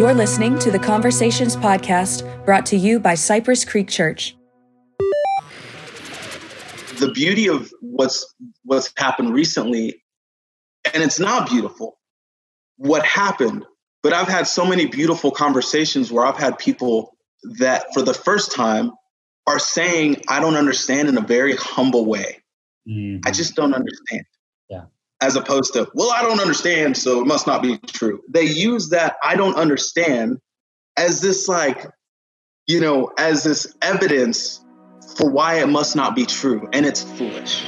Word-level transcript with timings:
You're 0.00 0.14
listening 0.14 0.58
to 0.60 0.70
the 0.70 0.78
Conversations 0.78 1.56
Podcast 1.56 2.24
brought 2.46 2.64
to 2.64 2.76
you 2.78 2.98
by 2.98 3.14
Cypress 3.14 3.66
Creek 3.66 3.86
Church. 3.86 4.34
The 6.96 7.12
beauty 7.14 7.50
of 7.50 7.70
what's 7.82 8.34
what's 8.64 8.90
happened 8.96 9.34
recently, 9.34 10.02
and 10.94 11.02
it's 11.02 11.20
not 11.20 11.50
beautiful, 11.50 11.98
what 12.78 13.04
happened, 13.04 13.66
but 14.02 14.14
I've 14.14 14.26
had 14.26 14.46
so 14.46 14.64
many 14.64 14.86
beautiful 14.86 15.32
conversations 15.32 16.10
where 16.10 16.24
I've 16.24 16.38
had 16.38 16.56
people 16.56 17.14
that 17.58 17.92
for 17.92 18.00
the 18.00 18.14
first 18.14 18.52
time 18.52 18.92
are 19.46 19.58
saying, 19.58 20.22
I 20.30 20.40
don't 20.40 20.56
understand 20.56 21.10
in 21.10 21.18
a 21.18 21.20
very 21.20 21.56
humble 21.56 22.06
way. 22.06 22.38
Mm-hmm. 22.88 23.18
I 23.26 23.32
just 23.32 23.54
don't 23.54 23.74
understand 23.74 24.24
as 25.22 25.36
opposed 25.36 25.74
to, 25.74 25.86
well, 25.94 26.10
I 26.12 26.22
don't 26.22 26.40
understand, 26.40 26.96
so 26.96 27.20
it 27.20 27.26
must 27.26 27.46
not 27.46 27.62
be 27.62 27.76
true. 27.78 28.22
They 28.28 28.44
use 28.44 28.88
that 28.90 29.16
I 29.22 29.36
don't 29.36 29.54
understand 29.56 30.38
as 30.96 31.20
this, 31.20 31.46
like, 31.46 31.86
you 32.66 32.80
know, 32.80 33.10
as 33.18 33.44
this 33.44 33.76
evidence 33.82 34.64
for 35.16 35.28
why 35.30 35.60
it 35.60 35.68
must 35.68 35.94
not 35.94 36.14
be 36.16 36.24
true. 36.24 36.68
And 36.72 36.86
it's 36.86 37.02
foolish. 37.02 37.66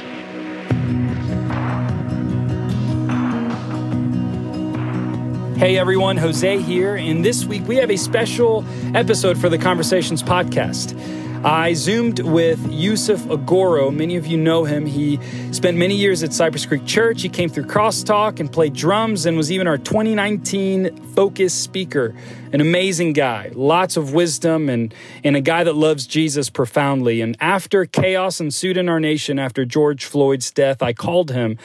Hey 5.57 5.77
everyone, 5.77 6.17
Jose 6.17 6.57
here. 6.59 6.95
And 6.95 7.23
this 7.23 7.45
week 7.45 7.67
we 7.67 7.77
have 7.77 7.91
a 7.91 7.95
special 7.97 8.65
episode 8.95 9.37
for 9.37 9.47
the 9.47 9.57
Conversations 9.57 10.23
podcast. 10.23 10.97
I 11.45 11.73
zoomed 11.73 12.21
with 12.21 12.71
Yusuf 12.71 13.19
Agoro. 13.23 13.93
Many 13.93 14.15
of 14.15 14.25
you 14.25 14.37
know 14.37 14.63
him. 14.63 14.85
He 14.85 15.19
spent 15.51 15.77
many 15.77 15.93
years 15.93 16.23
at 16.23 16.31
Cypress 16.31 16.65
Creek 16.65 16.85
Church. 16.85 17.21
He 17.21 17.27
came 17.27 17.49
through 17.49 17.65
Crosstalk 17.65 18.39
and 18.39 18.49
played 18.49 18.73
drums 18.73 19.25
and 19.25 19.35
was 19.35 19.51
even 19.51 19.67
our 19.67 19.77
2019 19.77 20.95
Focus 21.13 21.53
speaker 21.53 22.15
an 22.53 22.61
amazing 22.61 23.13
guy, 23.13 23.49
lots 23.53 23.97
of 23.97 24.13
wisdom, 24.13 24.69
and, 24.69 24.93
and 25.23 25.35
a 25.35 25.41
guy 25.41 25.63
that 25.63 25.75
loves 25.75 26.05
Jesus 26.05 26.51
profoundly. 26.51 27.19
And 27.19 27.35
after 27.41 27.85
chaos 27.85 28.39
ensued 28.39 28.77
in 28.77 28.87
our 28.87 28.99
nation 28.99 29.39
after 29.39 29.65
George 29.65 30.05
Floyd's 30.05 30.51
death, 30.51 30.83
I 30.83 30.93
called 30.93 31.31
him 31.31 31.57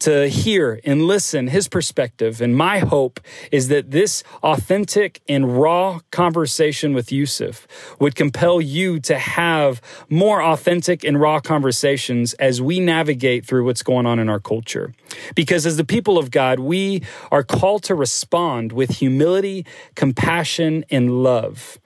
to 0.00 0.28
hear 0.28 0.80
and 0.84 1.02
listen 1.02 1.46
his 1.46 1.68
perspective. 1.68 2.40
And 2.40 2.56
my 2.56 2.80
hope 2.80 3.20
is 3.52 3.68
that 3.68 3.92
this 3.92 4.24
authentic 4.42 5.20
and 5.28 5.60
raw 5.60 6.00
conversation 6.10 6.92
with 6.92 7.12
Yusuf 7.12 7.68
would 8.00 8.16
compel 8.16 8.60
you 8.60 8.98
to 8.98 9.16
have 9.16 9.80
more 10.10 10.42
authentic 10.42 11.04
and 11.04 11.20
raw 11.20 11.38
conversations 11.38 12.34
as 12.34 12.60
we 12.60 12.80
navigate 12.80 13.46
through 13.46 13.64
what's 13.64 13.84
going 13.84 14.06
on 14.06 14.18
in 14.18 14.28
our 14.28 14.40
culture. 14.40 14.92
Because 15.34 15.66
as 15.66 15.76
the 15.76 15.84
people 15.84 16.18
of 16.18 16.30
God, 16.30 16.60
we 16.60 17.02
are 17.30 17.42
called 17.42 17.82
to 17.84 17.94
respond 17.94 18.72
with 18.72 18.90
humility, 18.90 19.66
compassion, 19.94 20.32
compassion, 20.32 20.84
and 20.90 21.22
love. 21.22 21.78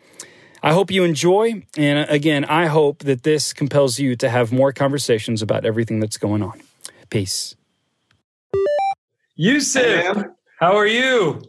I 0.63 0.73
hope 0.73 0.91
you 0.91 1.05
enjoy. 1.05 1.63
And 1.77 2.09
again, 2.11 2.45
I 2.45 2.67
hope 2.67 3.01
that 3.01 3.23
this 3.23 3.53
compels 3.53 3.99
you 3.99 4.17
to 4.17 4.29
have 4.29 4.53
more 4.53 4.73
conversations 4.73 5.43
about 5.43 5.65
everything 5.65 6.01
that's 6.01 6.17
going 6.17 6.43
on. 6.43 6.61
Peace. 7.11 7.57
Yusuf, 9.37 9.83
hey, 10.17 10.23
how 10.59 10.77
are 10.77 10.87
you? 10.87 11.43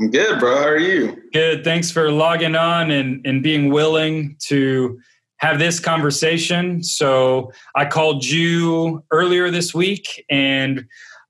I'm 0.00 0.10
good, 0.10 0.38
bro. 0.38 0.56
How 0.56 0.68
are 0.68 0.78
you? 0.78 1.16
Good. 1.32 1.64
Thanks 1.64 1.90
for 1.90 2.10
logging 2.10 2.54
on 2.56 2.90
and, 2.90 3.26
and 3.26 3.42
being 3.42 3.70
willing 3.70 4.36
to 4.46 4.98
have 5.38 5.58
this 5.58 5.80
conversation. 5.80 6.82
So 6.82 7.52
I 7.74 7.84
called 7.84 8.24
you 8.24 9.04
earlier 9.10 9.50
this 9.50 9.72
week 9.74 10.24
and 10.28 10.86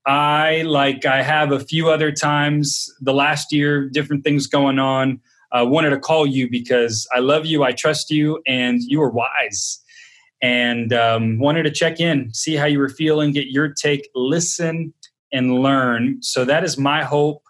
I, 0.06 0.62
like 0.62 1.04
I 1.04 1.22
have 1.22 1.52
a 1.52 1.60
few 1.60 1.90
other 1.90 2.10
times 2.10 2.88
the 3.00 3.12
last 3.12 3.52
year, 3.52 3.88
different 3.90 4.24
things 4.24 4.46
going 4.46 4.78
on, 4.78 5.20
uh, 5.52 5.66
wanted 5.66 5.90
to 5.90 5.98
call 5.98 6.26
you 6.26 6.48
because 6.50 7.06
I 7.14 7.18
love 7.20 7.44
you, 7.44 7.62
I 7.62 7.72
trust 7.72 8.10
you, 8.10 8.42
and 8.46 8.80
you 8.82 9.02
are 9.02 9.10
wise. 9.10 9.82
And 10.40 10.92
um, 10.92 11.38
wanted 11.38 11.64
to 11.64 11.70
check 11.70 12.00
in, 12.00 12.32
see 12.32 12.54
how 12.54 12.66
you 12.66 12.78
were 12.78 12.88
feeling, 12.88 13.32
get 13.32 13.48
your 13.48 13.68
take, 13.68 14.08
listen, 14.14 14.94
and 15.32 15.60
learn. 15.60 16.22
So 16.22 16.44
that 16.44 16.64
is 16.64 16.78
my 16.78 17.04
hope 17.04 17.42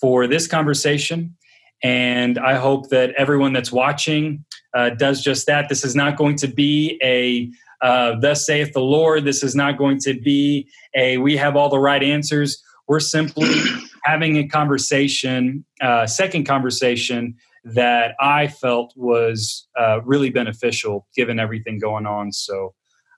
for 0.00 0.26
this 0.26 0.46
conversation. 0.46 1.36
And 1.82 2.38
I 2.38 2.54
hope 2.54 2.90
that 2.90 3.10
everyone 3.16 3.52
that's 3.52 3.72
watching 3.72 4.44
uh, 4.74 4.90
does 4.90 5.22
just 5.22 5.46
that. 5.46 5.68
This 5.68 5.84
is 5.84 5.94
not 5.94 6.16
going 6.16 6.36
to 6.36 6.48
be 6.48 6.98
a 7.02 7.50
uh, 7.80 8.18
thus 8.20 8.44
saith 8.44 8.72
the 8.72 8.80
Lord. 8.80 9.24
This 9.24 9.42
is 9.42 9.54
not 9.54 9.78
going 9.78 9.98
to 10.00 10.14
be 10.14 10.68
a 10.94 11.18
we 11.18 11.36
have 11.36 11.56
all 11.56 11.68
the 11.68 11.78
right 11.78 12.02
answers. 12.02 12.62
We're 12.86 13.00
simply 13.00 13.54
having 14.04 14.36
a 14.36 14.48
conversation, 14.48 15.64
uh, 15.80 16.06
second 16.06 16.44
conversation 16.44 17.36
that 17.64 18.14
I 18.20 18.48
felt 18.48 18.92
was 18.96 19.68
uh, 19.78 20.00
really 20.02 20.30
beneficial 20.30 21.06
given 21.14 21.38
everything 21.38 21.78
going 21.78 22.06
on. 22.06 22.32
So, 22.32 22.74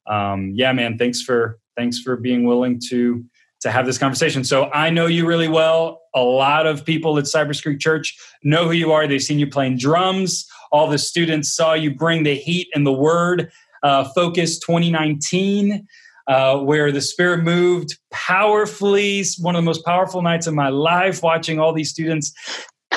um, 0.07 0.53
yeah, 0.55 0.73
man, 0.73 0.99
thanks 0.99 1.23
for 1.23 1.59
thanks 1.77 2.01
for 2.01 2.17
being 2.17 2.45
willing 2.45 2.81
to 2.89 3.25
to 3.61 3.71
have 3.71 3.87
this 3.87 3.99
conversation. 3.99 4.43
So 4.43 4.71
I 4.73 4.91
know 4.91 5.07
you 5.07 5.27
really 5.27 5.49
well. 5.49 6.01
A 6.15 6.23
lot 6.23 6.67
of 6.67 6.85
people 6.85 7.19
at 7.19 7.27
Cypress 7.27 7.61
Creek 7.61 7.79
Church 7.79 8.19
know 8.43 8.65
who 8.65 8.73
you 8.73 8.91
are. 8.93 9.07
They've 9.07 9.23
seen 9.23 9.39
you 9.39 9.47
playing 9.47 9.79
drums. 9.79 10.47
All 10.71 10.89
the 10.89 10.99
students 10.99 11.53
saw 11.53 11.75
you 11.75 11.95
bring 11.95 12.23
the 12.23 12.35
heat 12.35 12.69
and 12.75 12.87
the 12.87 12.93
word 12.93 13.51
uh, 13.83 14.05
Focus 14.15 14.59
2019, 14.59 15.87
uh, 16.27 16.59
where 16.59 16.93
the 16.93 17.01
Spirit 17.01 17.43
moved 17.43 17.99
powerfully. 18.11 19.25
One 19.41 19.57
of 19.57 19.63
the 19.63 19.67
most 19.67 19.85
powerful 19.85 20.23
nights 20.23 20.47
of 20.47 20.55
my 20.55 20.69
life, 20.69 21.23
watching 21.23 21.59
all 21.59 21.73
these 21.73 21.91
students 21.91 22.33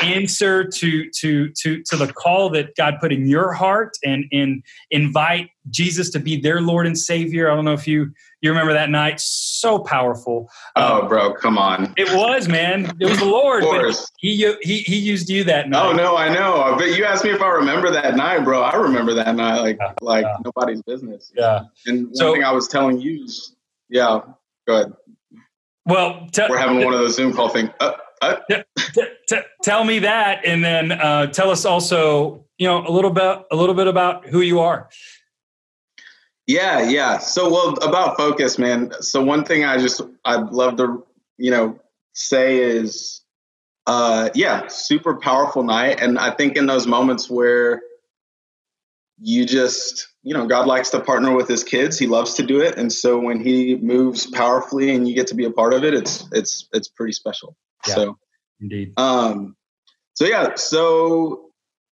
answer 0.03 0.63
to 0.63 1.09
to 1.09 1.49
to 1.49 1.83
to 1.83 1.95
the 1.95 2.11
call 2.11 2.49
that 2.49 2.75
God 2.75 2.95
put 2.99 3.11
in 3.11 3.27
your 3.27 3.53
heart 3.53 3.97
and 4.03 4.25
and 4.31 4.63
invite 4.91 5.49
Jesus 5.69 6.09
to 6.11 6.19
be 6.19 6.39
their 6.39 6.61
Lord 6.61 6.85
and 6.85 6.97
Savior. 6.97 7.49
I 7.49 7.55
don't 7.55 7.65
know 7.65 7.73
if 7.73 7.87
you 7.87 8.11
you 8.41 8.49
remember 8.49 8.73
that 8.73 8.89
night, 8.89 9.21
so 9.21 9.79
powerful. 9.79 10.49
Oh, 10.75 11.01
um, 11.01 11.07
bro, 11.07 11.33
come 11.33 11.57
on! 11.57 11.93
It 11.95 12.13
was, 12.13 12.49
man. 12.49 12.91
It 12.99 13.09
was 13.09 13.19
the 13.19 13.25
Lord. 13.25 13.63
he 14.19 14.53
he 14.61 14.79
he 14.79 14.97
used 14.97 15.29
you 15.29 15.45
that 15.45 15.69
night. 15.69 15.85
Oh 15.85 15.93
no, 15.93 16.17
I 16.17 16.27
know. 16.33 16.75
But 16.77 16.97
you 16.97 17.05
asked 17.05 17.23
me 17.23 17.31
if 17.31 17.41
I 17.41 17.49
remember 17.49 17.89
that 17.91 18.15
night, 18.15 18.43
bro. 18.43 18.61
I 18.61 18.75
remember 18.75 19.13
that 19.13 19.35
night 19.35 19.61
like 19.61 19.77
yeah, 19.79 19.93
like 20.01 20.25
yeah. 20.25 20.37
nobody's 20.43 20.81
business. 20.81 21.31
Yeah. 21.35 21.61
And 21.85 22.07
one 22.07 22.15
so, 22.15 22.33
thing 22.33 22.43
I 22.43 22.51
was 22.51 22.67
telling 22.67 22.99
you, 22.99 23.25
yeah, 23.89 24.19
go 24.67 24.75
ahead. 24.75 24.93
Well, 25.85 26.27
t- 26.31 26.43
we're 26.49 26.57
having 26.57 26.83
one 26.83 26.93
of 26.93 26.99
those 26.99 27.15
Zoom 27.15 27.33
call 27.33 27.49
things. 27.49 27.69
Uh, 27.79 27.93
uh. 28.31 28.63
T- 28.93 29.03
t- 29.27 29.37
tell 29.61 29.83
me 29.83 29.99
that, 29.99 30.45
and 30.45 30.63
then 30.63 30.91
uh, 30.91 31.27
tell 31.27 31.49
us 31.49 31.65
also, 31.65 32.45
you 32.57 32.67
know, 32.67 32.85
a 32.85 32.91
little 32.91 33.11
bit 33.11 33.43
a 33.51 33.55
little 33.55 33.75
bit 33.75 33.87
about 33.87 34.27
who 34.27 34.41
you 34.41 34.59
are. 34.59 34.89
Yeah, 36.47 36.89
yeah. 36.89 37.19
So, 37.19 37.49
well, 37.49 37.73
about 37.81 38.17
focus, 38.17 38.57
man. 38.57 38.91
So, 38.99 39.23
one 39.23 39.45
thing 39.45 39.63
I 39.63 39.77
just 39.77 40.01
I'd 40.25 40.49
love 40.51 40.77
to, 40.77 41.05
you 41.37 41.51
know, 41.51 41.79
say 42.13 42.59
is, 42.59 43.21
uh, 43.87 44.29
yeah, 44.35 44.67
super 44.67 45.15
powerful 45.15 45.63
night, 45.63 46.01
and 46.01 46.19
I 46.19 46.31
think 46.31 46.57
in 46.57 46.65
those 46.65 46.85
moments 46.85 47.29
where 47.29 47.81
you 49.21 49.45
just, 49.45 50.09
you 50.23 50.33
know, 50.33 50.45
God 50.45 50.67
likes 50.67 50.89
to 50.89 50.99
partner 50.99 51.33
with 51.33 51.47
His 51.47 51.63
kids. 51.63 51.97
He 51.97 52.07
loves 52.07 52.33
to 52.35 52.43
do 52.43 52.59
it, 52.59 52.77
and 52.77 52.91
so 52.91 53.17
when 53.19 53.39
He 53.39 53.77
moves 53.77 54.25
powerfully 54.25 54.93
and 54.93 55.07
you 55.07 55.15
get 55.15 55.27
to 55.27 55.35
be 55.35 55.45
a 55.45 55.51
part 55.51 55.73
of 55.73 55.85
it, 55.85 55.93
it's 55.93 56.27
it's 56.33 56.67
it's 56.73 56.89
pretty 56.89 57.13
special. 57.13 57.55
Yeah, 57.87 57.95
so, 57.95 58.17
indeed. 58.59 58.93
Um, 58.97 59.55
so 60.13 60.25
yeah, 60.25 60.55
so 60.55 61.51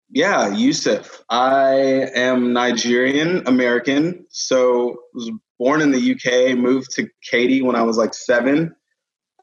yeah, 0.10 0.54
Yusuf. 0.54 1.24
I 1.30 1.74
am 2.16 2.54
Nigerian 2.54 3.48
American. 3.48 4.26
So 4.30 4.98
was 5.14 5.32
born 5.58 5.82
in 5.82 5.92
the 5.92 6.12
UK, 6.14 6.58
moved 6.58 6.92
to 6.96 7.08
Katy 7.30 7.62
when 7.62 7.76
I 7.76 7.84
was 7.84 7.98
like 7.98 8.14
seven. 8.14 8.76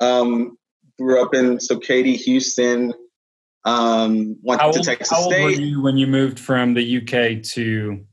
Um, 0.00 0.59
grew 0.98 1.22
up 1.22 1.34
in 1.34 1.60
so 1.60 1.78
Katy, 1.78 2.16
Houston. 2.16 2.92
Um, 3.65 4.36
went 4.42 4.60
how 4.60 4.71
to 4.71 4.78
old, 4.78 4.86
Texas 4.86 5.10
how 5.10 5.28
State. 5.28 5.42
Old 5.42 5.56
were 5.56 5.60
you 5.60 5.83
when 5.83 5.97
you 5.97 6.06
moved 6.06 6.39
from 6.39 6.74
the 6.74 6.98
UK 6.98 7.42
to? 7.54 8.04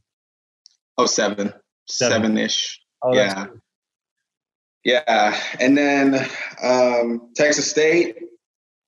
Oh, 0.98 1.06
seven, 1.06 1.54
seven 1.90 2.38
ish. 2.38 2.82
Oh, 3.04 3.14
yeah. 3.14 3.48
Cool. 3.48 3.60
Yeah, 4.86 5.36
and 5.60 5.76
then 5.76 6.28
um, 6.62 7.32
Texas 7.36 7.70
State 7.70 8.18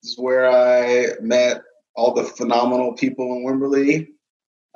is 0.04 0.16
where 0.16 0.48
I 0.48 1.20
met 1.20 1.62
all 1.96 2.14
the 2.14 2.22
phenomenal 2.22 2.92
people 2.92 3.26
in 3.32 3.44
Wimberley. 3.44 4.06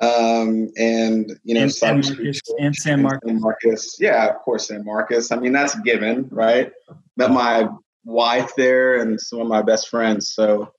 Um, 0.01 0.69
and 0.77 1.39
you 1.43 1.55
know, 1.55 1.61
and 1.61 1.73
San 1.73 2.01
Marcos, 2.01 2.41
and 2.59 2.75
San 2.75 3.01
Marcos. 3.01 3.21
San 3.25 3.39
Marcos. 3.39 3.97
Yeah, 4.01 4.27
of 4.27 4.41
course, 4.41 4.67
San 4.67 4.83
Marcos. 4.83 5.31
I 5.31 5.37
mean, 5.37 5.53
that's 5.53 5.79
given, 5.79 6.27
right? 6.29 6.73
Met 7.15 7.31
my 7.31 7.69
wife 8.03 8.51
there 8.57 8.99
and 8.99 9.19
some 9.21 9.39
of 9.39 9.47
my 9.47 9.61
best 9.61 9.87
friends. 9.87 10.33
So, 10.33 10.73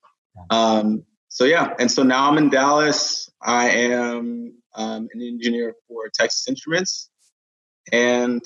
um, 0.50 1.04
so 1.28 1.46
yeah, 1.46 1.72
and 1.78 1.90
so 1.90 2.02
now 2.02 2.30
I'm 2.30 2.36
in 2.36 2.50
Dallas. 2.50 3.30
I 3.40 3.70
am 3.70 4.52
um, 4.74 5.08
an 5.14 5.22
engineer 5.22 5.74
for 5.88 6.10
Texas 6.12 6.46
Instruments, 6.48 7.08
and 7.90 8.42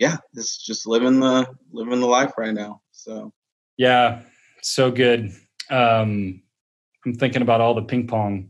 yeah, 0.00 0.16
it's 0.32 0.56
just 0.56 0.86
living 0.86 1.20
the 1.20 1.46
living 1.70 2.00
the 2.00 2.06
life 2.06 2.32
right 2.38 2.54
now. 2.54 2.80
So, 2.90 3.32
yeah, 3.76 4.22
so 4.62 4.90
good. 4.90 5.30
Um, 5.68 6.42
I'm 7.04 7.14
thinking 7.14 7.42
about 7.42 7.60
all 7.60 7.74
the 7.74 7.82
ping 7.82 8.06
pong 8.06 8.48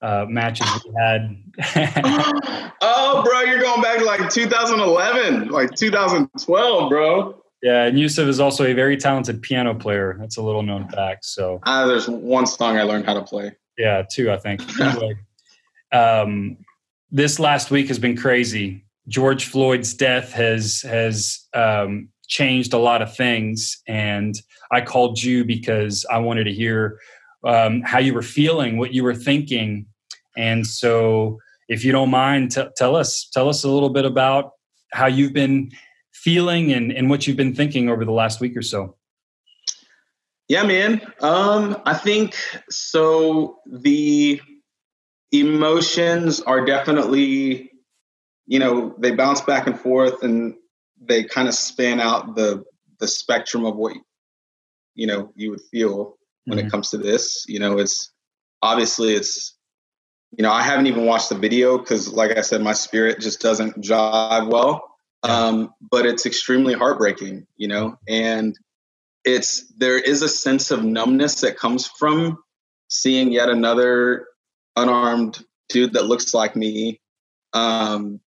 uh, 0.00 0.26
matches 0.28 0.66
we 0.84 0.92
had. 0.96 1.36
oh, 2.80 3.22
bro, 3.24 3.40
you're 3.42 3.60
going 3.60 3.82
back 3.82 3.98
to 3.98 4.04
like 4.04 4.30
2011, 4.30 5.48
like 5.48 5.74
2012, 5.74 6.88
bro. 6.88 7.42
Yeah, 7.62 7.86
and 7.86 7.98
Yusuf 7.98 8.28
is 8.28 8.38
also 8.38 8.64
a 8.64 8.72
very 8.72 8.96
talented 8.96 9.42
piano 9.42 9.74
player. 9.74 10.16
That's 10.20 10.36
a 10.36 10.42
little 10.42 10.62
known 10.62 10.88
fact. 10.88 11.24
So 11.24 11.58
uh, 11.64 11.86
there's 11.86 12.08
one 12.08 12.46
song 12.46 12.76
I 12.76 12.84
learned 12.84 13.06
how 13.06 13.14
to 13.14 13.22
play. 13.22 13.52
Yeah, 13.76 14.02
two, 14.08 14.30
I 14.30 14.36
think. 14.36 14.62
Anyway, 14.80 15.16
um, 15.92 16.58
this 17.10 17.40
last 17.40 17.72
week 17.72 17.88
has 17.88 17.98
been 17.98 18.16
crazy. 18.16 18.85
George 19.08 19.46
Floyd's 19.46 19.94
death 19.94 20.32
has 20.32 20.82
has 20.82 21.46
um, 21.54 22.08
changed 22.28 22.72
a 22.72 22.78
lot 22.78 23.02
of 23.02 23.14
things, 23.14 23.80
and 23.86 24.34
I 24.70 24.80
called 24.80 25.22
you 25.22 25.44
because 25.44 26.04
I 26.10 26.18
wanted 26.18 26.44
to 26.44 26.52
hear 26.52 26.98
um, 27.44 27.82
how 27.82 27.98
you 27.98 28.14
were 28.14 28.22
feeling, 28.22 28.78
what 28.78 28.92
you 28.92 29.04
were 29.04 29.14
thinking, 29.14 29.86
and 30.36 30.66
so 30.66 31.38
if 31.68 31.84
you 31.84 31.92
don't 31.92 32.10
mind, 32.10 32.52
t- 32.52 32.64
tell 32.76 32.96
us 32.96 33.28
tell 33.32 33.48
us 33.48 33.64
a 33.64 33.68
little 33.68 33.90
bit 33.90 34.04
about 34.04 34.52
how 34.92 35.06
you've 35.06 35.32
been 35.32 35.70
feeling 36.12 36.72
and, 36.72 36.90
and 36.92 37.10
what 37.10 37.26
you've 37.26 37.36
been 37.36 37.54
thinking 37.54 37.88
over 37.88 38.04
the 38.04 38.12
last 38.12 38.40
week 38.40 38.56
or 38.56 38.62
so. 38.62 38.96
Yeah, 40.48 40.62
man. 40.62 41.00
Um, 41.20 41.80
I 41.84 41.94
think 41.94 42.36
so. 42.70 43.58
The 43.66 44.40
emotions 45.32 46.40
are 46.40 46.64
definitely, 46.64 47.70
you 48.46 48.58
know, 48.58 48.94
they 48.98 49.10
bounce 49.12 49.40
back 49.40 49.66
and 49.66 49.78
forth, 49.78 50.22
and 50.22 50.54
they 51.00 51.24
kind 51.24 51.48
of 51.48 51.54
span 51.54 52.00
out 52.00 52.36
the 52.36 52.64
the 52.98 53.08
spectrum 53.08 53.64
of 53.64 53.76
what 53.76 53.96
you 54.94 55.06
know 55.06 55.32
you 55.34 55.50
would 55.50 55.60
feel 55.70 56.16
when 56.44 56.58
mm-hmm. 56.58 56.68
it 56.68 56.70
comes 56.70 56.90
to 56.90 56.98
this. 56.98 57.44
You 57.48 57.58
know, 57.58 57.78
it's 57.78 58.12
obviously 58.62 59.14
it's 59.14 59.56
you 60.36 60.42
know 60.42 60.52
I 60.52 60.62
haven't 60.62 60.86
even 60.86 61.06
watched 61.06 61.28
the 61.28 61.38
video 61.38 61.78
because, 61.78 62.12
like 62.12 62.36
I 62.36 62.42
said, 62.42 62.62
my 62.62 62.72
spirit 62.72 63.20
just 63.20 63.40
doesn't 63.40 63.82
jive 63.82 64.50
well. 64.50 64.92
Um, 65.22 65.74
but 65.90 66.06
it's 66.06 66.24
extremely 66.24 66.74
heartbreaking, 66.74 67.48
you 67.56 67.66
know, 67.66 67.98
and 68.06 68.56
it's 69.24 69.72
there 69.76 69.98
is 69.98 70.22
a 70.22 70.28
sense 70.28 70.70
of 70.70 70.84
numbness 70.84 71.40
that 71.40 71.58
comes 71.58 71.86
from 71.86 72.38
seeing 72.88 73.32
yet 73.32 73.48
another 73.48 74.28
unarmed 74.76 75.42
dude 75.68 75.94
that 75.94 76.06
looks 76.06 76.32
like 76.32 76.54
me 76.54 77.00
um, 77.52 78.20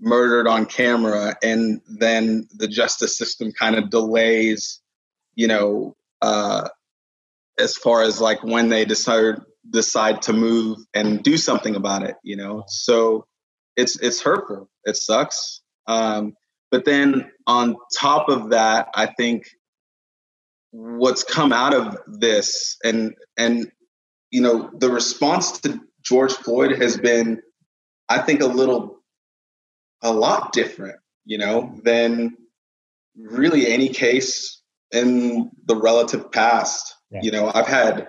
murdered 0.00 0.46
on 0.46 0.66
camera, 0.66 1.36
and 1.42 1.80
then 1.86 2.48
the 2.54 2.68
justice 2.68 3.16
system 3.16 3.52
kind 3.52 3.76
of 3.76 3.90
delays, 3.90 4.80
you 5.34 5.48
know, 5.48 5.96
uh, 6.22 6.68
as 7.58 7.76
far 7.76 8.02
as 8.02 8.20
like 8.20 8.42
when 8.42 8.68
they 8.68 8.84
decide 8.84 9.36
decide 9.68 10.22
to 10.22 10.32
move 10.32 10.78
and 10.94 11.22
do 11.22 11.36
something 11.36 11.74
about 11.76 12.02
it, 12.02 12.16
you 12.22 12.36
know. 12.36 12.64
So 12.68 13.26
it's 13.76 13.98
it's 14.00 14.22
hurtful. 14.22 14.68
It 14.84 14.96
sucks. 14.96 15.62
Um, 15.86 16.34
but 16.70 16.84
then 16.84 17.30
on 17.46 17.76
top 17.96 18.28
of 18.28 18.50
that, 18.50 18.88
I 18.94 19.06
think 19.06 19.44
what's 20.70 21.22
come 21.22 21.52
out 21.52 21.74
of 21.74 21.96
this 22.06 22.76
and 22.84 23.14
and 23.38 23.70
you 24.30 24.42
know 24.42 24.70
the 24.76 24.90
response 24.90 25.60
to 25.60 25.80
George 26.02 26.32
Floyd 26.32 26.82
has 26.82 26.98
been 26.98 27.40
I 28.08 28.18
think 28.18 28.42
a 28.42 28.46
little 28.46 29.00
a 30.06 30.12
lot 30.12 30.52
different, 30.52 30.96
you 31.24 31.36
know, 31.36 31.74
than 31.82 32.36
really 33.16 33.66
any 33.66 33.88
case 33.88 34.62
in 34.92 35.50
the 35.64 35.76
relative 35.76 36.30
past. 36.30 36.94
Yeah. 37.10 37.20
You 37.22 37.30
know, 37.32 37.50
I've 37.52 37.66
had 37.66 38.08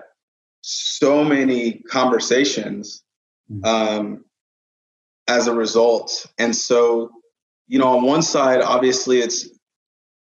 so 0.60 1.24
many 1.24 1.82
conversations 1.90 3.02
mm-hmm. 3.50 3.64
um, 3.64 4.24
as 5.26 5.48
a 5.48 5.54
result. 5.54 6.26
And 6.38 6.54
so, 6.54 7.10
you 7.66 7.78
know, 7.78 7.96
on 7.98 8.04
one 8.04 8.22
side, 8.22 8.62
obviously 8.62 9.18
it's 9.18 9.48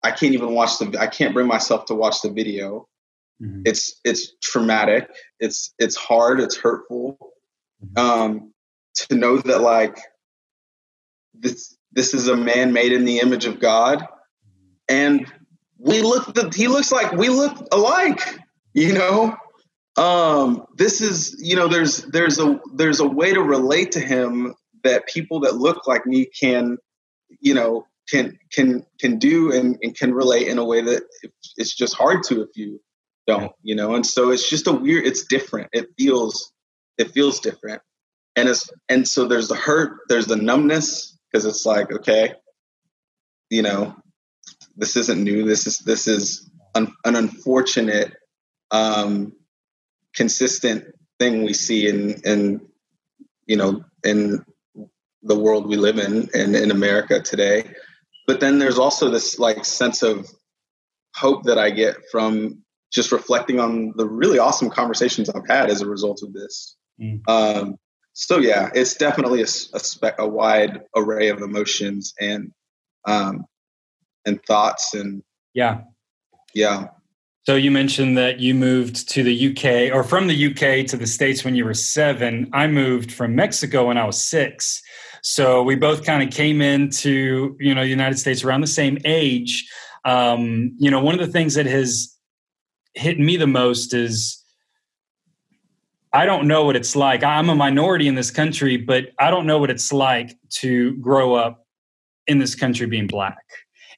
I 0.02 0.10
can't 0.10 0.34
even 0.34 0.52
watch 0.52 0.78
the 0.78 0.96
I 0.98 1.06
can't 1.06 1.32
bring 1.32 1.46
myself 1.46 1.84
to 1.86 1.94
watch 1.94 2.22
the 2.22 2.30
video. 2.30 2.88
Mm-hmm. 3.40 3.62
It's 3.64 4.00
it's 4.04 4.32
traumatic. 4.42 5.08
It's 5.38 5.74
it's 5.78 5.96
hard. 5.96 6.40
It's 6.40 6.56
hurtful. 6.56 7.18
Mm-hmm. 7.84 7.98
Um, 7.98 8.52
to 8.94 9.14
know 9.14 9.38
that 9.38 9.60
like 9.60 9.98
this 11.34 11.76
this 11.92 12.14
is 12.14 12.28
a 12.28 12.36
man 12.36 12.72
made 12.72 12.92
in 12.92 13.04
the 13.04 13.18
image 13.18 13.44
of 13.44 13.60
God, 13.60 14.06
and 14.88 15.26
we 15.78 16.02
look 16.02 16.32
the, 16.34 16.52
he 16.54 16.68
looks 16.68 16.92
like 16.92 17.12
we 17.12 17.28
look 17.28 17.66
alike. 17.72 18.20
You 18.74 18.94
know, 18.94 19.36
um, 19.96 20.64
this 20.76 21.00
is 21.00 21.36
you 21.38 21.56
know 21.56 21.68
there's 21.68 21.98
there's 22.04 22.38
a 22.38 22.60
there's 22.74 23.00
a 23.00 23.06
way 23.06 23.32
to 23.32 23.42
relate 23.42 23.92
to 23.92 24.00
him 24.00 24.54
that 24.84 25.06
people 25.06 25.40
that 25.40 25.56
look 25.56 25.86
like 25.86 26.06
me 26.06 26.26
can 26.26 26.78
you 27.40 27.54
know 27.54 27.86
can 28.08 28.38
can 28.52 28.84
can 29.00 29.18
do 29.18 29.52
and, 29.52 29.78
and 29.82 29.96
can 29.96 30.14
relate 30.14 30.48
in 30.48 30.58
a 30.58 30.64
way 30.64 30.80
that 30.82 31.02
it's 31.56 31.74
just 31.74 31.94
hard 31.94 32.22
to 32.24 32.42
if 32.42 32.48
you 32.54 32.80
don't 33.26 33.52
you 33.62 33.74
know? 33.74 33.94
And 33.94 34.04
so 34.04 34.30
it's 34.30 34.48
just 34.48 34.66
a 34.66 34.72
weird 34.72 35.06
it's 35.06 35.24
different. 35.24 35.68
It 35.72 35.88
feels 35.98 36.52
it 36.98 37.10
feels 37.10 37.40
different. 37.40 37.82
And 38.36 38.48
it's 38.48 38.70
and 38.88 39.06
so 39.06 39.26
there's 39.26 39.48
the 39.48 39.54
hurt 39.54 40.00
there's 40.08 40.26
the 40.26 40.36
numbness 40.36 41.11
because 41.32 41.44
it's 41.46 41.64
like 41.64 41.90
okay 41.92 42.34
you 43.50 43.62
know 43.62 43.94
this 44.76 44.96
isn't 44.96 45.22
new 45.22 45.44
this 45.44 45.66
is 45.66 45.78
this 45.78 46.06
is 46.06 46.50
un, 46.74 46.92
an 47.04 47.16
unfortunate 47.16 48.12
um 48.70 49.32
consistent 50.14 50.84
thing 51.18 51.42
we 51.42 51.52
see 51.52 51.88
in 51.88 52.20
in 52.24 52.60
you 53.46 53.56
know 53.56 53.84
in 54.04 54.44
the 55.22 55.38
world 55.38 55.66
we 55.68 55.76
live 55.76 55.98
in 55.98 56.28
and 56.34 56.54
in 56.56 56.70
america 56.70 57.20
today 57.20 57.64
but 58.26 58.40
then 58.40 58.58
there's 58.58 58.78
also 58.78 59.10
this 59.10 59.38
like 59.38 59.64
sense 59.64 60.02
of 60.02 60.26
hope 61.14 61.44
that 61.44 61.58
I 61.58 61.70
get 61.70 61.96
from 62.10 62.62
just 62.92 63.12
reflecting 63.12 63.58
on 63.60 63.92
the 63.96 64.06
really 64.06 64.38
awesome 64.38 64.70
conversations 64.70 65.28
I've 65.30 65.48
had 65.48 65.70
as 65.70 65.80
a 65.80 65.86
result 65.86 66.22
of 66.22 66.32
this. 66.32 66.76
Mm. 67.00 67.20
Um, 67.28 67.76
so 68.12 68.38
yeah, 68.38 68.70
it's 68.74 68.94
definitely 68.94 69.40
a, 69.40 69.44
a, 69.44 69.80
spe- 69.80 70.18
a, 70.18 70.28
wide 70.28 70.82
array 70.94 71.28
of 71.28 71.40
emotions 71.40 72.14
and 72.20 72.52
um, 73.06 73.46
and 74.26 74.42
thoughts 74.44 74.94
and 74.94 75.22
yeah, 75.54 75.80
yeah. 76.54 76.88
So 77.44 77.56
you 77.56 77.70
mentioned 77.70 78.16
that 78.18 78.38
you 78.38 78.54
moved 78.54 79.08
to 79.10 79.24
the 79.24 79.50
UK 79.50 79.94
or 79.94 80.04
from 80.04 80.28
the 80.28 80.46
UK 80.46 80.86
to 80.88 80.96
the 80.96 81.06
States 81.06 81.44
when 81.44 81.56
you 81.56 81.64
were 81.64 81.74
seven. 81.74 82.48
I 82.52 82.68
moved 82.68 83.10
from 83.10 83.34
Mexico 83.34 83.88
when 83.88 83.98
I 83.98 84.04
was 84.04 84.22
six. 84.22 84.80
So 85.22 85.62
we 85.62 85.74
both 85.74 86.04
kind 86.04 86.22
of 86.22 86.32
came 86.32 86.60
into 86.60 87.56
you 87.58 87.74
know 87.74 87.82
the 87.82 87.88
United 87.88 88.18
States 88.18 88.44
around 88.44 88.60
the 88.60 88.66
same 88.66 88.98
age. 89.04 89.68
Um, 90.04 90.74
you 90.78 90.90
know, 90.90 91.00
one 91.00 91.18
of 91.18 91.24
the 91.24 91.32
things 91.32 91.54
that 91.54 91.66
has 91.66 92.16
hit 92.94 93.18
me 93.18 93.36
the 93.36 93.46
most 93.46 93.94
is 93.94 94.41
I 96.14 96.26
don't 96.26 96.46
know 96.46 96.64
what 96.64 96.76
it's 96.76 96.94
like. 96.94 97.24
I'm 97.24 97.48
a 97.48 97.54
minority 97.54 98.06
in 98.06 98.14
this 98.14 98.30
country, 98.30 98.76
but 98.76 99.10
I 99.18 99.30
don't 99.30 99.46
know 99.46 99.58
what 99.58 99.70
it's 99.70 99.92
like 99.92 100.36
to 100.60 100.94
grow 100.96 101.34
up 101.34 101.66
in 102.26 102.38
this 102.38 102.54
country 102.54 102.86
being 102.86 103.06
black. 103.06 103.38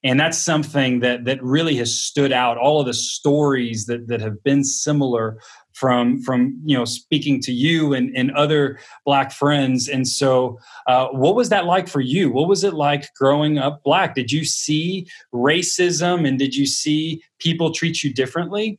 And 0.05 0.21
that's 0.21 0.39
something 0.39 1.01
that 1.01 1.25
that 1.25 1.43
really 1.43 1.77
has 1.77 1.99
stood 1.99 2.31
out. 2.31 2.59
All 2.59 2.79
of 2.79 2.87
the 2.87 2.95
stories 2.95 3.87
that 3.87 4.07
that 4.09 4.21
have 4.21 4.43
been 4.45 4.63
similar 4.63 5.41
from 5.73 6.21
from 6.23 6.61
you 6.65 6.77
know 6.77 6.85
speaking 6.85 7.41
to 7.41 7.53
you 7.53 7.95
and, 7.95 8.15
and 8.15 8.31
other 8.33 8.79
black 9.07 9.33
friends. 9.33 9.89
And 9.89 10.07
so 10.07 10.59
uh, 10.87 11.09
what 11.09 11.35
was 11.35 11.49
that 11.49 11.65
like 11.65 11.89
for 11.89 12.03
you? 12.03 12.31
What 12.31 12.49
was 12.49 12.65
it 12.65 12.75
like 12.75 13.13
growing 13.19 13.59
up 13.59 13.83
black? 13.83 14.15
Did 14.15 14.31
you 14.31 14.45
see 14.45 15.09
racism 15.35 16.29
and 16.29 16.39
did 16.39 16.55
you 16.55 16.67
see 16.67 17.23
people 17.39 17.73
treat 17.73 18.05
you 18.05 18.13
differently? 18.13 18.79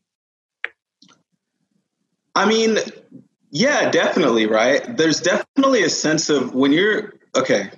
I 2.35 2.45
mean 2.45 2.77
yeah 3.55 3.89
definitely 3.89 4.45
right 4.45 4.97
there's 4.97 5.21
definitely 5.21 5.83
a 5.83 5.89
sense 5.89 6.29
of 6.29 6.53
when 6.53 6.71
you're 6.71 7.13
okay 7.35 7.71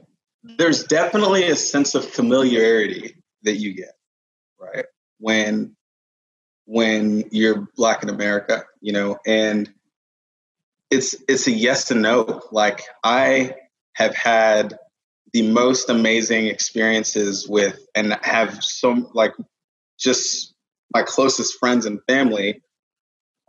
there's 0.58 0.84
definitely 0.86 1.44
a 1.48 1.56
sense 1.56 1.96
of 1.96 2.06
familiarity 2.06 3.16
that 3.44 3.58
you 3.58 3.74
get, 3.74 3.94
right? 4.60 4.86
When 5.20 5.76
when 6.66 7.26
you're 7.32 7.68
black 7.76 8.04
in 8.04 8.10
America, 8.10 8.64
you 8.82 8.94
know, 8.94 9.18
and 9.26 9.72
it's 10.90 11.16
it's 11.28 11.48
a 11.48 11.52
yes 11.52 11.92
and 11.92 12.02
no. 12.02 12.42
Like 12.52 12.82
I 13.04 13.56
have 13.94 14.16
had 14.16 14.78
the 15.34 15.42
most 15.42 15.90
amazing 15.90 16.48
experiences 16.48 17.48
with 17.48 17.80
and 17.96 18.18
have 18.22 18.64
some 18.64 19.10
like 19.14 19.34
just 20.00 20.54
my 20.94 21.04
closest 21.04 21.60
friends 21.60 21.86
and 21.86 22.00
family 22.08 22.62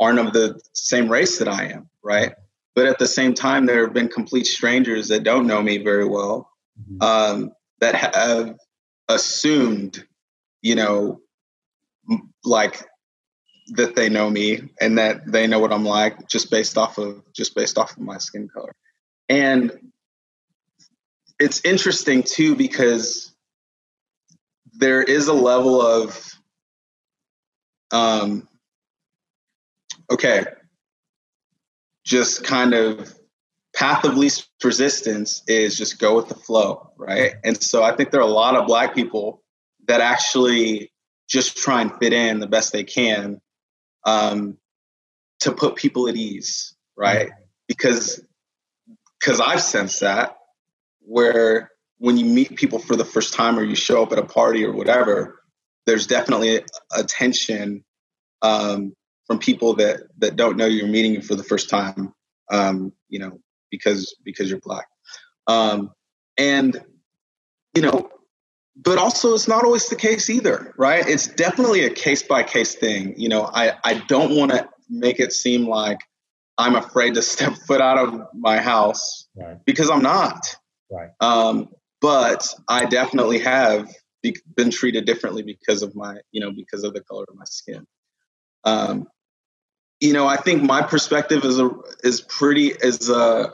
aren't 0.01 0.19
of 0.19 0.33
the 0.33 0.61
same 0.73 1.11
race 1.11 1.39
that 1.39 1.49
I 1.49 1.67
am, 1.67 1.89
right? 2.03 2.33
But 2.75 2.87
at 2.87 2.99
the 2.99 3.07
same 3.09 3.35
time, 3.35 3.67
there 3.67 3.85
have 3.85 3.93
been 3.93 4.09
complete 4.09 4.47
strangers 4.47 5.09
that 5.09 5.25
don't 5.25 5.47
know 5.47 5.61
me 5.61 5.79
very 5.79 6.07
well 6.07 6.51
mm-hmm. 6.81 7.03
um, 7.03 7.53
that 7.81 7.95
have 7.95 8.57
assumed, 9.09 10.05
you 10.63 10.75
know, 10.75 11.21
like 12.45 12.85
that 13.71 13.95
they 13.95 14.09
know 14.09 14.31
me 14.31 14.61
and 14.81 14.99
that 14.99 15.31
they 15.31 15.47
know 15.47 15.59
what 15.59 15.73
I'm 15.73 15.85
like 15.85 16.29
just 16.29 16.51
based 16.51 16.79
off 16.79 16.99
of 16.99 17.23
just 17.33 17.55
based 17.55 17.79
off 17.79 17.93
of 17.93 17.99
my 17.99 18.19
skin 18.19 18.49
color. 18.49 18.75
And 19.29 19.73
it's 21.39 21.65
interesting 21.65 22.23
too 22.23 22.57
because 22.57 23.35
there 24.75 25.03
is 25.03 25.29
a 25.29 25.35
level 25.35 25.83
of 25.83 26.35
um 27.91 28.49
okay. 30.11 30.45
Just 32.05 32.45
kind 32.45 32.75
of 32.75 33.15
path 33.75 34.05
of 34.05 34.17
least 34.17 34.49
resistance 34.65 35.43
is 35.47 35.77
just 35.77 35.99
go 35.99 36.17
with 36.17 36.29
the 36.29 36.35
flow 36.35 36.91
right? 36.97 37.35
And 37.45 37.63
so 37.63 37.83
i 37.83 37.95
think 37.95 38.11
there 38.11 38.21
are 38.21 38.29
a 38.29 38.33
lot 38.33 38.57
of 38.57 38.67
black 38.67 38.95
people 38.95 39.43
that 39.87 40.01
actually 40.01 40.93
just 41.29 41.57
try 41.57 41.81
and 41.81 41.93
fit 41.99 42.13
in 42.13 42.41
the 42.41 42.47
best 42.47 42.73
they 42.73 42.85
can 42.85 43.41
um, 44.05 44.57
to 45.41 45.53
put 45.53 45.77
people 45.77 46.09
at 46.09 46.17
ease 46.17 46.75
right? 46.97 47.31
Because 47.69 48.21
because 49.21 49.41
i've 49.41 49.63
sensed 49.63 50.01
that 50.01 50.37
where 51.01 51.71
when 51.99 52.17
you 52.17 52.25
meet 52.25 52.57
people 52.57 52.79
for 52.79 52.97
the 52.97 53.05
first 53.05 53.35
time 53.35 53.59
or 53.59 53.63
you 53.63 53.75
show 53.75 54.03
up 54.03 54.13
at 54.13 54.19
a 54.19 54.25
party 54.25 54.65
or 54.65 54.73
whatever, 54.73 55.43
there's 55.85 56.07
definitely 56.07 56.63
a 56.93 57.03
tension 57.03 57.85
um, 58.43 58.95
from 59.29 59.39
people 59.39 59.75
that 59.75 60.01
that 60.19 60.35
don't 60.35 60.57
know 60.57 60.67
you're 60.67 60.89
meeting 60.89 61.13
you 61.13 61.23
for 61.23 61.37
the 61.37 61.45
first 61.45 61.71
time. 61.71 62.13
Um, 62.51 62.93
you 63.09 63.21
know, 63.21 63.39
because 63.71 64.17
because 64.25 64.51
you're 64.51 64.59
black, 64.59 64.89
um, 65.47 65.93
and 66.37 66.83
you 67.75 67.83
know, 67.83 68.11
but 68.75 68.99
also 68.99 69.35
it's 69.35 69.47
not 69.47 69.65
always 69.65 69.89
the 69.89 69.97
case 69.97 70.29
either, 70.31 70.75
right? 70.77 71.07
It's 71.07 71.29
definitely 71.29 71.85
a 71.85 71.91
case 71.91 72.23
by 72.23 72.43
case 72.43 72.75
thing. 72.75 73.15
You 73.17 73.29
know, 73.29 73.49
I 73.53 73.75
I 73.85 74.03
don't 74.09 74.35
want 74.35 74.51
to 74.51 74.69
make 74.89 75.21
it 75.21 75.33
seem 75.33 75.69
like 75.69 75.99
I'm 76.57 76.75
afraid 76.75 77.15
to 77.15 77.23
step 77.35 77.55
foot 77.67 77.81
out 77.81 77.99
of 77.99 78.29
my 78.35 78.59
house 78.59 79.29
right. 79.37 79.59
because 79.65 79.91
I'm 79.91 80.03
not. 80.03 80.57
Right. 80.91 81.11
Um, 81.21 81.69
but 82.01 82.47
I 82.69 82.87
definitely 82.87 83.41
have 83.41 83.93
be, 84.23 84.37
been 84.57 84.71
treated 84.71 85.05
differently 85.05 85.43
because 85.43 85.83
of 85.83 85.95
my, 85.95 86.19
you 86.33 86.41
know, 86.41 86.53
because 86.53 86.85
of 86.85 86.95
the 86.95 87.01
color 87.01 87.25
of 87.29 87.35
my 87.37 87.45
skin. 87.45 87.87
Um, 88.65 89.07
you 90.01 90.13
know, 90.13 90.27
I 90.27 90.37
think 90.37 90.63
my 90.63 90.83
perspective 90.83 91.45
is 91.45 91.59
a 91.59 91.71
is 92.05 92.21
pretty 92.21 92.69
is 92.69 93.09
a 93.11 93.53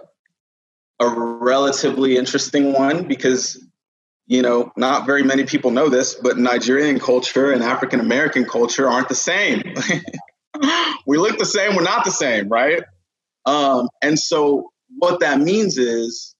a 1.00 1.08
relatively 1.08 2.16
interesting 2.16 2.72
one 2.72 3.08
because 3.08 3.62
you 4.26 4.42
know 4.42 4.70
not 4.76 5.06
very 5.06 5.22
many 5.22 5.44
people 5.44 5.70
know 5.70 5.88
this, 5.88 6.14
but 6.14 6.38
Nigerian 6.38 7.00
culture 7.00 7.52
and 7.52 7.62
African 7.62 8.00
American 8.00 8.44
culture 8.44 8.88
aren't 8.88 9.08
the 9.08 9.14
same. 9.14 9.62
we 11.06 11.16
look 11.16 11.38
the 11.38 11.46
same, 11.46 11.74
we're 11.74 11.82
not 11.82 12.04
the 12.04 12.10
same, 12.10 12.48
right? 12.48 12.82
Um, 13.46 13.88
and 14.02 14.18
so 14.18 14.70
what 14.98 15.20
that 15.20 15.40
means 15.40 15.78
is 15.78 16.34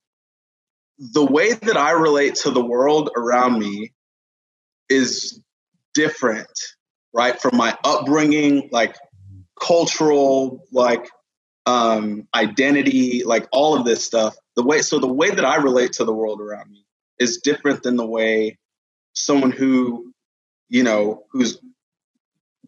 the 0.99 1.25
way 1.25 1.53
that 1.53 1.77
I 1.77 1.93
relate 1.93 2.37
to 2.37 2.51
the 2.51 2.65
world 2.65 3.11
around 3.17 3.59
me 3.59 3.93
is 4.89 5.41
different, 5.93 6.49
right? 7.13 7.41
From 7.41 7.57
my 7.57 7.77
upbringing, 7.85 8.69
like 8.71 8.97
cultural, 9.61 10.65
like 10.73 11.09
um, 11.67 12.29
identity, 12.35 13.23
like 13.25 13.47
all 13.53 13.77
of 13.77 13.85
this 13.85 14.05
stuff. 14.05 14.37
The 14.57 14.63
way, 14.63 14.83
so 14.83 14.99
the 14.99 15.13
way 15.13 15.31
that 15.31 15.45
I 15.45 15.57
relate 15.57 15.95
to 15.95 16.05
the 16.05 16.13
world 16.13 16.41
around 16.41 16.71
me 16.71 16.85
is 17.19 17.39
different 17.39 17.83
than 17.83 17.97
the 17.97 18.07
way 18.07 18.59
someone 19.15 19.51
who, 19.51 20.13
you 20.69 20.83
know, 20.83 21.25
whose 21.33 21.59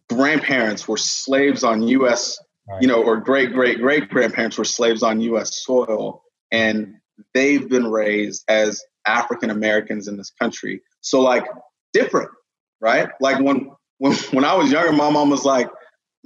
grandparents 0.09 0.87
were 0.87 0.97
slaves 0.97 1.63
on 1.63 1.81
U.S. 1.83 2.37
Right. 2.67 2.81
you 2.81 2.87
know, 2.87 3.03
or 3.03 3.17
great 3.17 3.53
great 3.53 3.79
great 3.79 4.09
grandparents 4.09 4.57
were 4.57 4.65
slaves 4.65 5.03
on 5.03 5.21
U.S. 5.21 5.63
soil, 5.63 6.23
and 6.51 6.95
they've 7.33 7.67
been 7.67 7.89
raised 7.89 8.43
as 8.49 8.83
African 9.05 9.49
Americans 9.49 10.07
in 10.07 10.17
this 10.17 10.31
country. 10.31 10.81
So 11.01 11.21
like 11.21 11.45
different, 11.93 12.29
right? 12.81 13.09
Like 13.21 13.39
when 13.39 13.71
when 13.99 14.13
when 14.31 14.43
I 14.43 14.55
was 14.55 14.71
younger, 14.71 14.91
my 14.91 15.09
mom 15.09 15.29
was 15.29 15.45
like, 15.45 15.69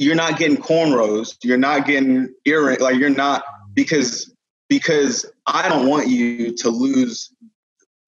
"You're 0.01 0.15
not 0.15 0.39
getting 0.39 0.57
cornrows. 0.57 1.37
You're 1.43 1.57
not 1.57 1.85
getting 1.85 2.33
earring. 2.45 2.79
Like 2.79 2.95
you're 2.95 3.11
not 3.11 3.43
because 3.75 4.33
because 4.67 5.31
I 5.45 5.69
don't 5.69 5.87
want 5.87 6.07
you 6.07 6.55
to 6.55 6.69
lose 6.69 7.31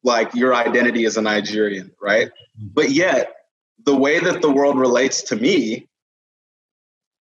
like 0.03 0.33
your 0.33 0.55
identity 0.55 1.05
as 1.05 1.17
a 1.17 1.21
Nigerian, 1.21 1.91
right? 2.01 2.31
But 2.57 2.89
yet 2.89 3.35
the 3.85 3.95
way 3.95 4.17
that 4.17 4.41
the 4.41 4.51
world 4.51 4.79
relates 4.79 5.21
to 5.23 5.35
me 5.35 5.87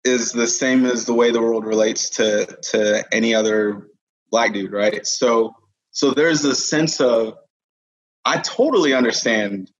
is 0.05 0.33
the 0.33 0.47
same 0.47 0.87
as 0.87 1.05
the 1.05 1.13
way 1.13 1.31
the 1.31 1.43
world 1.43 1.67
relates 1.67 2.09
to 2.11 2.47
to 2.71 3.05
any 3.13 3.35
other 3.35 3.89
black 4.31 4.55
dude, 4.55 4.73
right? 4.73 5.07
So 5.07 5.55
so 5.91 6.13
there's 6.13 6.47
a 6.47 6.55
sense 6.55 6.99
of 6.99 7.35
I 8.25 8.39
totally 8.39 8.95
understand 8.95 9.71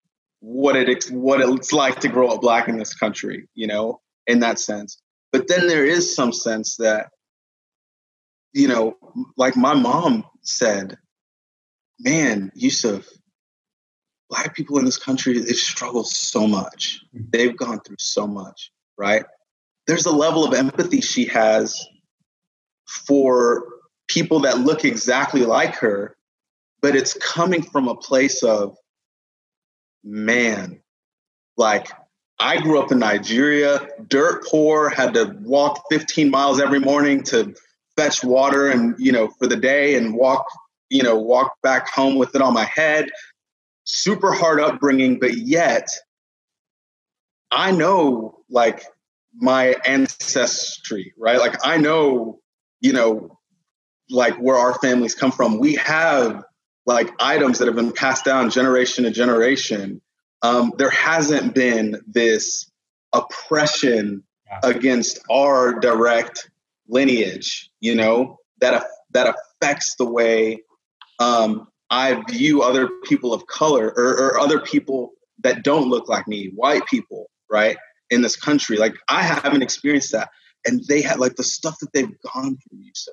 what 0.41 0.77
it 0.77 1.05
what 1.11 1.41
it's 1.41 1.73
like 1.73 2.01
to 2.01 2.09
grow 2.09 2.29
up 2.29 2.43
black 2.43 2.69
in 2.69 2.77
this 2.77 2.95
country, 2.95 3.49
you 3.55 3.67
know, 3.67 4.02
in 4.27 4.41
that 4.41 4.59
sense. 4.59 5.01
But 5.33 5.49
then 5.49 5.67
there 5.67 5.85
is 5.85 6.15
some 6.15 6.33
sense 6.33 6.77
that, 6.77 7.11
you 8.53 8.69
know, 8.69 8.97
like 9.37 9.57
my 9.57 9.75
mom 9.75 10.25
said, 10.43 10.99
man, 11.99 12.53
Yusuf, 12.55 13.07
black 14.29 14.55
people 14.55 14.79
in 14.79 14.85
this 14.85 14.99
country, 14.99 15.39
they've 15.39 15.57
struggled 15.57 16.07
so 16.07 16.47
much. 16.47 17.01
They've 17.13 17.57
gone 17.57 17.81
through 17.81 17.97
so 17.99 18.27
much, 18.27 18.71
right? 18.99 19.25
There's 19.87 20.07
a 20.07 20.13
level 20.13 20.45
of 20.45 20.55
empathy 20.55 21.01
she 21.01 21.27
has 21.27 21.85
for 22.87 23.65
people 24.09 24.41
that 24.41 24.59
look 24.59 24.85
exactly 24.85 25.43
like 25.43 25.77
her, 25.77 26.17
but 26.81 26.95
it's 26.95 27.15
coming 27.15 27.63
from 27.63 27.89
a 27.89 27.97
place 27.97 28.43
of, 28.43 28.77
man, 30.05 30.81
like 31.57 31.89
I 32.43 32.61
grew 32.61 32.81
up 32.81 32.91
in 32.91 32.99
Nigeria, 32.99 33.87
dirt 34.09 34.45
poor, 34.45 34.89
had 34.89 35.15
to 35.15 35.37
walk 35.43 35.85
15 35.93 36.29
miles 36.29 36.61
every 36.61 36.81
morning 36.81 37.23
to 37.25 37.55
fetch 37.97 38.25
water 38.25 38.69
and, 38.69 38.97
you 38.99 39.13
know, 39.13 39.29
for 39.29 39.47
the 39.47 39.57
day 39.57 39.95
and 39.95 40.13
walk, 40.13 40.45
you 40.91 41.05
know, 41.05 41.17
walk 41.17 41.53
back 41.63 41.89
home 41.89 42.17
with 42.17 42.35
it 42.35 42.43
on 42.43 42.53
my 42.53 42.65
head. 42.65 43.09
Super 43.85 44.33
hard 44.33 44.61
upbringing, 44.61 45.21
but 45.21 45.37
yet 45.37 45.89
I 47.53 47.71
know 47.71 48.41
like 48.51 48.83
my 49.35 49.77
ancestry, 49.87 51.15
right? 51.17 51.39
Like 51.39 51.65
I 51.65 51.77
know, 51.77 52.41
you 52.81 52.93
know, 52.93 53.39
like 54.11 54.35
where 54.35 54.57
our 54.57 54.75
families 54.81 55.15
come 55.15 55.31
from. 55.31 55.61
We 55.61 55.77
have 55.77 56.43
like 56.87 57.09
items 57.21 57.61
that 57.61 57.67
have 57.67 57.77
been 57.77 57.93
passed 57.93 58.25
down 58.25 58.51
generation 58.51 59.05
to 59.05 59.13
generation. 59.13 60.02
Um, 60.43 60.73
there 60.77 60.91
hasn't 60.91 61.55
been 61.55 62.01
this 62.07 62.71
oppression 63.13 64.25
against 64.63 65.21
our 65.31 65.79
direct 65.79 66.51
lineage, 66.89 67.71
you 67.81 67.95
know, 67.95 68.39
that 68.61 68.85
that 69.13 69.35
affects 69.35 69.95
the 69.97 70.05
way 70.05 70.63
um, 71.19 71.69
I 71.91 72.23
view 72.29 72.63
other 72.63 72.89
people 73.05 73.33
of 73.33 73.47
color 73.47 73.93
or, 73.97 74.11
or 74.11 74.39
other 74.39 74.61
people 74.61 75.13
that 75.43 75.63
don't 75.63 75.89
look 75.89 76.09
like 76.09 76.27
me, 76.29 76.51
white 76.55 76.87
people, 76.87 77.31
right, 77.51 77.77
in 78.11 78.23
this 78.23 78.37
country. 78.37 78.77
Like 78.77 78.95
I 79.09 79.23
haven't 79.23 79.63
experienced 79.63 80.13
that, 80.13 80.31
and 80.67 80.83
they 80.87 81.03
have 81.03 81.19
like 81.19 81.37
the 81.37 81.45
stuff 81.45 81.79
that 81.81 81.93
they've 81.93 82.21
gone 82.35 82.57
through. 82.57 82.91
So 82.95 83.13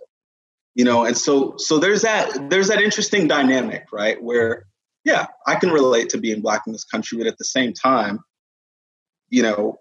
you 0.75 0.85
know 0.85 1.03
and 1.03 1.17
so 1.17 1.55
so 1.57 1.79
there's 1.79 2.03
that 2.03 2.49
there's 2.49 2.67
that 2.67 2.81
interesting 2.81 3.27
dynamic 3.27 3.85
right 3.91 4.21
where 4.21 4.65
yeah 5.05 5.27
i 5.47 5.55
can 5.55 5.69
relate 5.69 6.09
to 6.09 6.17
being 6.17 6.41
black 6.41 6.63
in 6.65 6.73
this 6.73 6.85
country 6.85 7.17
but 7.17 7.27
at 7.27 7.37
the 7.37 7.45
same 7.45 7.73
time 7.73 8.19
you 9.29 9.41
know 9.41 9.77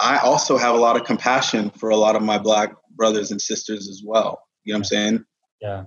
i 0.00 0.18
also 0.18 0.56
have 0.56 0.74
a 0.74 0.78
lot 0.78 0.96
of 0.96 1.04
compassion 1.04 1.70
for 1.70 1.90
a 1.90 1.96
lot 1.96 2.16
of 2.16 2.22
my 2.22 2.38
black 2.38 2.74
brothers 2.96 3.30
and 3.30 3.40
sisters 3.40 3.88
as 3.88 4.02
well 4.04 4.40
you 4.64 4.72
know 4.72 4.76
what 4.76 4.80
i'm 4.80 4.84
saying? 4.84 5.24
Yeah. 5.60 5.84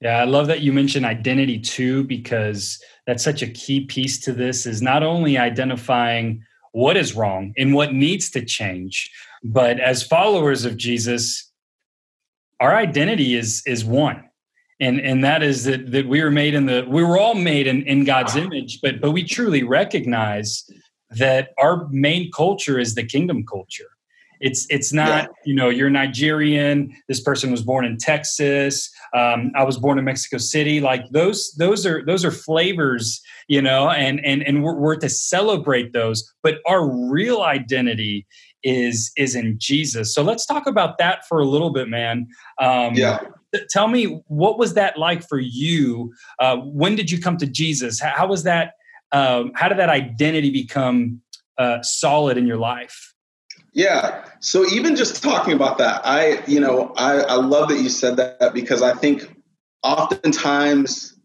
Yeah 0.00 0.20
i 0.20 0.24
love 0.24 0.46
that 0.46 0.60
you 0.60 0.72
mentioned 0.72 1.06
identity 1.06 1.58
too 1.58 2.04
because 2.04 2.82
that's 3.06 3.24
such 3.24 3.42
a 3.42 3.46
key 3.46 3.86
piece 3.86 4.18
to 4.20 4.32
this 4.32 4.66
is 4.66 4.82
not 4.82 5.02
only 5.02 5.38
identifying 5.38 6.42
what 6.72 6.96
is 6.96 7.14
wrong 7.14 7.52
and 7.56 7.74
what 7.74 7.92
needs 7.92 8.30
to 8.30 8.44
change 8.44 9.10
but 9.42 9.80
as 9.80 10.02
followers 10.02 10.64
of 10.64 10.76
jesus 10.76 11.50
our 12.60 12.76
identity 12.76 13.34
is 13.34 13.62
is 13.66 13.84
one 13.84 14.29
and 14.80 15.00
and 15.00 15.22
that 15.22 15.42
is 15.42 15.64
that 15.64 15.92
that 15.92 16.06
we 16.06 16.22
were 16.22 16.30
made 16.30 16.54
in 16.54 16.66
the 16.66 16.84
we 16.88 17.02
were 17.02 17.18
all 17.18 17.34
made 17.34 17.66
in, 17.66 17.82
in 17.82 18.04
god's 18.04 18.36
image 18.36 18.80
but 18.80 19.00
but 19.00 19.12
we 19.12 19.22
truly 19.22 19.62
recognize 19.62 20.68
that 21.10 21.50
our 21.58 21.88
main 21.90 22.30
culture 22.32 22.78
is 22.78 22.94
the 22.94 23.04
kingdom 23.04 23.44
culture 23.44 23.90
It's 24.40 24.66
it's 24.70 24.92
not 24.92 25.24
yeah. 25.24 25.26
you 25.44 25.54
know 25.54 25.68
you're 25.68 25.90
Nigerian. 25.90 26.94
This 27.08 27.20
person 27.20 27.50
was 27.50 27.62
born 27.62 27.84
in 27.84 27.98
Texas. 27.98 28.90
Um, 29.14 29.52
I 29.54 29.64
was 29.64 29.76
born 29.76 29.98
in 29.98 30.04
Mexico 30.04 30.38
City. 30.38 30.80
Like 30.80 31.04
those 31.10 31.52
those 31.58 31.84
are 31.84 32.02
those 32.04 32.24
are 32.24 32.30
flavors, 32.30 33.20
you 33.48 33.60
know, 33.60 33.90
and 33.90 34.24
and 34.24 34.42
and 34.42 34.64
we're, 34.64 34.74
we're 34.74 34.96
to 34.96 35.08
celebrate 35.08 35.92
those. 35.92 36.32
But 36.42 36.54
our 36.66 36.88
real 36.88 37.42
identity 37.42 38.26
is 38.62 39.12
is 39.16 39.34
in 39.34 39.56
Jesus. 39.58 40.14
So 40.14 40.22
let's 40.22 40.46
talk 40.46 40.66
about 40.66 40.96
that 40.98 41.26
for 41.28 41.40
a 41.40 41.44
little 41.44 41.70
bit, 41.70 41.88
man. 41.88 42.26
Um, 42.58 42.94
yeah. 42.94 43.20
Tell 43.70 43.88
me 43.88 44.22
what 44.28 44.58
was 44.58 44.74
that 44.74 44.98
like 44.98 45.26
for 45.26 45.38
you? 45.38 46.12
Uh, 46.38 46.56
when 46.58 46.96
did 46.96 47.10
you 47.10 47.20
come 47.20 47.36
to 47.38 47.46
Jesus? 47.46 48.00
How, 48.00 48.26
was 48.26 48.44
that? 48.44 48.74
Um, 49.12 49.52
how 49.54 49.68
did 49.68 49.78
that 49.78 49.88
identity 49.88 50.50
become 50.50 51.20
uh, 51.58 51.82
solid 51.82 52.38
in 52.38 52.46
your 52.46 52.58
life? 52.58 53.14
Yeah. 53.72 54.24
So 54.40 54.66
even 54.66 54.96
just 54.96 55.22
talking 55.22 55.52
about 55.52 55.78
that, 55.78 56.02
I, 56.04 56.44
you 56.46 56.60
know, 56.60 56.92
I, 56.96 57.20
I 57.20 57.34
love 57.34 57.68
that 57.68 57.80
you 57.80 57.88
said 57.88 58.16
that 58.16 58.52
because 58.52 58.82
I 58.82 58.94
think 58.94 59.32
oftentimes 59.82 61.16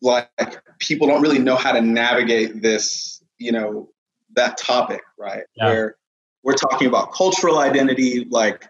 like 0.00 0.62
people 0.78 1.08
don't 1.08 1.22
really 1.22 1.38
know 1.38 1.56
how 1.56 1.72
to 1.72 1.80
navigate 1.80 2.62
this, 2.62 3.22
you 3.38 3.52
know, 3.52 3.88
that 4.34 4.58
topic, 4.58 5.02
right? 5.18 5.42
Yeah. 5.56 5.66
Where 5.66 5.96
we're 6.44 6.54
talking 6.54 6.86
about 6.86 7.12
cultural 7.12 7.58
identity, 7.58 8.26
like 8.30 8.68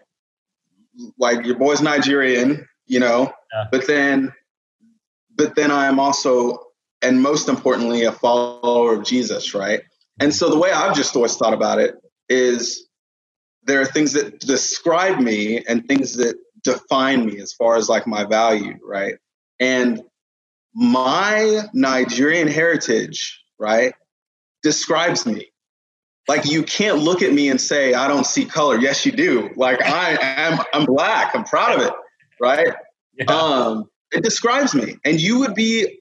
like 1.17 1.45
your 1.45 1.57
boy's 1.57 1.81
Nigerian, 1.81 2.67
you 2.89 2.99
know, 2.99 3.31
yeah. 3.53 3.65
but 3.71 3.87
then 3.87 4.33
but 5.35 5.55
then 5.55 5.71
I 5.71 5.85
am 5.85 5.99
also 5.99 6.59
and 7.01 7.21
most 7.21 7.47
importantly 7.47 8.03
a 8.03 8.11
follower 8.11 8.95
of 8.95 9.05
Jesus, 9.05 9.53
right? 9.55 9.81
And 10.19 10.33
so 10.33 10.49
the 10.49 10.59
way 10.59 10.71
I've 10.71 10.95
just 10.95 11.15
always 11.15 11.37
thought 11.37 11.53
about 11.53 11.79
it 11.79 11.95
is 12.27 12.87
there 13.63 13.79
are 13.79 13.85
things 13.85 14.13
that 14.13 14.39
describe 14.39 15.19
me 15.19 15.63
and 15.65 15.87
things 15.87 16.17
that 16.17 16.35
define 16.63 17.25
me 17.25 17.39
as 17.39 17.53
far 17.53 17.77
as 17.77 17.87
like 17.87 18.05
my 18.05 18.25
value, 18.25 18.77
right? 18.83 19.15
And 19.61 20.01
my 20.73 21.61
Nigerian 21.73 22.47
heritage, 22.47 23.41
right, 23.57 23.93
describes 24.61 25.25
me. 25.25 25.51
Like 26.27 26.45
you 26.45 26.63
can't 26.63 26.99
look 26.99 27.21
at 27.21 27.33
me 27.33 27.49
and 27.49 27.59
say 27.59 27.93
I 27.93 28.07
don't 28.07 28.25
see 28.25 28.45
color. 28.45 28.77
Yes, 28.77 29.05
you 29.05 29.11
do. 29.11 29.49
Like 29.55 29.81
I 29.81 30.17
am 30.21 30.59
I'm 30.73 30.85
black. 30.85 31.33
I'm 31.33 31.43
proud 31.43 31.79
of 31.79 31.87
it, 31.87 31.93
right? 32.39 32.73
Yeah. 33.17 33.25
Um 33.25 33.89
it 34.11 34.23
describes 34.23 34.73
me. 34.73 34.97
And 35.05 35.19
you 35.21 35.39
would 35.39 35.53
be 35.53 35.99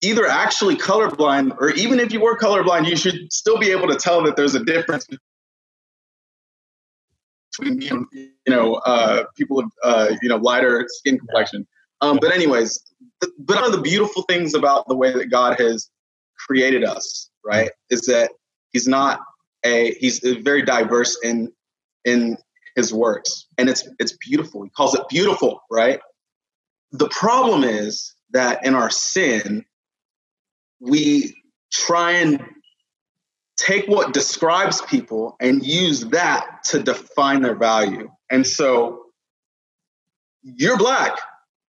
either 0.00 0.26
actually 0.26 0.76
colorblind 0.76 1.56
or 1.58 1.70
even 1.70 1.98
if 1.98 2.12
you 2.12 2.20
were 2.20 2.38
colorblind, 2.38 2.88
you 2.88 2.96
should 2.96 3.32
still 3.32 3.58
be 3.58 3.70
able 3.70 3.88
to 3.88 3.96
tell 3.96 4.22
that 4.24 4.36
there's 4.36 4.54
a 4.54 4.64
difference 4.64 5.06
between 7.58 8.06
you 8.12 8.28
know 8.48 8.74
uh, 8.74 9.24
people 9.36 9.60
of 9.60 9.66
uh, 9.82 10.14
you 10.22 10.28
know 10.28 10.36
lighter 10.36 10.84
skin 10.88 11.18
complexion. 11.18 11.66
Um, 12.00 12.18
but 12.20 12.32
anyways, 12.32 12.82
but 13.20 13.30
one 13.56 13.64
of 13.64 13.72
the 13.72 13.80
beautiful 13.80 14.22
things 14.22 14.54
about 14.54 14.86
the 14.88 14.96
way 14.96 15.12
that 15.12 15.30
God 15.30 15.58
has 15.58 15.88
created 16.46 16.84
us, 16.84 17.30
right, 17.44 17.70
is 17.90 18.02
that 18.02 18.30
He's 18.72 18.88
not 18.88 19.20
a 19.64 19.94
He's 19.94 20.18
very 20.18 20.62
diverse 20.62 21.18
in 21.22 21.52
in 22.04 22.36
His 22.76 22.92
works, 22.92 23.46
and 23.56 23.68
it's 23.68 23.88
it's 23.98 24.16
beautiful. 24.16 24.64
He 24.64 24.70
calls 24.70 24.94
it 24.94 25.02
beautiful, 25.08 25.60
right? 25.70 26.00
The 26.92 27.08
problem 27.08 27.64
is 27.64 28.14
that 28.30 28.66
in 28.66 28.74
our 28.74 28.90
sin, 28.90 29.64
we 30.80 31.34
try 31.72 32.12
and 32.12 32.40
take 33.56 33.86
what 33.86 34.12
describes 34.12 34.82
people 34.82 35.36
and 35.40 35.64
use 35.64 36.00
that 36.06 36.64
to 36.64 36.82
define 36.82 37.42
their 37.42 37.54
value. 37.54 38.10
And 38.30 38.46
so 38.46 39.04
you're 40.42 40.76
black, 40.76 41.18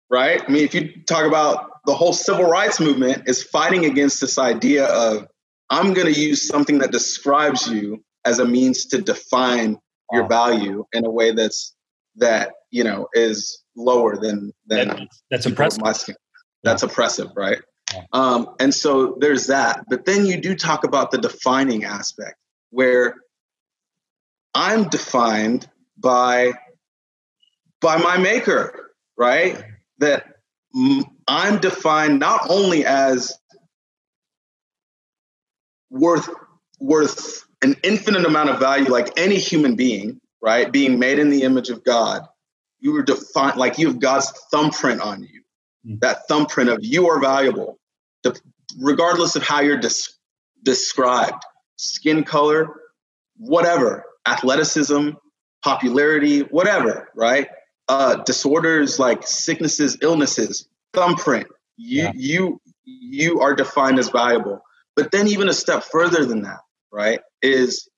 right? 0.10 0.41
I 0.41 0.51
mean, 0.51 0.63
if 0.63 0.74
you 0.74 1.03
talk 1.03 1.25
about 1.25 1.69
the 1.86 1.93
whole 1.93 2.13
civil 2.13 2.45
rights 2.45 2.79
movement 2.79 3.27
is 3.27 3.43
fighting 3.43 3.86
against 3.86 4.22
this 4.22 4.38
idea 4.38 4.86
of 4.86 5.27
I'm 5.69 5.93
going 5.93 6.12
to 6.13 6.19
use 6.19 6.48
something 6.48 6.79
that 6.79 6.91
describes 6.91 7.67
you 7.67 8.03
as 8.25 8.39
a 8.39 8.45
means 8.45 8.86
to 8.88 9.01
define 9.01 9.79
your 10.13 10.27
value 10.27 10.86
in 10.93 11.05
a 11.05 11.10
way 11.10 11.32
that's 11.32 11.75
that 12.17 12.51
you 12.72 12.84
know 12.84 13.08
is 13.13 13.64
lower 13.75 14.16
than 14.18 14.51
than 14.68 14.88
that, 14.88 15.07
that's 15.29 15.46
oppressive. 15.46 16.16
That's 16.64 16.83
yeah. 16.83 16.90
oppressive, 16.90 17.27
right? 17.35 17.59
Um, 18.11 18.55
and 18.59 18.74
so 18.74 19.18
there's 19.20 19.48
that. 19.48 19.85
But 19.90 20.05
then 20.05 20.25
you 20.25 20.40
do 20.40 20.55
talk 20.55 20.83
about 20.83 21.11
the 21.11 21.18
defining 21.18 21.83
aspect 21.83 22.35
where 22.70 23.16
I'm 24.53 24.90
defined 24.90 25.70
by 25.98 26.53
by 27.81 27.98
my 27.98 28.18
maker, 28.18 28.92
right? 29.18 29.64
That 30.00 30.25
I'm 31.27 31.59
defined 31.59 32.20
not 32.20 32.48
only 32.50 32.85
as 32.85 33.38
worth 35.90 36.29
worth 36.79 37.46
an 37.64 37.76
infinite 37.84 38.26
amount 38.26 38.50
of 38.50 38.60
value 38.60 38.90
like 38.90 39.18
any 39.18 39.38
human 39.38 39.76
being, 39.76 40.20
right? 40.42 40.72
Being 40.72 41.00
made 41.00 41.20
in 41.20 41.30
the 41.30 41.44
image 41.44 41.70
of 41.70 41.84
God. 41.84 42.24
You 42.80 42.92
were 42.92 43.04
defined 43.04 43.58
like 43.58 43.78
you 43.78 43.88
have 43.88 44.00
God's 44.00 44.30
thumbprint 44.52 45.02
on 45.02 45.24
you. 45.24 45.42
Mm. 45.88 46.02
That 46.02 46.28
thumbprint 46.28 46.70
of 46.70 46.80
you 46.82 47.08
are 47.08 47.20
valuable 47.20 47.80
the, 48.24 48.40
regardless 48.80 49.36
of 49.36 49.44
how 49.44 49.62
you're 49.62 49.78
des- 49.78 50.12
described, 50.64 51.44
skin 51.76 52.24
color, 52.24 52.74
whatever, 53.38 54.06
athleticism, 54.26 55.10
popularity, 55.64 56.42
whatever, 56.42 57.10
right? 57.16 57.48
Uh, 57.88 58.16
disorders 58.24 58.98
like 58.98 59.28
sicknesses, 59.28 59.98
illnesses, 60.02 60.68
thumbprint. 60.94 61.48
You 61.78 62.04
yeah. 62.04 62.12
you 62.16 62.62
you 62.86 63.42
are 63.42 63.56
defined 63.56 64.00
as 64.00 64.10
valuable. 64.10 64.62
But 64.96 65.12
then 65.12 65.28
even 65.28 65.50
a 65.50 65.54
step 65.54 65.84
further 65.84 66.26
than 66.26 66.44
that, 66.44 66.60
right, 66.94 67.20
is 67.42 67.90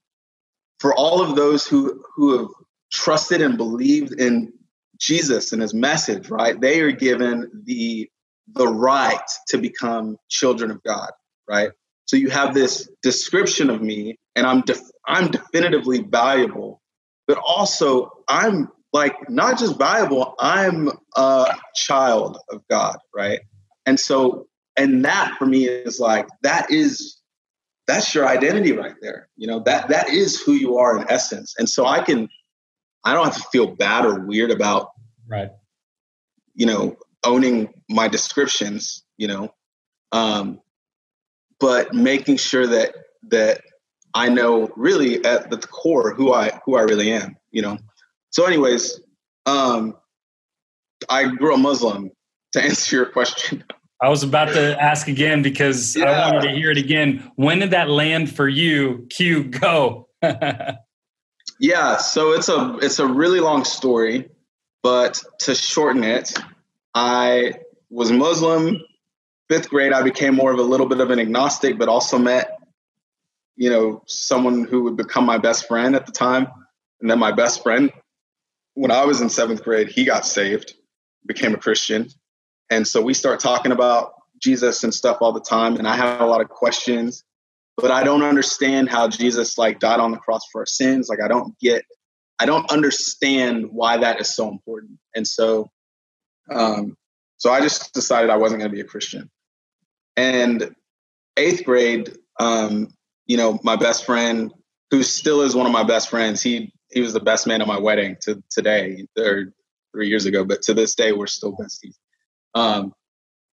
for 0.79 0.93
all 0.95 1.21
of 1.21 1.35
those 1.35 1.67
who 1.67 2.03
who 2.15 2.37
have 2.37 2.47
trusted 2.91 3.41
and 3.41 3.57
believed 3.57 4.13
in 4.19 4.53
Jesus 4.99 5.51
and 5.51 5.61
his 5.61 5.73
message, 5.73 6.29
right? 6.29 6.59
They 6.59 6.79
are 6.81 6.91
given 6.91 7.63
the 7.65 8.09
the 8.53 8.67
right 8.67 9.27
to 9.49 9.57
become 9.57 10.17
children 10.29 10.71
of 10.71 10.81
God, 10.83 11.09
right? 11.49 11.71
So 12.05 12.17
you 12.17 12.29
have 12.29 12.53
this 12.53 12.89
description 13.01 13.69
of 13.69 13.81
me, 13.81 14.17
and 14.35 14.45
I'm 14.45 14.61
def- 14.61 14.91
I'm 15.07 15.31
definitively 15.31 16.01
valuable, 16.01 16.81
but 17.27 17.37
also 17.37 18.11
I'm 18.27 18.69
like 18.93 19.29
not 19.29 19.57
just 19.59 19.77
valuable, 19.77 20.35
I'm 20.39 20.89
a 21.15 21.53
child 21.75 22.37
of 22.49 22.61
God, 22.69 22.97
right? 23.13 23.41
And 23.85 23.99
so, 23.99 24.47
and 24.77 25.03
that 25.03 25.35
for 25.37 25.45
me 25.45 25.65
is 25.65 25.99
like 25.99 26.27
that 26.43 26.71
is 26.71 27.17
that's 27.87 28.15
your 28.15 28.27
identity 28.27 28.71
right 28.71 28.95
there. 29.01 29.29
You 29.37 29.47
know 29.47 29.59
that 29.61 29.89
that 29.89 30.09
is 30.09 30.41
who 30.41 30.53
you 30.53 30.77
are 30.77 30.97
in 30.97 31.05
essence. 31.09 31.55
And 31.57 31.69
so 31.69 31.85
I 31.85 32.01
can 32.01 32.29
I 33.03 33.13
don't 33.13 33.25
have 33.25 33.35
to 33.35 33.49
feel 33.51 33.75
bad 33.75 34.05
or 34.05 34.19
weird 34.19 34.51
about 34.51 34.89
right 35.27 35.49
you 36.53 36.65
know 36.65 36.97
owning 37.25 37.73
my 37.89 38.07
descriptions, 38.07 39.03
you 39.17 39.27
know, 39.27 39.53
um, 40.11 40.61
but 41.59 41.93
making 41.93 42.37
sure 42.37 42.67
that 42.67 42.95
that 43.29 43.61
I 44.13 44.29
know 44.29 44.71
really 44.75 45.23
at 45.25 45.49
the 45.49 45.57
core 45.57 46.13
who 46.13 46.33
I 46.33 46.59
who 46.65 46.75
I 46.75 46.81
really 46.83 47.11
am, 47.11 47.35
you 47.51 47.61
know. 47.61 47.77
So, 48.29 48.45
anyways, 48.45 48.99
um, 49.45 49.95
I 51.09 51.25
grew 51.25 51.55
a 51.55 51.57
Muslim. 51.57 52.11
To 52.53 52.63
answer 52.63 52.95
your 52.95 53.05
question, 53.07 53.65
I 54.01 54.09
was 54.09 54.23
about 54.23 54.49
to 54.49 54.81
ask 54.81 55.07
again 55.07 55.41
because 55.41 55.95
yeah. 55.95 56.05
I 56.05 56.31
wanted 56.31 56.49
to 56.49 56.55
hear 56.55 56.69
it 56.71 56.77
again. 56.77 57.31
When 57.35 57.59
did 57.59 57.71
that 57.71 57.89
land 57.89 58.33
for 58.33 58.47
you? 58.47 59.07
Q, 59.09 59.45
go. 59.45 60.09
yeah, 61.59 61.97
so 61.97 62.33
it's 62.33 62.49
a 62.49 62.77
it's 62.81 62.99
a 62.99 63.07
really 63.07 63.39
long 63.39 63.63
story, 63.63 64.29
but 64.83 65.23
to 65.39 65.55
shorten 65.55 66.03
it, 66.03 66.33
I 66.93 67.53
was 67.89 68.11
Muslim. 68.11 68.81
Fifth 69.47 69.69
grade, 69.69 69.93
I 69.93 70.01
became 70.01 70.35
more 70.35 70.51
of 70.51 70.59
a 70.59 70.63
little 70.63 70.87
bit 70.87 70.99
of 70.99 71.11
an 71.11 71.19
agnostic, 71.19 71.77
but 71.77 71.87
also 71.87 72.17
met, 72.17 72.57
you 73.55 73.69
know, 73.69 74.01
someone 74.07 74.63
who 74.63 74.83
would 74.83 74.97
become 74.97 75.23
my 75.23 75.37
best 75.37 75.67
friend 75.67 75.95
at 75.95 76.07
the 76.07 76.11
time. 76.11 76.47
And 76.99 77.11
then 77.11 77.19
my 77.19 77.31
best 77.31 77.61
friend, 77.61 77.91
when 78.73 78.89
I 78.89 79.05
was 79.05 79.21
in 79.21 79.29
seventh 79.29 79.63
grade, 79.63 79.89
he 79.89 80.03
got 80.03 80.25
saved, 80.25 80.73
became 81.27 81.53
a 81.53 81.57
Christian. 81.57 82.09
And 82.69 82.87
so 82.87 83.01
we 83.01 83.13
start 83.13 83.39
talking 83.39 83.71
about 83.71 84.13
Jesus 84.41 84.83
and 84.83 84.93
stuff 84.93 85.17
all 85.21 85.31
the 85.31 85.41
time. 85.41 85.77
And 85.77 85.87
I 85.87 85.95
have 85.95 86.21
a 86.21 86.25
lot 86.25 86.41
of 86.41 86.49
questions, 86.49 87.23
but 87.77 87.91
I 87.91 88.03
don't 88.03 88.23
understand 88.23 88.89
how 88.89 89.07
Jesus 89.07 89.57
like 89.57 89.79
died 89.79 89.99
on 89.99 90.11
the 90.11 90.17
cross 90.17 90.41
for 90.51 90.61
our 90.61 90.65
sins. 90.65 91.07
Like 91.09 91.21
I 91.21 91.27
don't 91.27 91.57
get, 91.59 91.83
I 92.39 92.45
don't 92.45 92.69
understand 92.71 93.67
why 93.71 93.97
that 93.97 94.19
is 94.19 94.33
so 94.33 94.49
important. 94.49 94.99
And 95.15 95.27
so 95.27 95.69
um, 96.49 96.97
so 97.37 97.51
I 97.51 97.61
just 97.61 97.93
decided 97.93 98.29
I 98.29 98.37
wasn't 98.37 98.59
going 98.59 98.71
to 98.71 98.75
be 98.75 98.81
a 98.81 98.85
Christian. 98.85 99.29
And 100.15 100.75
eighth 101.37 101.65
grade, 101.65 102.15
um, 102.39 102.93
you 103.25 103.37
know, 103.37 103.59
my 103.63 103.75
best 103.75 104.05
friend, 104.05 104.53
who 104.91 105.03
still 105.03 105.41
is 105.41 105.55
one 105.55 105.65
of 105.65 105.71
my 105.71 105.83
best 105.83 106.09
friends, 106.09 106.41
he 106.41 106.71
he 106.91 107.01
was 107.01 107.13
the 107.13 107.19
best 107.19 107.47
man 107.47 107.61
at 107.61 107.67
my 107.67 107.79
wedding 107.79 108.15
to 108.21 108.41
today 108.49 109.05
or 109.17 109.53
three 109.91 110.07
years 110.07 110.25
ago, 110.25 110.45
but 110.45 110.61
to 110.61 110.73
this 110.73 110.95
day 110.95 111.11
we're 111.11 111.27
still 111.27 111.51
besties. 111.55 111.95
Um, 112.55 112.93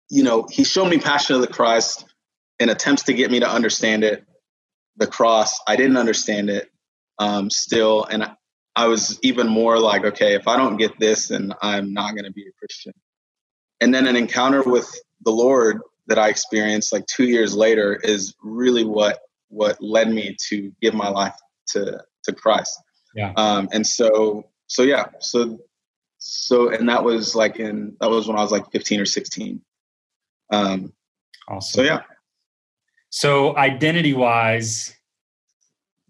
you 0.09 0.23
know, 0.23 0.47
he 0.49 0.63
showed 0.63 0.89
me 0.89 0.99
passion 0.99 1.35
of 1.35 1.41
the 1.41 1.47
Christ 1.47 2.05
in 2.59 2.69
attempts 2.69 3.03
to 3.03 3.13
get 3.13 3.31
me 3.31 3.39
to 3.39 3.49
understand 3.49 4.03
it. 4.03 4.25
The 4.97 5.07
cross, 5.07 5.59
I 5.67 5.75
didn't 5.75 5.97
understand 5.97 6.49
it 6.49 6.69
um, 7.17 7.49
still, 7.49 8.03
and 8.03 8.23
I, 8.23 8.35
I 8.75 8.88
was 8.88 9.19
even 9.23 9.47
more 9.47 9.79
like, 9.79 10.03
okay, 10.03 10.35
if 10.35 10.47
I 10.47 10.57
don't 10.57 10.77
get 10.77 10.99
this, 10.99 11.29
then 11.29 11.53
I'm 11.62 11.93
not 11.93 12.12
going 12.12 12.25
to 12.25 12.31
be 12.31 12.43
a 12.47 12.51
Christian. 12.59 12.93
And 13.81 13.93
then 13.93 14.07
an 14.07 14.15
encounter 14.15 14.62
with 14.62 14.89
the 15.23 15.31
Lord 15.31 15.81
that 16.07 16.17
I 16.17 16.29
experienced 16.29 16.91
like 16.91 17.05
two 17.05 17.25
years 17.25 17.55
later 17.55 17.95
is 17.95 18.35
really 18.43 18.83
what 18.83 19.19
what 19.49 19.81
led 19.81 20.09
me 20.09 20.35
to 20.49 20.71
give 20.81 20.93
my 20.93 21.09
life 21.09 21.35
to 21.69 22.03
to 22.23 22.33
Christ. 22.33 22.79
Yeah. 23.15 23.33
Um, 23.35 23.69
and 23.71 23.85
so 23.85 24.45
so 24.67 24.83
yeah 24.83 25.05
so 25.19 25.59
so 26.19 26.69
and 26.69 26.88
that 26.89 27.03
was 27.03 27.34
like 27.36 27.58
in 27.58 27.95
that 27.99 28.10
was 28.10 28.27
when 28.27 28.38
I 28.38 28.41
was 28.41 28.51
like 28.51 28.71
15 28.71 28.99
or 28.99 29.05
16. 29.05 29.62
Um, 30.51 30.93
awesome. 31.47 31.79
So 31.79 31.82
yeah. 31.84 32.01
So 33.10 33.58
identity 33.58 34.13
wise, 34.13 34.93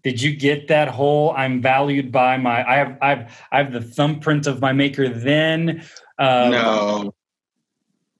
did 0.02 0.20
you 0.20 0.36
get 0.36 0.68
that 0.68 0.88
whole 0.88 1.32
I'm 1.36 1.62
valued 1.62 2.12
by 2.12 2.36
my 2.36 2.68
I 2.68 2.76
have 2.76 2.98
I've 3.00 3.46
I 3.52 3.58
have 3.58 3.72
the 3.72 3.80
thumbprint 3.80 4.46
of 4.46 4.60
my 4.60 4.72
maker 4.72 5.08
then? 5.08 5.84
Um, 6.18 6.50
no. 6.50 7.14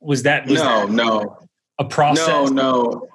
Was 0.00 0.22
that 0.22 0.46
was 0.46 0.62
no 0.62 0.86
that 0.86 0.90
no 0.90 1.38
a 1.80 1.84
process? 1.84 2.26
No, 2.28 2.46
no. 2.46 3.08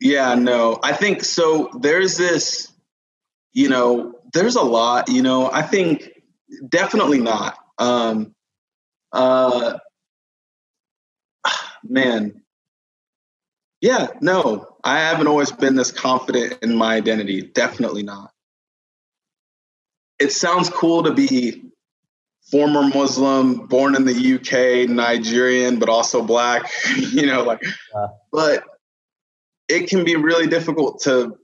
Yeah, 0.00 0.34
no. 0.34 0.78
I 0.82 0.92
think 0.92 1.24
so 1.24 1.70
there's 1.80 2.16
this, 2.16 2.72
you 3.52 3.68
know, 3.68 4.14
there's 4.32 4.56
a 4.56 4.62
lot, 4.62 5.08
you 5.08 5.22
know, 5.22 5.50
I 5.50 5.62
think 5.62 6.10
definitely 6.68 7.18
not. 7.18 7.58
Um 7.78 8.34
uh 9.12 9.78
man. 11.84 12.42
Yeah, 13.80 14.08
no. 14.20 14.76
I 14.82 15.00
haven't 15.00 15.28
always 15.28 15.52
been 15.52 15.76
this 15.76 15.92
confident 15.92 16.58
in 16.62 16.74
my 16.74 16.96
identity. 16.96 17.42
Definitely 17.42 18.02
not. 18.02 18.32
It 20.18 20.32
sounds 20.32 20.68
cool 20.68 21.04
to 21.04 21.14
be 21.14 21.70
former 22.50 22.82
Muslim, 22.82 23.66
born 23.66 23.94
in 23.94 24.04
the 24.04 24.34
UK, 24.34 24.88
Nigerian, 24.88 25.78
but 25.78 25.88
also 25.88 26.22
black, 26.22 26.70
you 26.96 27.26
know, 27.26 27.44
like, 27.44 27.62
yeah. 27.62 28.06
but 28.32 28.64
it 29.68 29.88
can 29.88 30.04
be 30.04 30.16
really 30.16 30.46
difficult 30.46 31.02
to 31.02 31.36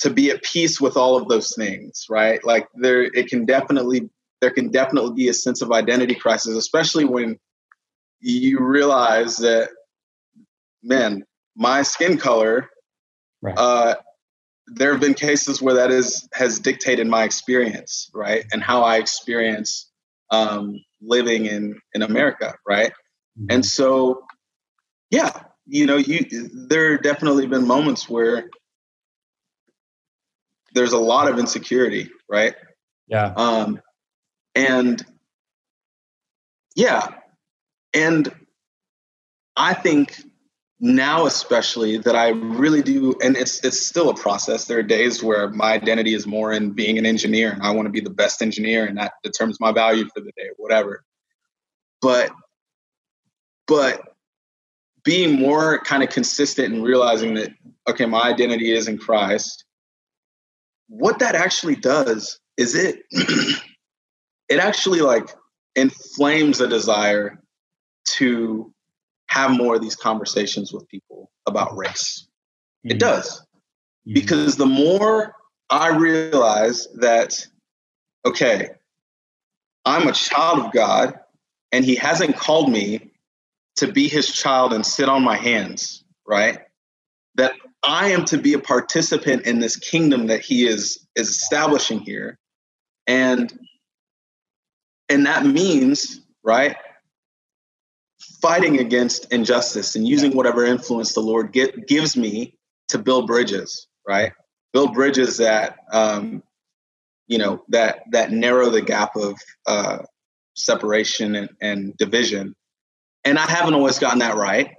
to 0.00 0.10
be 0.10 0.30
at 0.30 0.42
peace 0.42 0.80
with 0.80 0.96
all 0.96 1.16
of 1.16 1.28
those 1.28 1.54
things, 1.54 2.06
right? 2.08 2.42
Like 2.44 2.68
there 2.74 3.02
it 3.02 3.28
can 3.28 3.44
definitely 3.44 4.08
there 4.40 4.50
can 4.50 4.70
definitely 4.70 5.14
be 5.14 5.28
a 5.28 5.34
sense 5.34 5.62
of 5.62 5.72
identity 5.72 6.14
crisis, 6.14 6.56
especially 6.56 7.04
when 7.04 7.38
you 8.20 8.60
realize 8.60 9.38
that 9.38 9.70
man, 10.82 11.24
my 11.56 11.82
skin 11.82 12.16
color 12.16 12.70
right. 13.42 13.58
uh 13.58 13.94
there 14.72 14.92
have 14.92 15.00
been 15.00 15.14
cases 15.14 15.60
where 15.60 15.74
that 15.74 15.90
is 15.90 16.28
has 16.32 16.58
dictated 16.60 17.06
my 17.06 17.24
experience, 17.24 18.10
right? 18.14 18.44
And 18.52 18.62
how 18.62 18.82
I 18.82 18.98
experience 18.98 19.90
um, 20.30 20.76
living 21.02 21.46
in 21.46 21.80
in 21.92 22.02
America, 22.02 22.54
right? 22.66 22.90
Mm-hmm. 23.38 23.46
And 23.50 23.66
so, 23.66 24.22
yeah, 25.10 25.42
you 25.66 25.86
know, 25.86 25.96
you 25.96 26.24
there 26.68 26.92
have 26.92 27.02
definitely 27.02 27.46
been 27.46 27.66
moments 27.66 28.08
where 28.08 28.48
there's 30.72 30.92
a 30.92 30.98
lot 30.98 31.28
of 31.28 31.38
insecurity, 31.38 32.10
right? 32.28 32.54
Yeah. 33.08 33.32
Um, 33.36 33.80
and 34.54 35.04
yeah, 36.74 37.08
and 37.94 38.32
I 39.56 39.74
think 39.74 40.22
now 40.80 41.26
especially 41.26 41.98
that 41.98 42.16
I 42.16 42.30
really 42.30 42.82
do, 42.82 43.14
and 43.22 43.36
it's 43.36 43.62
it's 43.64 43.80
still 43.80 44.08
a 44.08 44.14
process. 44.14 44.64
There 44.64 44.78
are 44.78 44.82
days 44.82 45.22
where 45.22 45.50
my 45.50 45.72
identity 45.72 46.14
is 46.14 46.26
more 46.26 46.52
in 46.52 46.70
being 46.70 46.98
an 46.98 47.06
engineer, 47.06 47.52
and 47.52 47.62
I 47.62 47.70
want 47.72 47.86
to 47.86 47.92
be 47.92 48.00
the 48.00 48.10
best 48.10 48.40
engineer, 48.40 48.86
and 48.86 48.96
that 48.98 49.12
determines 49.22 49.60
my 49.60 49.72
value 49.72 50.04
for 50.14 50.20
the 50.20 50.32
day, 50.36 50.50
whatever. 50.56 51.04
But 52.00 52.30
but 53.66 54.00
being 55.04 55.38
more 55.38 55.78
kind 55.80 56.02
of 56.02 56.10
consistent 56.10 56.74
and 56.74 56.82
realizing 56.82 57.34
that 57.34 57.50
okay, 57.88 58.06
my 58.06 58.22
identity 58.22 58.72
is 58.72 58.88
in 58.88 58.98
Christ. 58.98 59.64
What 60.88 61.20
that 61.20 61.34
actually 61.34 61.76
does 61.76 62.40
is 62.56 62.74
it 62.74 63.02
it 64.50 64.58
actually 64.58 65.00
like 65.00 65.30
inflames 65.76 66.60
a 66.60 66.66
desire 66.66 67.40
to 68.04 68.74
have 69.28 69.52
more 69.52 69.76
of 69.76 69.80
these 69.80 69.96
conversations 69.96 70.72
with 70.72 70.88
people 70.88 71.30
about 71.46 71.76
race. 71.76 72.26
Mm-hmm. 72.84 72.96
It 72.96 72.98
does. 72.98 73.40
Mm-hmm. 73.40 74.14
Because 74.14 74.56
the 74.56 74.66
more 74.66 75.34
I 75.70 75.96
realize 75.96 76.88
that, 76.96 77.46
okay, 78.26 78.70
I'm 79.84 80.08
a 80.08 80.12
child 80.12 80.66
of 80.66 80.72
God 80.72 81.14
and 81.70 81.84
he 81.84 81.94
hasn't 81.94 82.36
called 82.36 82.70
me 82.70 83.12
to 83.76 83.90
be 83.90 84.08
his 84.08 84.30
child 84.30 84.72
and 84.72 84.84
sit 84.84 85.08
on 85.08 85.22
my 85.22 85.36
hands, 85.36 86.04
right? 86.26 86.58
That 87.36 87.54
I 87.84 88.08
am 88.10 88.24
to 88.26 88.36
be 88.36 88.54
a 88.54 88.58
participant 88.58 89.46
in 89.46 89.60
this 89.60 89.76
kingdom 89.76 90.26
that 90.26 90.40
he 90.40 90.66
is 90.66 91.06
is 91.14 91.28
establishing 91.28 92.00
here. 92.00 92.38
And 93.06 93.56
and 95.10 95.26
that 95.26 95.44
means, 95.44 96.20
right, 96.42 96.76
fighting 98.40 98.78
against 98.78 99.30
injustice 99.32 99.96
and 99.96 100.06
using 100.06 100.34
whatever 100.36 100.64
influence 100.64 101.12
the 101.12 101.20
Lord 101.20 101.52
get, 101.52 101.86
gives 101.86 102.16
me 102.16 102.56
to 102.88 102.98
build 102.98 103.26
bridges, 103.26 103.86
right? 104.06 104.32
Build 104.72 104.94
bridges 104.94 105.38
that, 105.38 105.76
um, 105.92 106.42
you 107.26 107.38
know, 107.38 107.62
that 107.68 108.04
that 108.12 108.32
narrow 108.32 108.70
the 108.70 108.82
gap 108.82 109.16
of 109.16 109.38
uh, 109.66 109.98
separation 110.54 111.36
and, 111.36 111.50
and 111.60 111.96
division. 111.96 112.54
And 113.24 113.38
I 113.38 113.48
haven't 113.48 113.74
always 113.74 113.98
gotten 113.98 114.20
that 114.20 114.36
right. 114.36 114.74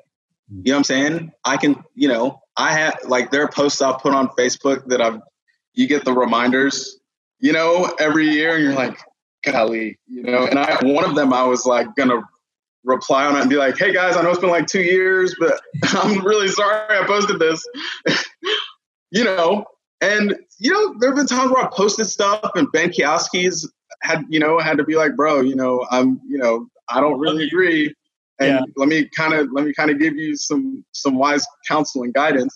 You 0.50 0.72
know 0.72 0.74
what 0.74 0.78
I'm 0.80 0.84
saying? 0.84 1.32
I 1.46 1.58
can, 1.58 1.82
you 1.96 2.08
know, 2.10 2.42
I 2.58 2.74
have 2.74 3.00
like 3.08 3.32
there 3.32 3.44
are 3.44 3.50
posts 3.50 3.82
I've 3.82 4.00
put 4.00 4.14
on 4.14 4.30
Facebook 4.30 4.86
that 4.88 5.02
I've 5.02 5.22
you 5.74 5.88
get 5.88 6.04
the 6.04 6.14
reminders, 6.14 7.00
you 7.40 7.54
know, 7.54 7.94
every 8.00 8.30
year, 8.30 8.56
and 8.56 8.64
you're 8.64 8.74
like, 8.74 8.98
golly, 9.44 10.00
you 10.08 10.24
know. 10.24 10.46
And 10.46 10.60
I 10.60 10.78
one 10.84 11.06
of 11.06 11.16
them 11.16 11.34
I 11.34 11.44
was 11.44 11.66
like 11.66 11.88
gonna 11.96 12.22
reply 12.84 13.26
on 13.26 13.36
it 13.36 13.42
and 13.42 13.50
be 13.50 13.58
like, 13.58 13.78
hey 13.78 13.94
guys, 13.94 14.16
I 14.16 14.22
know 14.22 14.30
it's 14.30 14.40
been 14.40 14.50
like 14.50 14.68
two 14.68 14.82
years, 14.82 15.36
but 15.40 15.62
I'm 15.84 16.26
really 16.26 16.48
sorry 16.48 16.98
I 16.98 17.06
posted 17.06 17.40
this. 17.40 17.64
you 19.12 19.24
know, 19.24 19.66
and 20.02 20.36
you 20.60 20.72
know, 20.72 20.96
there 21.00 21.10
have 21.10 21.18
been 21.18 21.28
times 21.28 21.52
where 21.52 21.64
I 21.64 21.70
posted 21.72 22.08
stuff 22.08 22.52
and 22.56 22.72
Ben 22.72 22.90
Kioski's 22.90 23.72
had, 24.02 24.26
you 24.30 24.40
know, 24.40 24.60
had 24.60 24.78
to 24.78 24.84
be 24.84 24.96
like, 24.96 25.16
bro, 25.16 25.42
you 25.42 25.56
know, 25.56 25.86
I'm, 25.92 26.20
you 26.28 26.38
know, 26.38 26.68
I 26.90 27.00
don't 27.00 27.20
really 27.20 27.46
agree. 27.46 27.94
And 28.40 28.50
yeah. 28.50 28.62
let 28.76 28.90
me 28.90 29.08
kind 29.16 29.34
of 29.34 29.50
let 29.52 29.66
me 29.66 29.74
kind 29.74 29.92
of 29.92 30.00
give 30.00 30.16
you 30.16 30.36
some 30.36 30.84
some 30.94 31.16
wise 31.16 31.46
counsel 31.68 32.04
and 32.04 32.14
guidance. 32.14 32.56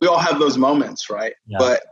We 0.00 0.06
all 0.06 0.18
have 0.18 0.38
those 0.38 0.56
moments, 0.56 1.10
right? 1.10 1.34
Yeah. 1.46 1.58
But 1.58 1.82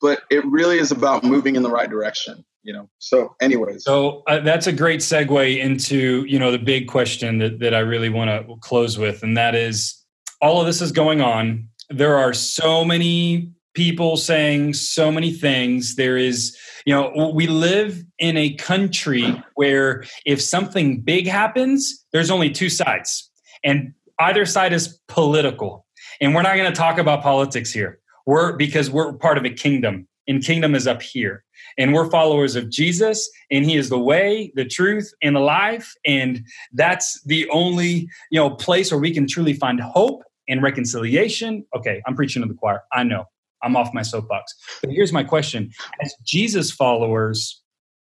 but 0.00 0.22
it 0.30 0.44
really 0.46 0.78
is 0.78 0.90
about 0.90 1.22
moving 1.22 1.56
in 1.56 1.62
the 1.62 1.70
right 1.70 1.90
direction 1.90 2.44
you 2.62 2.72
know? 2.72 2.88
So 2.98 3.34
anyways. 3.40 3.84
So 3.84 4.22
uh, 4.26 4.40
that's 4.40 4.66
a 4.66 4.72
great 4.72 5.00
segue 5.00 5.58
into 5.58 6.24
you 6.26 6.38
know 6.38 6.50
the 6.50 6.58
big 6.58 6.88
question 6.88 7.38
that, 7.38 7.58
that 7.60 7.74
i 7.74 7.78
really 7.78 8.08
want 8.08 8.28
to 8.28 8.56
close 8.60 8.98
with 8.98 9.22
and 9.22 9.36
that 9.36 9.54
is 9.54 10.00
all 10.40 10.60
of 10.60 10.66
this 10.66 10.80
is 10.80 10.92
going 10.92 11.20
on. 11.20 11.68
There 11.90 12.16
are 12.16 12.32
so 12.32 12.84
many 12.84 13.50
people 13.74 14.16
saying 14.16 14.74
so 14.74 15.12
many 15.12 15.32
things. 15.32 15.96
There 15.96 16.16
is 16.16 16.56
you 16.86 16.94
know 16.94 17.32
we 17.34 17.46
live 17.46 18.02
in 18.18 18.36
a 18.36 18.54
country 18.54 19.42
where 19.54 20.04
if 20.24 20.40
something 20.40 21.00
big 21.00 21.26
happens 21.26 22.04
there's 22.12 22.30
only 22.30 22.50
two 22.50 22.68
sides 22.68 23.30
and 23.62 23.92
either 24.18 24.46
side 24.46 24.72
is 24.72 25.00
political. 25.08 25.86
And 26.20 26.34
we're 26.34 26.42
not 26.42 26.56
going 26.56 26.70
to 26.70 26.76
talk 26.76 26.98
about 26.98 27.22
politics 27.22 27.72
here. 27.72 27.98
We're 28.26 28.56
because 28.56 28.90
we're 28.90 29.12
part 29.14 29.38
of 29.38 29.44
a 29.44 29.50
kingdom 29.50 30.06
and 30.28 30.42
kingdom 30.44 30.74
is 30.74 30.86
up 30.86 31.02
here 31.02 31.44
and 31.78 31.94
we're 31.94 32.10
followers 32.10 32.56
of 32.56 32.70
Jesus, 32.70 33.28
and 33.50 33.64
He 33.64 33.76
is 33.76 33.88
the 33.88 33.98
way, 33.98 34.52
the 34.54 34.64
truth, 34.64 35.12
and 35.22 35.36
the 35.36 35.40
life. 35.40 35.94
And 36.06 36.44
that's 36.72 37.22
the 37.24 37.48
only 37.50 38.08
you 38.30 38.40
know 38.40 38.50
place 38.50 38.90
where 38.90 39.00
we 39.00 39.12
can 39.12 39.26
truly 39.26 39.52
find 39.52 39.80
hope 39.80 40.22
and 40.48 40.62
reconciliation. 40.62 41.64
Okay, 41.76 42.02
I'm 42.06 42.14
preaching 42.14 42.42
to 42.42 42.48
the 42.48 42.54
choir. 42.54 42.82
I 42.92 43.02
know 43.02 43.24
I'm 43.62 43.76
off 43.76 43.92
my 43.94 44.02
soapbox. 44.02 44.54
But 44.82 44.90
here's 44.90 45.12
my 45.12 45.24
question: 45.24 45.70
As 46.02 46.14
Jesus 46.24 46.70
followers, 46.70 47.62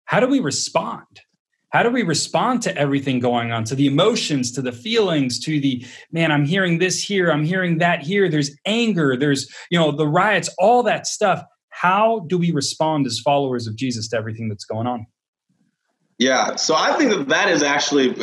how 0.05 0.21
do 0.21 0.27
we 0.27 0.41
respond? 0.41 1.07
How 1.71 1.85
do 1.85 1.91
we 1.91 2.03
respond 2.03 2.63
to 2.63 2.77
everything 2.77 3.21
going 3.21 3.53
on, 3.53 3.63
to 3.65 3.77
the 3.77 3.87
emotions, 3.87 4.51
to 4.53 4.63
the 4.63 4.73
feelings, 4.73 5.39
to 5.45 5.61
the 5.61 5.87
man, 6.11 6.33
I'm 6.33 6.45
hearing 6.45 6.79
this 6.79 7.01
here, 7.01 7.31
I'm 7.31 7.45
hearing 7.45 7.79
that 7.79 8.03
here, 8.03 8.29
there's 8.29 8.51
anger, 8.67 9.17
there's, 9.17 9.49
you 9.71 9.79
know, 9.79 9.93
the 9.93 10.09
riots, 10.09 10.51
all 10.59 10.83
that 10.83 11.07
stuff 11.07 11.45
how 11.81 12.27
do 12.29 12.37
we 12.37 12.53
respond 12.53 13.07
as 13.07 13.19
followers 13.19 13.67
of 13.67 13.75
Jesus 13.75 14.09
to 14.09 14.17
everything 14.17 14.49
that's 14.49 14.65
going 14.65 14.87
on? 14.87 15.07
Yeah, 16.19 16.57
so 16.57 16.75
I 16.75 16.97
think 16.99 17.11
that 17.11 17.29
that 17.29 17.49
is 17.49 17.63
actually 17.63 18.15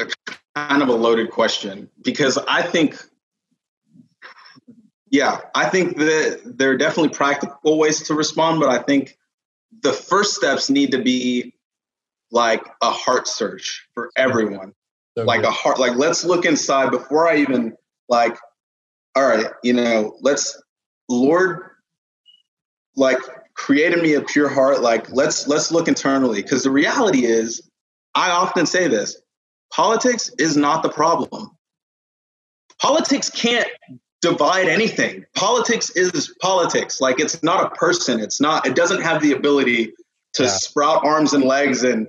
kind 0.55 0.83
of 0.83 0.89
a 0.89 0.93
loaded 0.93 1.31
question 1.31 1.89
because 2.03 2.37
I 2.37 2.61
think, 2.61 2.95
yeah, 5.09 5.41
I 5.55 5.69
think 5.69 5.97
that 5.97 6.41
there 6.45 6.69
are 6.69 6.77
definitely 6.77 7.09
practical 7.09 7.79
ways 7.79 8.03
to 8.03 8.13
respond, 8.13 8.59
but 8.59 8.69
I 8.69 8.83
think 8.83 9.17
the 9.81 9.93
first 9.93 10.35
steps 10.35 10.69
need 10.69 10.91
to 10.91 11.01
be 11.01 11.55
like 12.29 12.63
a 12.83 12.91
heart 12.91 13.27
search 13.27 13.87
for 13.95 14.11
everyone. 14.15 14.73
So 15.17 15.23
like 15.23 15.41
good. 15.41 15.47
a 15.47 15.51
heart, 15.51 15.79
like 15.79 15.95
let's 15.95 16.23
look 16.23 16.45
inside 16.45 16.91
before 16.91 17.27
I 17.27 17.37
even 17.37 17.75
like, 18.07 18.37
all 19.15 19.27
right, 19.27 19.47
you 19.63 19.73
know, 19.73 20.15
let's, 20.21 20.61
Lord, 21.09 21.71
like 22.95 23.17
created 23.57 24.01
me 24.01 24.13
a 24.13 24.21
pure 24.21 24.47
heart. 24.47 24.81
Like 24.81 25.11
let's 25.11 25.47
let's 25.47 25.71
look 25.71 25.87
internally 25.87 26.41
because 26.41 26.63
the 26.63 26.71
reality 26.71 27.25
is, 27.25 27.67
I 28.15 28.31
often 28.31 28.65
say 28.65 28.87
this: 28.87 29.21
politics 29.73 30.31
is 30.39 30.55
not 30.55 30.83
the 30.83 30.89
problem. 30.89 31.51
Politics 32.79 33.29
can't 33.29 33.67
divide 34.21 34.67
anything. 34.67 35.25
Politics 35.35 35.89
is 35.89 36.33
politics. 36.41 37.01
Like 37.01 37.19
it's 37.19 37.41
not 37.43 37.65
a 37.65 37.75
person. 37.75 38.19
It's 38.21 38.39
not. 38.39 38.65
It 38.65 38.75
doesn't 38.75 39.01
have 39.01 39.21
the 39.21 39.33
ability 39.33 39.93
to 40.35 40.43
yeah. 40.43 40.49
sprout 40.49 41.03
arms 41.03 41.33
and 41.33 41.43
legs 41.43 41.83
and 41.83 42.07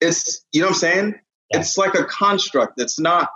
it's 0.00 0.44
you 0.52 0.60
know 0.60 0.68
what 0.68 0.74
I'm 0.74 0.80
saying? 0.80 1.14
Yeah. 1.50 1.60
It's 1.60 1.78
like 1.78 1.94
a 1.94 2.04
construct. 2.04 2.78
It's 2.78 2.98
not 2.98 3.30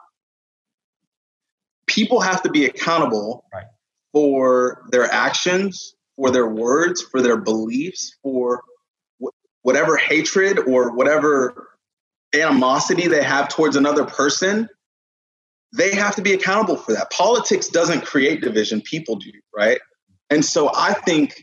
people 1.86 2.20
have 2.20 2.42
to 2.42 2.50
be 2.50 2.66
accountable 2.66 3.44
right. 3.54 3.64
for 4.12 4.82
their 4.90 5.04
actions, 5.04 5.95
for 6.16 6.30
their 6.30 6.48
words, 6.48 7.02
for 7.02 7.22
their 7.22 7.36
beliefs, 7.36 8.16
for 8.22 8.62
wh- 9.22 9.34
whatever 9.62 9.96
hatred 9.96 10.58
or 10.58 10.94
whatever 10.94 11.68
animosity 12.34 13.08
they 13.08 13.22
have 13.22 13.48
towards 13.48 13.76
another 13.76 14.04
person. 14.04 14.68
They 15.72 15.94
have 15.94 16.16
to 16.16 16.22
be 16.22 16.32
accountable 16.32 16.76
for 16.76 16.92
that. 16.94 17.10
Politics 17.10 17.68
doesn't 17.68 18.04
create 18.04 18.40
division, 18.40 18.80
people 18.80 19.16
do, 19.16 19.32
right? 19.54 19.78
And 20.30 20.44
so 20.44 20.70
I 20.74 20.94
think 20.94 21.42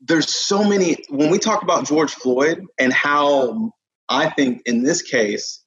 there's 0.00 0.34
so 0.34 0.62
many 0.62 0.96
when 1.08 1.30
we 1.30 1.38
talk 1.38 1.62
about 1.62 1.86
George 1.86 2.12
Floyd 2.12 2.64
and 2.78 2.92
how 2.92 3.72
I 4.08 4.30
think 4.30 4.62
in 4.66 4.82
this 4.82 5.02
case, 5.02 5.64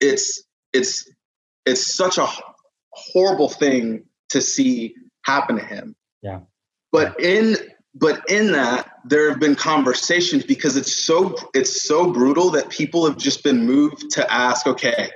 it's 0.00 0.44
it's 0.72 1.10
it's 1.64 1.96
such 1.96 2.18
a 2.18 2.28
horrible 2.90 3.48
thing 3.48 4.04
to 4.30 4.40
see 4.40 4.94
happen 5.24 5.56
to 5.56 5.64
him. 5.64 5.96
Yeah. 6.22 6.40
But 6.96 7.20
in 7.20 7.56
but 7.94 8.28
in 8.28 8.52
that 8.52 8.90
there 9.04 9.30
have 9.30 9.40
been 9.40 9.54
conversations 9.54 10.44
because 10.44 10.76
it's 10.76 11.04
so 11.04 11.36
it's 11.54 11.82
so 11.82 12.12
brutal 12.12 12.50
that 12.50 12.70
people 12.70 13.06
have 13.06 13.16
just 13.16 13.42
been 13.44 13.66
moved 13.66 14.10
to 14.12 14.32
ask, 14.32 14.66
okay, 14.66 15.10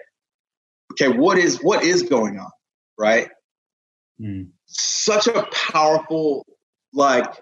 okay, 0.92 1.08
what 1.08 1.38
is 1.38 1.58
what 1.58 1.82
is 1.84 2.02
going 2.02 2.38
on, 2.38 2.50
right? 2.98 3.28
Mm. 4.20 4.50
Such 4.66 5.26
a 5.26 5.46
powerful 5.52 6.46
like 6.92 7.32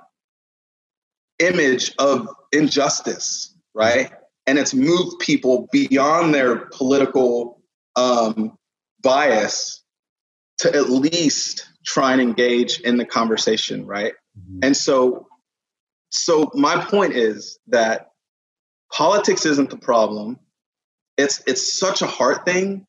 image 1.38 1.94
of 1.98 2.28
injustice, 2.52 3.54
right? 3.74 4.12
and 4.48 4.58
it's 4.58 4.72
moved 4.72 5.18
people 5.18 5.68
beyond 5.70 6.34
their 6.34 6.56
political 6.56 7.60
um, 7.96 8.56
bias 9.02 9.84
to 10.56 10.74
at 10.74 10.88
least 10.88 11.68
try 11.84 12.12
and 12.12 12.22
engage 12.22 12.80
in 12.80 12.96
the 12.96 13.04
conversation 13.04 13.84
right 13.86 14.14
mm-hmm. 14.38 14.60
and 14.62 14.76
so 14.76 15.26
so 16.10 16.50
my 16.54 16.82
point 16.84 17.14
is 17.14 17.58
that 17.68 18.08
politics 18.92 19.44
isn't 19.44 19.70
the 19.70 19.76
problem. 19.76 20.38
It's 21.16 21.42
it's 21.46 21.78
such 21.78 22.02
a 22.02 22.06
heart 22.06 22.44
thing. 22.44 22.86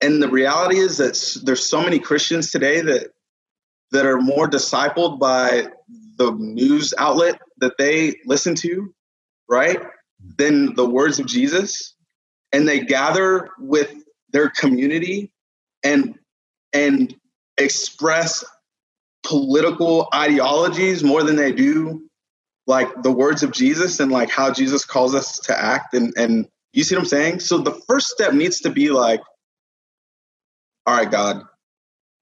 And 0.00 0.22
the 0.22 0.28
reality 0.28 0.78
is 0.78 0.98
that 0.98 1.44
there's 1.44 1.64
so 1.64 1.82
many 1.82 1.98
christians 1.98 2.50
today 2.50 2.80
that 2.80 3.08
that 3.92 4.06
are 4.06 4.20
more 4.20 4.48
discipled 4.48 5.18
by 5.18 5.66
the 6.16 6.32
news 6.32 6.94
outlet 6.96 7.38
that 7.58 7.76
they 7.78 8.16
listen 8.24 8.54
to 8.54 8.94
right 9.48 9.80
than 10.38 10.74
the 10.74 10.88
words 10.88 11.18
of 11.18 11.26
Jesus, 11.26 11.94
and 12.52 12.66
they 12.66 12.80
gather 12.80 13.50
with 13.58 13.92
their 14.32 14.50
community 14.50 15.32
and 15.82 16.18
and 16.72 17.14
express 17.58 18.44
political 19.22 20.08
ideologies 20.14 21.04
more 21.04 21.22
than 21.22 21.36
they 21.36 21.52
do 21.52 22.02
like 22.66 22.88
the 23.02 23.12
words 23.12 23.42
of 23.42 23.52
Jesus 23.52 24.00
and 24.00 24.10
like 24.10 24.30
how 24.30 24.52
Jesus 24.52 24.84
calls 24.84 25.14
us 25.14 25.38
to 25.40 25.58
act 25.58 25.94
and 25.94 26.12
and 26.16 26.48
you 26.72 26.84
see 26.84 26.94
what 26.94 27.02
I'm 27.02 27.08
saying? 27.08 27.40
So 27.40 27.58
the 27.58 27.80
first 27.86 28.08
step 28.08 28.32
needs 28.32 28.60
to 28.60 28.70
be 28.70 28.90
like 28.90 29.20
all 30.86 30.96
right 30.96 31.10
God, 31.10 31.42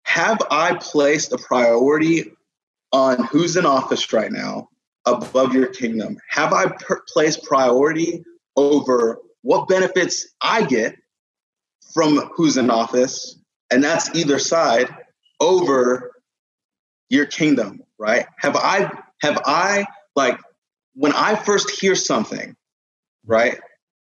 have 0.04 0.38
I 0.50 0.74
placed 0.74 1.32
a 1.32 1.38
priority 1.38 2.32
on 2.92 3.24
who's 3.24 3.56
in 3.56 3.66
office 3.66 4.12
right 4.12 4.32
now 4.32 4.68
above 5.04 5.54
your 5.54 5.66
kingdom? 5.66 6.18
Have 6.28 6.52
I 6.52 6.66
per- 6.66 7.02
placed 7.08 7.44
priority 7.44 8.24
over 8.56 9.18
what 9.42 9.68
benefits 9.68 10.28
I 10.40 10.64
get 10.64 10.96
from 11.94 12.18
who's 12.34 12.56
in 12.56 12.70
office? 12.70 13.38
And 13.70 13.84
that's 13.84 14.14
either 14.14 14.38
side 14.38 14.88
over 15.40 16.12
your 17.08 17.26
kingdom, 17.26 17.82
right? 17.98 18.26
Have 18.38 18.56
I, 18.56 18.90
have 19.20 19.40
I, 19.44 19.86
like, 20.14 20.38
when 20.94 21.12
I 21.12 21.36
first 21.36 21.70
hear 21.70 21.94
something, 21.94 22.56
right, 23.26 23.58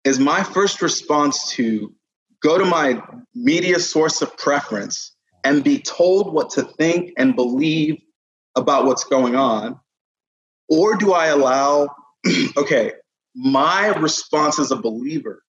is 0.04 0.20
my 0.20 0.44
first 0.44 0.82
response 0.82 1.52
to 1.52 1.94
go 2.42 2.58
to 2.58 2.66
my 2.66 3.02
media 3.36 3.80
source 3.80 4.22
of 4.22 4.36
preference 4.38 5.16
and 5.44 5.64
be 5.64 5.80
told 5.80 6.34
what 6.34 6.52
to 6.52 6.64
think 6.64 7.14
and 7.18 7.36
believe 7.36 8.02
about 8.56 8.86
what's 8.86 9.04
going 9.04 9.36
on? 9.36 9.80
Or 10.70 10.96
do 10.96 11.14
I 11.14 11.28
allow, 11.28 11.90
okay, 12.58 12.94
my 13.36 13.88
response 13.88 14.60
as 14.60 14.72
a 14.72 14.76
believer, 14.76 15.44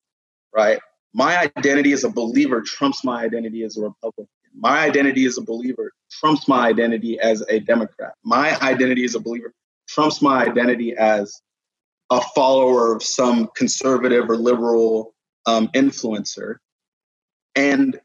right? 0.55 0.81
My 1.13 1.51
identity 1.57 1.93
as 1.93 2.05
a 2.05 2.11
believer 2.11 2.63
trumps 2.63 3.05
my 3.05 3.23
identity 3.23 3.65
as 3.65 3.77
a 3.77 3.83
Republican. 3.83 4.29
My 4.55 4.81
identity 4.81 5.25
as 5.27 5.39
a 5.39 5.43
believer 5.43 5.93
trumps 6.11 6.49
my 6.49 6.67
identity 6.69 7.19
as 7.21 7.43
a 7.49 7.61
Democrat. 7.61 8.15
My 8.25 8.59
identity 8.61 9.05
as 9.05 9.15
a 9.15 9.21
believer 9.21 9.53
trumps 9.89 10.21
my 10.21 10.45
identity 10.45 10.97
as 10.97 11.41
a 12.11 12.21
follower 12.21 12.95
of 12.95 13.03
some 13.03 13.49
conservative 13.55 14.29
or 14.29 14.37
liberal 14.37 15.15
um, 15.47 15.69
influencer. 15.69 16.57
And 17.55 17.99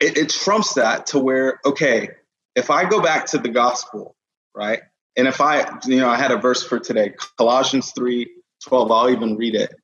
it, 0.00 0.16
it 0.16 0.28
trumps 0.30 0.74
that 0.74 1.06
to 1.08 1.18
where, 1.18 1.60
okay, 1.64 2.10
if 2.54 2.70
I 2.70 2.88
go 2.88 3.00
back 3.02 3.26
to 3.26 3.38
the 3.38 3.48
gospel, 3.48 4.16
right? 4.54 4.80
And 5.16 5.28
if 5.28 5.40
I, 5.40 5.78
you 5.86 6.00
know, 6.00 6.08
I 6.08 6.16
had 6.16 6.30
a 6.30 6.38
verse 6.38 6.62
for 6.62 6.78
today, 6.78 7.14
Colossians 7.38 7.92
3 7.92 8.30
12, 8.64 8.90
I'll 8.90 9.10
even 9.10 9.36
read 9.36 9.54
it, 9.54 9.74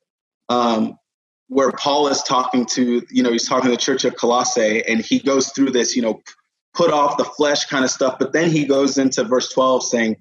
um, 0.49 0.97
where 1.53 1.71
Paul 1.71 2.07
is 2.07 2.21
talking 2.23 2.65
to, 2.73 3.05
you 3.09 3.23
know, 3.23 3.31
he's 3.31 3.47
talking 3.47 3.69
to 3.69 3.75
the 3.75 3.81
church 3.81 4.05
of 4.05 4.15
Colossae 4.15 4.83
and 4.87 4.99
he 4.99 5.19
goes 5.19 5.51
through 5.51 5.71
this, 5.71 5.95
you 5.95 6.01
know, 6.01 6.21
put 6.73 6.91
off 6.91 7.17
the 7.17 7.25
flesh 7.25 7.65
kind 7.65 7.85
of 7.85 7.91
stuff. 7.91 8.17
But 8.19 8.33
then 8.33 8.49
he 8.49 8.65
goes 8.65 8.97
into 8.97 9.23
verse 9.23 9.49
12 9.49 9.83
saying, 9.83 10.17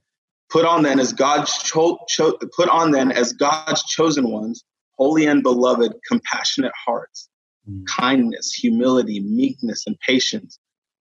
put 0.50 0.64
on 0.64 0.82
then 0.82 1.00
as 1.00 1.12
God's 1.12 1.56
cho- 1.58 1.98
cho- 2.08 2.38
put 2.54 2.68
on 2.68 2.90
then 2.90 3.10
as 3.10 3.32
God's 3.32 3.82
chosen 3.84 4.30
ones, 4.30 4.62
holy 4.98 5.26
and 5.26 5.42
beloved, 5.42 5.94
compassionate 6.06 6.72
hearts, 6.86 7.28
mm. 7.68 7.84
kindness, 7.86 8.52
humility, 8.52 9.20
meekness, 9.20 9.84
and 9.86 9.98
patience, 10.00 10.58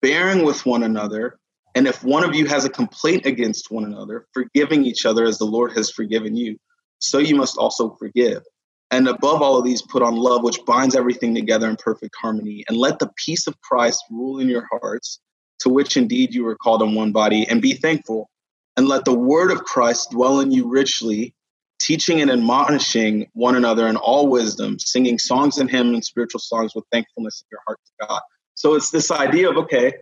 bearing 0.01 0.45
with 0.45 0.65
one 0.65 0.83
another, 0.83 1.39
and 1.75 1.87
if 1.87 2.03
one 2.03 2.25
of 2.25 2.35
you 2.35 2.47
has 2.47 2.65
a 2.65 2.71
complaint 2.71 3.27
against 3.27 3.71
one 3.71 3.85
another, 3.85 4.27
forgiving 4.33 4.87
each 4.87 5.05
other 5.05 5.25
as 5.25 5.37
the 5.37 5.45
Lord 5.45 5.73
has 5.77 5.91
forgiven 5.91 6.35
you, 6.35 6.57
so 6.99 7.19
you 7.19 7.37
must 7.37 7.59
also 7.59 7.95
forgive. 7.97 8.43
And 8.91 9.09
above 9.09 9.43
all 9.43 9.59
of 9.59 9.65
these, 9.65 9.83
put 9.83 10.03
on 10.03 10.15
love, 10.15 10.43
which 10.43 10.65
binds 10.65 10.95
everything 10.95 11.35
together 11.35 11.69
in 11.69 11.77
perfect 11.77 12.15
harmony. 12.21 12.65
And 12.69 12.77
let 12.77 12.99
the 12.99 13.11
peace 13.17 13.47
of 13.47 13.61
Christ 13.61 14.05
rule 14.11 14.39
in 14.39 14.49
your 14.49 14.67
hearts, 14.71 15.21
to 15.61 15.69
which 15.69 15.97
indeed 15.97 16.35
you 16.35 16.45
were 16.45 16.57
called 16.57 16.83
in 16.83 16.95
one 16.95 17.13
body, 17.13 17.47
and 17.49 17.61
be 17.61 17.73
thankful. 17.73 18.31
And 18.77 18.87
let 18.89 19.05
the 19.05 19.15
word 19.15 19.51
of 19.51 19.65
Christ 19.65 20.11
dwell 20.11 20.41
in 20.41 20.53
you 20.53 20.69
richly, 20.69 21.35
teaching 21.81 22.21
and 22.21 22.31
admonishing 22.31 23.29
one 23.33 23.57
another 23.57 23.87
in 23.89 23.97
all 23.97 24.29
wisdom, 24.29 24.79
singing 24.79 25.19
songs 25.19 25.59
and 25.59 25.71
hymns 25.71 25.95
and 25.95 26.05
spiritual 26.05 26.41
songs 26.41 26.75
with 26.75 26.85
thankfulness 26.93 27.43
in 27.43 27.49
your 27.51 27.61
heart 27.67 27.79
to 27.87 28.07
God. 28.07 28.21
So 28.55 28.75
it's 28.75 28.91
this 28.91 29.11
idea 29.11 29.51
of, 29.51 29.57
okay, 29.57 29.95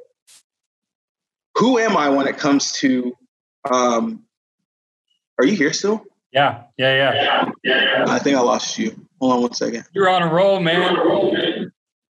who 1.57 1.79
am 1.79 1.97
I 1.97 2.11
when 2.11 2.27
it 2.27 2.39
comes 2.39 2.73
to 2.81 3.15
um 3.71 4.25
are 5.39 5.45
you 5.45 5.57
here 5.57 5.73
still? 5.73 6.05
Yeah, 6.35 6.65
yeah, 6.77 7.49
yeah. 7.63 8.05
I 8.07 8.19
think 8.19 8.37
I 8.37 8.41
lost 8.41 8.79
you. 8.79 9.07
Hold 9.21 9.33
on 9.33 9.43
one 9.43 9.55
second. 9.55 9.85
You're 9.95 10.09
on 10.09 10.23
a 10.23 10.33
roll, 10.33 10.61
man. 10.61 11.73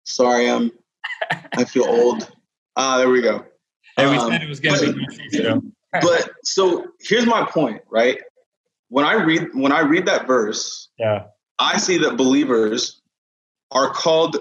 Sorry, 0.06 0.50
I'm 0.50 0.72
I 1.54 1.66
feel 1.66 1.86
old. 1.86 2.32
Ah, 2.76 2.98
there 2.98 3.10
we 3.10 3.22
go. 3.22 3.46
Hey, 3.98 4.10
we 4.10 4.18
um, 4.18 4.32
said 4.32 4.42
it 4.42 4.50
was 4.50 4.60
gonna 4.60 4.80
but, 4.82 5.62
be 5.62 5.72
but 6.02 6.30
so 6.44 6.86
here's 7.02 7.26
my 7.26 7.46
point, 7.46 7.82
right? 7.92 8.20
when 8.90 9.06
I 9.06 9.14
read 9.14 9.50
when 9.54 9.72
I 9.72 9.82
read 9.82 10.06
that 10.06 10.28
verse, 10.28 10.90
yeah, 10.98 11.26
I 11.60 11.78
see 11.78 11.98
that 12.00 12.18
believers 12.18 13.02
are 13.72 13.90
called. 13.90 14.38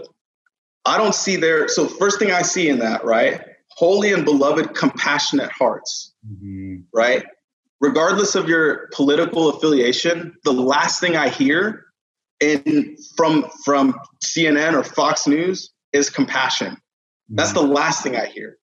I 0.84 0.98
don't 0.98 1.14
see 1.14 1.37
their 1.37 1.68
so 1.68 1.88
first 1.88 2.18
thing 2.18 2.30
I 2.30 2.42
see 2.42 2.68
in 2.68 2.78
that 2.80 3.04
right, 3.04 3.40
holy 3.70 4.12
and 4.12 4.24
beloved, 4.24 4.74
compassionate 4.74 5.50
hearts, 5.50 6.14
mm-hmm. 6.24 6.82
right. 6.92 7.24
Regardless 7.80 8.34
of 8.34 8.48
your 8.48 8.88
political 8.92 9.50
affiliation, 9.50 10.34
the 10.44 10.52
last 10.52 11.00
thing 11.00 11.16
I 11.16 11.28
hear 11.28 11.84
in 12.40 12.96
from 13.16 13.46
from 13.64 13.94
CNN 14.24 14.74
or 14.74 14.82
Fox 14.82 15.26
News 15.26 15.70
is 15.92 16.10
compassion. 16.10 16.72
Mm-hmm. 16.72 17.37
That's 17.37 17.52
the 17.52 17.62
last 17.62 18.02
thing 18.02 18.16
I 18.16 18.26
hear. 18.26 18.58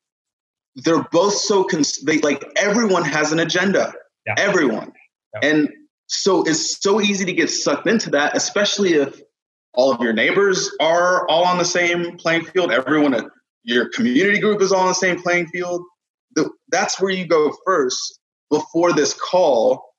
They're 0.75 1.03
both 1.11 1.33
so 1.33 1.63
cons- 1.63 2.01
they 2.01 2.19
like 2.19 2.43
everyone 2.55 3.03
has 3.03 3.31
an 3.31 3.39
agenda. 3.39 3.93
Yeah. 4.25 4.35
Everyone. 4.37 4.93
Yeah. 5.33 5.49
And 5.49 5.69
so 6.07 6.43
it's 6.43 6.81
so 6.81 7.01
easy 7.01 7.25
to 7.25 7.33
get 7.33 7.49
sucked 7.49 7.87
into 7.87 8.11
that, 8.11 8.35
especially 8.35 8.93
if 8.93 9.21
all 9.73 9.91
of 9.91 10.01
your 10.01 10.13
neighbors 10.13 10.69
are 10.79 11.27
all 11.27 11.45
on 11.45 11.57
the 11.57 11.65
same 11.65 12.17
playing 12.17 12.45
field. 12.45 12.71
Everyone 12.71 13.13
at 13.13 13.25
your 13.63 13.89
community 13.89 14.39
group 14.39 14.61
is 14.61 14.71
all 14.71 14.81
on 14.81 14.87
the 14.89 14.93
same 14.93 15.21
playing 15.21 15.47
field. 15.47 15.83
That's 16.69 16.99
where 17.01 17.11
you 17.11 17.27
go 17.27 17.53
first 17.65 18.19
before 18.51 18.93
this 18.93 19.15
call 19.15 19.95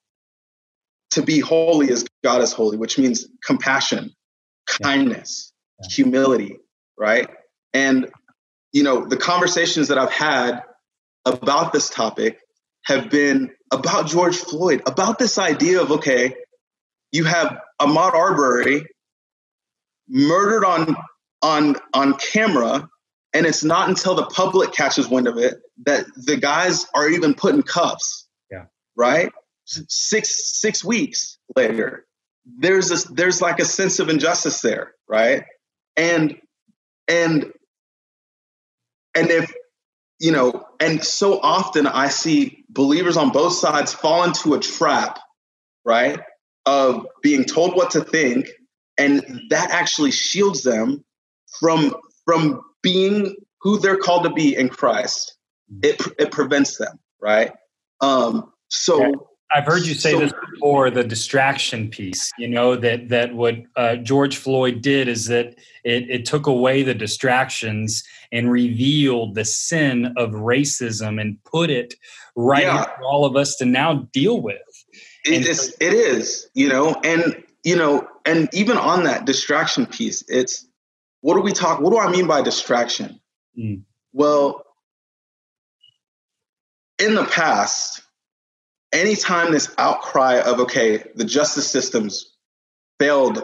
to 1.11 1.21
be 1.21 1.39
holy 1.39 1.91
as 1.91 2.05
God 2.23 2.41
is 2.41 2.53
holy, 2.53 2.77
which 2.77 2.97
means 2.97 3.27
compassion, 3.45 4.11
kindness, 4.81 5.51
yeah. 5.81 5.89
humility, 5.89 6.57
right? 6.97 7.29
And, 7.73 8.09
you 8.71 8.83
know, 8.83 9.05
the 9.05 9.17
conversations 9.17 9.89
that 9.89 9.97
I've 9.97 10.11
had 10.11 10.61
about 11.25 11.73
this 11.73 11.89
topic 11.89 12.39
have 12.85 13.09
been 13.09 13.51
about 13.71 14.07
George 14.07 14.37
Floyd, 14.37 14.81
about 14.87 15.19
this 15.19 15.37
idea 15.37 15.81
of, 15.81 15.91
okay, 15.91 16.35
you 17.11 17.23
have 17.25 17.57
Ahmaud 17.79 18.13
Arbery 18.13 18.85
murdered 20.07 20.65
on 20.65 20.95
on 21.41 21.75
on 21.93 22.13
camera 22.15 22.89
and 23.33 23.45
it's 23.45 23.63
not 23.63 23.89
until 23.89 24.15
the 24.15 24.25
public 24.25 24.73
catches 24.73 25.07
wind 25.07 25.27
of 25.27 25.37
it 25.37 25.61
that 25.85 26.05
the 26.15 26.37
guys 26.37 26.85
are 26.93 27.09
even 27.09 27.33
put 27.33 27.55
in 27.55 27.63
cuffs 27.63 28.22
yeah 28.22 28.22
right? 28.95 29.31
Six 29.65 30.59
six 30.59 30.83
weeks 30.83 31.37
later 31.55 32.05
there's 32.45 32.89
this 32.89 33.05
there's 33.05 33.41
like 33.41 33.59
a 33.59 33.65
sense 33.65 33.99
of 33.99 34.09
injustice 34.09 34.61
there 34.61 34.93
right? 35.07 35.43
And 35.95 36.37
and 37.07 37.51
and 39.15 39.29
if 39.29 39.51
you 40.19 40.31
know 40.31 40.65
and 40.79 41.03
so 41.03 41.39
often 41.41 41.85
i 41.87 42.07
see 42.07 42.63
believers 42.69 43.17
on 43.17 43.31
both 43.31 43.53
sides 43.53 43.93
fall 43.93 44.23
into 44.23 44.53
a 44.53 44.59
trap 44.59 45.19
right 45.83 46.19
of 46.65 47.07
being 47.21 47.43
told 47.43 47.75
what 47.75 47.91
to 47.91 48.01
think 48.01 48.47
and 48.97 49.41
that 49.49 49.71
actually 49.71 50.11
shields 50.11 50.63
them 50.63 51.03
from 51.59 51.93
from 52.25 52.61
being 52.81 53.35
who 53.61 53.79
they're 53.79 53.97
called 53.97 54.23
to 54.23 54.29
be 54.29 54.55
in 54.55 54.69
christ. 54.69 55.37
It 55.81 56.01
it 56.19 56.31
prevents 56.31 56.77
them 56.77 56.99
right? 57.21 57.51
Um 58.01 58.52
so 58.73 59.27
I've 59.53 59.65
heard 59.65 59.85
you 59.85 59.93
say 59.93 60.11
so, 60.11 60.19
this 60.19 60.33
before 60.51 60.89
the 60.89 61.03
distraction 61.03 61.89
piece, 61.89 62.31
you 62.39 62.47
know, 62.47 62.75
that 62.75 63.09
that 63.09 63.35
what 63.35 63.55
uh, 63.75 63.97
George 63.97 64.37
Floyd 64.37 64.81
did 64.81 65.07
is 65.07 65.27
that 65.27 65.55
it, 65.83 66.09
it 66.09 66.25
took 66.25 66.47
away 66.47 66.81
the 66.81 66.95
distractions 66.95 68.03
and 68.31 68.51
revealed 68.51 69.35
the 69.35 69.45
sin 69.45 70.13
of 70.17 70.31
racism 70.31 71.21
and 71.21 71.41
put 71.43 71.69
it 71.69 71.93
right 72.35 72.63
yeah. 72.63 72.83
for 72.83 73.03
all 73.03 73.25
of 73.25 73.35
us 73.35 73.55
to 73.57 73.65
now 73.65 74.07
deal 74.11 74.41
with. 74.41 74.57
It 75.25 75.47
is, 75.47 75.75
it 75.79 75.93
is, 75.93 76.49
you 76.53 76.67
know, 76.67 76.95
and 77.03 77.43
you 77.63 77.75
know, 77.75 78.07
and 78.25 78.49
even 78.53 78.77
on 78.77 79.03
that 79.03 79.25
distraction 79.25 79.85
piece, 79.85 80.23
it's 80.27 80.67
what 81.21 81.35
do 81.35 81.41
we 81.41 81.53
talk? 81.53 81.79
What 81.79 81.91
do 81.91 81.99
I 81.99 82.11
mean 82.11 82.25
by 82.25 82.41
distraction? 82.41 83.19
Mm. 83.57 83.83
Well, 84.13 84.65
in 86.99 87.15
the 87.15 87.25
past, 87.25 88.02
anytime 88.93 89.51
this 89.51 89.73
outcry 89.77 90.39
of 90.39 90.61
okay 90.61 91.03
the 91.15 91.25
justice 91.25 91.69
systems 91.69 92.31
failed 92.99 93.43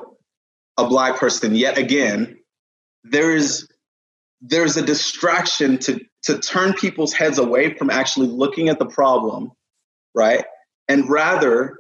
a 0.77 0.87
black 0.87 1.17
person 1.17 1.55
yet 1.55 1.77
again 1.77 2.39
there's 3.03 3.67
there's 4.41 4.77
a 4.77 4.85
distraction 4.85 5.77
to 5.79 5.99
to 6.23 6.37
turn 6.39 6.73
people's 6.73 7.13
heads 7.13 7.39
away 7.39 7.73
from 7.73 7.89
actually 7.89 8.27
looking 8.27 8.69
at 8.69 8.79
the 8.79 8.85
problem 8.85 9.51
right 10.15 10.45
and 10.87 11.09
rather 11.09 11.77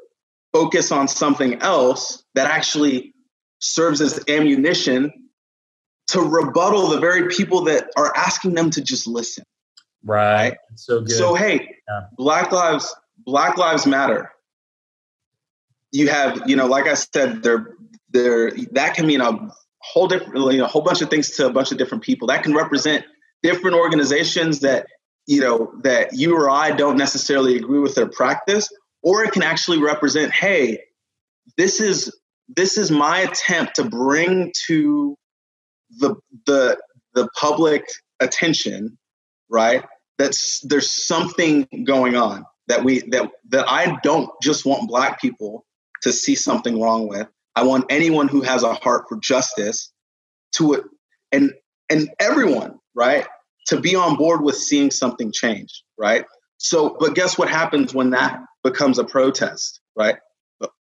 focus 0.51 0.91
on 0.91 1.07
something 1.07 1.61
else 1.61 2.23
that 2.33 2.49
actually 2.49 3.13
serves 3.59 4.01
as 4.01 4.19
ammunition 4.27 5.11
to 6.07 6.21
rebuttal 6.21 6.87
the 6.87 6.99
very 6.99 7.27
people 7.27 7.65
that 7.65 7.87
are 7.95 8.11
asking 8.15 8.55
them 8.55 8.71
to 8.71 8.81
just 8.81 9.05
listen 9.05 9.43
right, 10.03 10.33
right? 10.33 10.57
so 10.75 11.01
good 11.01 11.11
so 11.11 11.35
hey 11.35 11.75
yeah. 11.87 12.01
black 12.17 12.51
lives 12.51 12.93
Black 13.29 13.59
Lives 13.59 13.85
Matter. 13.85 14.31
You 15.91 16.07
have, 16.09 16.49
you 16.49 16.55
know, 16.55 16.65
like 16.65 16.87
I 16.87 16.95
said, 16.95 17.43
there, 17.43 17.75
there 18.09 18.51
that 18.71 18.95
can 18.95 19.05
mean 19.05 19.21
a 19.21 19.49
whole 19.83 20.07
different, 20.07 20.51
you 20.51 20.57
know, 20.57 20.65
a 20.65 20.67
whole 20.67 20.81
bunch 20.81 21.03
of 21.03 21.11
things 21.11 21.29
to 21.37 21.45
a 21.45 21.51
bunch 21.51 21.71
of 21.71 21.77
different 21.77 22.03
people. 22.03 22.27
That 22.27 22.41
can 22.41 22.55
represent 22.55 23.05
different 23.43 23.75
organizations 23.77 24.61
that, 24.61 24.87
you 25.27 25.41
know, 25.41 25.71
that 25.83 26.13
you 26.13 26.35
or 26.35 26.49
I 26.49 26.71
don't 26.71 26.97
necessarily 26.97 27.55
agree 27.55 27.79
with 27.79 27.93
their 27.93 28.09
practice, 28.09 28.67
or 29.03 29.23
it 29.23 29.31
can 29.31 29.43
actually 29.43 29.79
represent, 29.79 30.31
hey, 30.31 30.79
this 31.55 31.79
is 31.79 32.11
this 32.47 32.79
is 32.79 32.89
my 32.89 33.19
attempt 33.19 33.75
to 33.75 33.83
bring 33.83 34.51
to 34.65 35.15
the 35.99 36.15
the 36.47 36.79
the 37.13 37.29
public 37.39 37.85
attention, 38.19 38.97
right? 39.51 39.85
That's 40.17 40.61
there's 40.61 40.91
something 40.91 41.67
going 41.85 42.15
on 42.15 42.43
that 42.69 42.83
we 42.83 43.01
that 43.09 43.29
that 43.49 43.65
I 43.69 43.97
don't 44.03 44.29
just 44.41 44.65
want 44.65 44.87
black 44.87 45.19
people 45.19 45.65
to 46.03 46.13
see 46.13 46.35
something 46.35 46.79
wrong 46.79 47.09
with. 47.09 47.27
I 47.55 47.63
want 47.63 47.85
anyone 47.89 48.29
who 48.29 48.41
has 48.41 48.63
a 48.63 48.73
heart 48.73 49.05
for 49.09 49.17
justice 49.17 49.91
to 50.53 50.73
it 50.73 50.83
and 51.33 51.51
and 51.89 52.09
everyone, 52.19 52.79
right? 52.95 53.25
To 53.67 53.79
be 53.81 53.95
on 53.95 54.15
board 54.15 54.41
with 54.41 54.55
seeing 54.55 54.91
something 54.91 55.31
change, 55.31 55.83
right? 55.97 56.25
So, 56.57 56.95
but 56.99 57.15
guess 57.15 57.37
what 57.37 57.49
happens 57.49 57.93
when 57.93 58.11
that 58.11 58.39
becomes 58.63 58.99
a 58.99 59.03
protest, 59.03 59.81
right? 59.95 60.17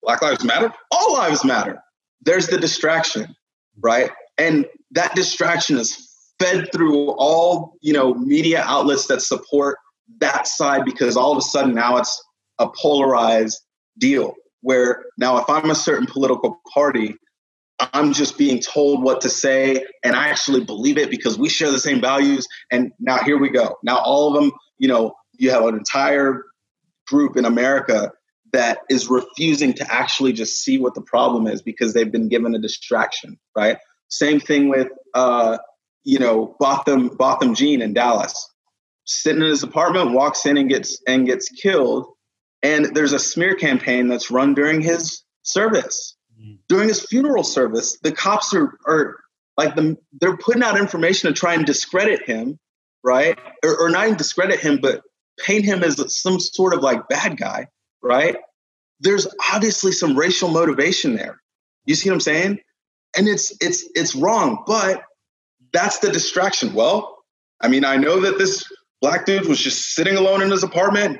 Black 0.01 0.21
Lives 0.21 0.43
Matter, 0.43 0.73
all 0.91 1.13
lives 1.13 1.45
matter. 1.45 1.81
There's 2.21 2.47
the 2.47 2.57
distraction, 2.57 3.35
right? 3.79 4.09
And 4.37 4.65
that 4.91 5.15
distraction 5.15 5.77
is 5.77 6.09
fed 6.39 6.71
through 6.71 7.11
all, 7.11 7.77
you 7.81 7.93
know, 7.93 8.13
media 8.15 8.63
outlets 8.65 9.07
that 9.07 9.21
support 9.21 9.77
that 10.19 10.47
side 10.47 10.85
because 10.85 11.17
all 11.17 11.31
of 11.31 11.37
a 11.37 11.41
sudden 11.41 11.75
now 11.75 11.97
it's 11.97 12.23
a 12.59 12.67
polarized 12.69 13.59
deal 13.97 14.33
where 14.61 15.05
now 15.17 15.37
if 15.37 15.49
I'm 15.49 15.69
a 15.69 15.75
certain 15.75 16.07
political 16.07 16.59
party, 16.73 17.15
I'm 17.79 18.13
just 18.13 18.37
being 18.37 18.59
told 18.59 19.03
what 19.03 19.21
to 19.21 19.29
say 19.29 19.85
and 20.03 20.15
I 20.15 20.29
actually 20.29 20.63
believe 20.63 20.97
it 20.97 21.11
because 21.11 21.37
we 21.37 21.49
share 21.49 21.71
the 21.71 21.79
same 21.79 22.01
values. 22.01 22.47
And 22.71 22.91
now 22.99 23.19
here 23.19 23.37
we 23.37 23.49
go. 23.49 23.77
Now 23.83 23.97
all 23.97 24.27
of 24.27 24.41
them, 24.41 24.51
you 24.79 24.87
know, 24.87 25.13
you 25.37 25.51
have 25.51 25.63
an 25.65 25.75
entire 25.75 26.43
group 27.07 27.37
in 27.37 27.45
America 27.45 28.11
that 28.53 28.79
is 28.89 29.09
refusing 29.09 29.73
to 29.73 29.93
actually 29.93 30.33
just 30.33 30.63
see 30.63 30.79
what 30.79 30.95
the 30.95 31.01
problem 31.01 31.47
is 31.47 31.61
because 31.61 31.93
they've 31.93 32.11
been 32.11 32.29
given 32.29 32.55
a 32.55 32.59
distraction, 32.59 33.37
right? 33.55 33.77
Same 34.09 34.39
thing 34.39 34.69
with 34.69 34.87
uh, 35.13 35.57
you 36.03 36.19
know, 36.19 36.55
Botham 36.59 37.09
Botham 37.09 37.53
Jean 37.53 37.81
in 37.81 37.93
Dallas 37.93 38.49
sitting 39.07 39.41
in 39.41 39.47
his 39.47 39.63
apartment, 39.63 40.11
walks 40.11 40.45
in 40.45 40.57
and 40.57 40.69
gets 40.69 41.01
and 41.07 41.25
gets 41.25 41.49
killed. 41.49 42.07
And 42.61 42.95
there's 42.95 43.13
a 43.13 43.19
smear 43.19 43.55
campaign 43.55 44.07
that's 44.07 44.29
run 44.29 44.53
during 44.53 44.81
his 44.81 45.23
service. 45.43 46.15
Mm. 46.39 46.59
During 46.67 46.89
his 46.89 47.05
funeral 47.05 47.43
service, 47.43 47.97
the 48.01 48.11
cops 48.11 48.53
are 48.53 48.77
are 48.85 49.17
like 49.55 49.75
the 49.75 49.97
they're 50.19 50.37
putting 50.37 50.63
out 50.63 50.77
information 50.77 51.33
to 51.33 51.39
try 51.39 51.55
and 51.55 51.65
discredit 51.65 52.23
him, 52.23 52.59
right? 53.03 53.37
Or, 53.63 53.77
or 53.79 53.89
not 53.89 54.05
even 54.05 54.17
discredit 54.17 54.59
him, 54.59 54.79
but 54.81 55.01
paint 55.39 55.65
him 55.65 55.83
as 55.83 55.97
some 56.21 56.39
sort 56.39 56.73
of 56.73 56.81
like 56.81 57.07
bad 57.07 57.37
guy, 57.37 57.67
right? 58.01 58.37
There's 58.99 59.27
obviously 59.53 59.91
some 59.91 60.17
racial 60.17 60.49
motivation 60.49 61.15
there. 61.15 61.41
You 61.85 61.95
see 61.95 62.09
what 62.09 62.15
I'm 62.15 62.21
saying? 62.21 62.59
And 63.15 63.27
it's 63.27 63.55
it's 63.61 63.85
it's 63.95 64.15
wrong, 64.15 64.63
but 64.67 65.03
that's 65.71 65.99
the 65.99 66.11
distraction. 66.11 66.73
Well, 66.73 67.17
I 67.61 67.67
mean, 67.67 67.85
I 67.85 67.97
know 67.97 68.21
that 68.21 68.37
this 68.37 68.65
black 69.01 69.25
dude 69.25 69.47
was 69.47 69.59
just 69.59 69.93
sitting 69.93 70.15
alone 70.15 70.41
in 70.41 70.49
his 70.49 70.63
apartment 70.63 71.19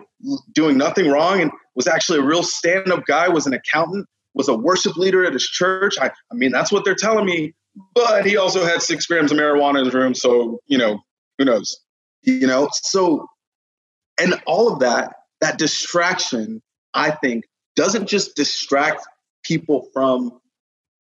doing 0.54 0.78
nothing 0.78 1.10
wrong 1.10 1.42
and 1.42 1.52
was 1.76 1.88
actually 1.88 2.20
a 2.20 2.24
real 2.24 2.44
stand-up 2.44 3.06
guy 3.06 3.30
was 3.30 3.46
an 3.46 3.54
accountant 3.54 4.06
was 4.34 4.48
a 4.48 4.56
worship 4.56 4.96
leader 4.98 5.26
at 5.26 5.34
his 5.34 5.48
church. 5.48 5.96
I, 6.00 6.08
I 6.08 6.36
mean 6.36 6.52
that's 6.52 6.72
what 6.72 6.86
they're 6.86 6.96
telling 6.96 7.26
me. 7.26 7.54
But 7.94 8.26
he 8.26 8.38
also 8.38 8.66
had 8.66 8.82
six 8.82 9.06
grams 9.06 9.32
of 9.32 9.38
marijuana 9.38 9.80
in 9.80 9.86
his 9.86 9.94
room 9.94 10.16
so 10.16 10.60
you 10.68 10.78
know 10.78 11.00
who 11.38 11.46
knows? 11.46 11.80
You 12.24 12.48
know 12.48 12.70
so 12.72 13.28
and 14.20 14.42
all 14.46 14.72
of 14.72 14.80
that 14.80 15.14
that 15.42 15.60
distraction 15.60 16.62
i 16.96 17.12
think 17.12 17.46
doesn't 17.78 18.08
just 18.08 18.36
distract 18.36 19.08
people 19.44 19.88
from, 19.94 20.42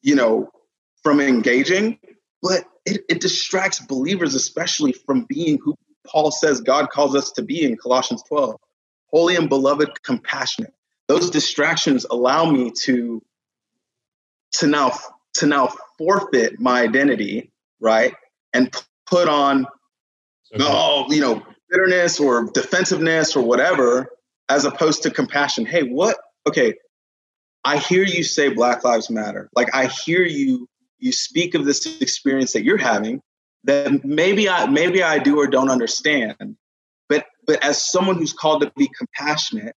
you 0.02 0.16
know, 0.16 0.50
from 1.04 1.20
engaging, 1.20 2.00
but 2.42 2.64
it, 2.86 3.02
it 3.10 3.20
distracts 3.20 3.80
believers, 3.80 4.36
especially 4.36 4.94
from 4.94 5.26
being 5.28 5.60
who 5.62 5.76
Paul 6.08 6.32
says 6.32 6.62
God 6.62 6.90
calls 6.90 7.16
us 7.16 7.32
to 7.32 7.42
be 7.42 7.64
in 7.64 7.78
Colossians 7.78 8.24
12 8.28 8.60
holy 9.12 9.36
and 9.36 9.50
beloved, 9.50 10.04
compassionate. 10.04 10.74
Those 11.08 11.30
distractions 11.30 12.06
allow 12.10 12.50
me 12.50 12.72
to 12.84 13.22
to 14.54 14.68
now 14.68 14.98
to 15.36 15.46
now 15.46 15.72
forfeit 15.98 16.60
my 16.60 16.82
identity, 16.82 17.52
right? 17.80 18.14
And 18.54 18.74
put 19.06 19.28
on 19.28 19.66
okay. 20.54 20.64
oh, 20.68 21.06
you 21.10 21.22
know, 21.22 21.44
bitterness 21.70 22.20
or 22.20 22.50
defensiveness 22.52 23.36
or 23.36 23.44
whatever, 23.44 24.10
as 24.50 24.66
opposed 24.66 25.04
to 25.04 25.12
compassion. 25.12 25.66
Hey, 25.66 25.84
what? 25.84 26.18
Okay, 26.48 26.74
I 27.64 27.78
hear 27.78 28.04
you 28.04 28.24
say 28.24 28.50
Black 28.50 28.84
Lives 28.84 29.10
Matter. 29.10 29.50
Like 29.56 29.74
I 29.74 29.88
hear 29.88 30.24
you 30.24 30.68
you 31.00 31.12
speak 31.12 31.54
of 31.56 31.64
this 31.64 32.02
experience 32.02 32.54
that 32.54 32.64
you're 32.64 32.78
having 32.78 33.22
that 33.68 34.04
maybe 34.04 34.50
I 34.50 34.66
maybe 34.66 35.04
I 35.04 35.20
do 35.20 35.40
or 35.40 35.48
don't 35.48 35.70
understand. 35.70 36.58
But 37.08 37.26
but 37.46 37.64
as 37.64 37.90
someone 37.92 38.16
who's 38.16 38.34
called 38.34 38.62
to 38.62 38.72
be 38.76 38.90
compassionate, 38.98 39.76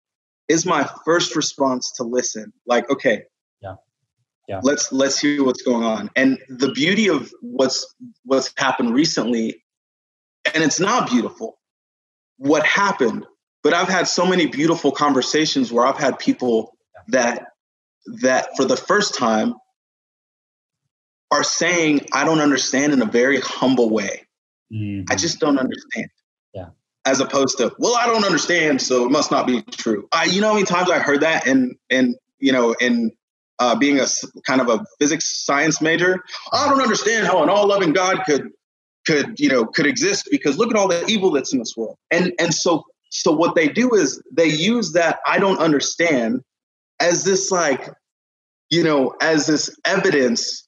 is 0.46 0.64
my 0.64 0.88
first 1.04 1.34
response 1.34 1.92
to 1.96 2.04
listen. 2.04 2.52
Like, 2.66 2.88
okay, 2.90 3.24
yeah. 3.60 3.74
Yeah. 4.46 4.60
Let's 4.62 4.92
let's 4.92 5.18
hear 5.18 5.44
what's 5.44 5.62
going 5.62 5.84
on. 5.84 6.10
And 6.16 6.38
the 6.48 6.72
beauty 6.72 7.08
of 7.08 7.32
what's 7.40 7.94
what's 8.24 8.52
happened 8.56 8.94
recently, 8.94 9.62
and 10.54 10.62
it's 10.62 10.80
not 10.80 11.10
beautiful, 11.10 11.58
what 12.36 12.64
happened, 12.64 13.26
but 13.62 13.74
I've 13.74 13.88
had 13.88 14.06
so 14.06 14.26
many 14.26 14.46
beautiful 14.46 14.92
conversations 14.92 15.72
where 15.72 15.86
I've 15.86 15.98
had 15.98 16.18
people 16.18 16.76
that 17.08 17.46
that 18.20 18.50
for 18.56 18.64
the 18.64 18.76
first 18.76 19.14
time 19.14 19.54
are 21.30 21.44
saying, 21.44 22.00
I 22.12 22.24
don't 22.24 22.40
understand 22.40 22.92
in 22.92 23.02
a 23.02 23.06
very 23.06 23.40
humble 23.40 23.90
way. 23.90 24.26
Mm-hmm. 24.72 25.10
I 25.10 25.16
just 25.16 25.40
don't 25.40 25.58
understand. 25.58 26.08
Yeah. 26.54 26.68
As 27.04 27.20
opposed 27.20 27.58
to, 27.58 27.74
well, 27.78 27.96
I 27.96 28.06
don't 28.06 28.24
understand, 28.24 28.82
so 28.82 29.04
it 29.04 29.10
must 29.10 29.30
not 29.30 29.46
be 29.46 29.62
true. 29.62 30.08
I, 30.12 30.24
you 30.24 30.40
know, 30.40 30.48
how 30.48 30.54
many 30.54 30.66
times 30.66 30.90
I 30.90 30.98
heard 30.98 31.20
that, 31.20 31.46
and 31.46 31.76
and 31.90 32.16
you 32.38 32.52
know, 32.52 32.74
in 32.74 33.12
uh, 33.58 33.76
being 33.76 33.98
a 33.98 34.06
kind 34.46 34.60
of 34.60 34.68
a 34.68 34.84
physics 34.98 35.44
science 35.44 35.80
major, 35.80 36.22
I 36.52 36.68
don't 36.68 36.82
understand 36.82 37.26
how 37.26 37.42
an 37.42 37.48
all-loving 37.48 37.92
God 37.92 38.22
could 38.26 38.50
could 39.06 39.40
you 39.40 39.48
know 39.48 39.64
could 39.64 39.86
exist 39.86 40.28
because 40.30 40.58
look 40.58 40.70
at 40.70 40.76
all 40.76 40.88
the 40.88 41.04
evil 41.06 41.30
that's 41.30 41.52
in 41.52 41.58
this 41.58 41.74
world. 41.76 41.96
And 42.10 42.32
and 42.38 42.52
so 42.52 42.84
so 43.10 43.32
what 43.32 43.54
they 43.54 43.68
do 43.68 43.94
is 43.94 44.22
they 44.30 44.48
use 44.48 44.92
that 44.92 45.20
I 45.26 45.38
don't 45.38 45.58
understand 45.58 46.42
as 47.00 47.24
this 47.24 47.50
like 47.50 47.88
you 48.68 48.84
know 48.84 49.14
as 49.20 49.46
this 49.46 49.74
evidence 49.86 50.67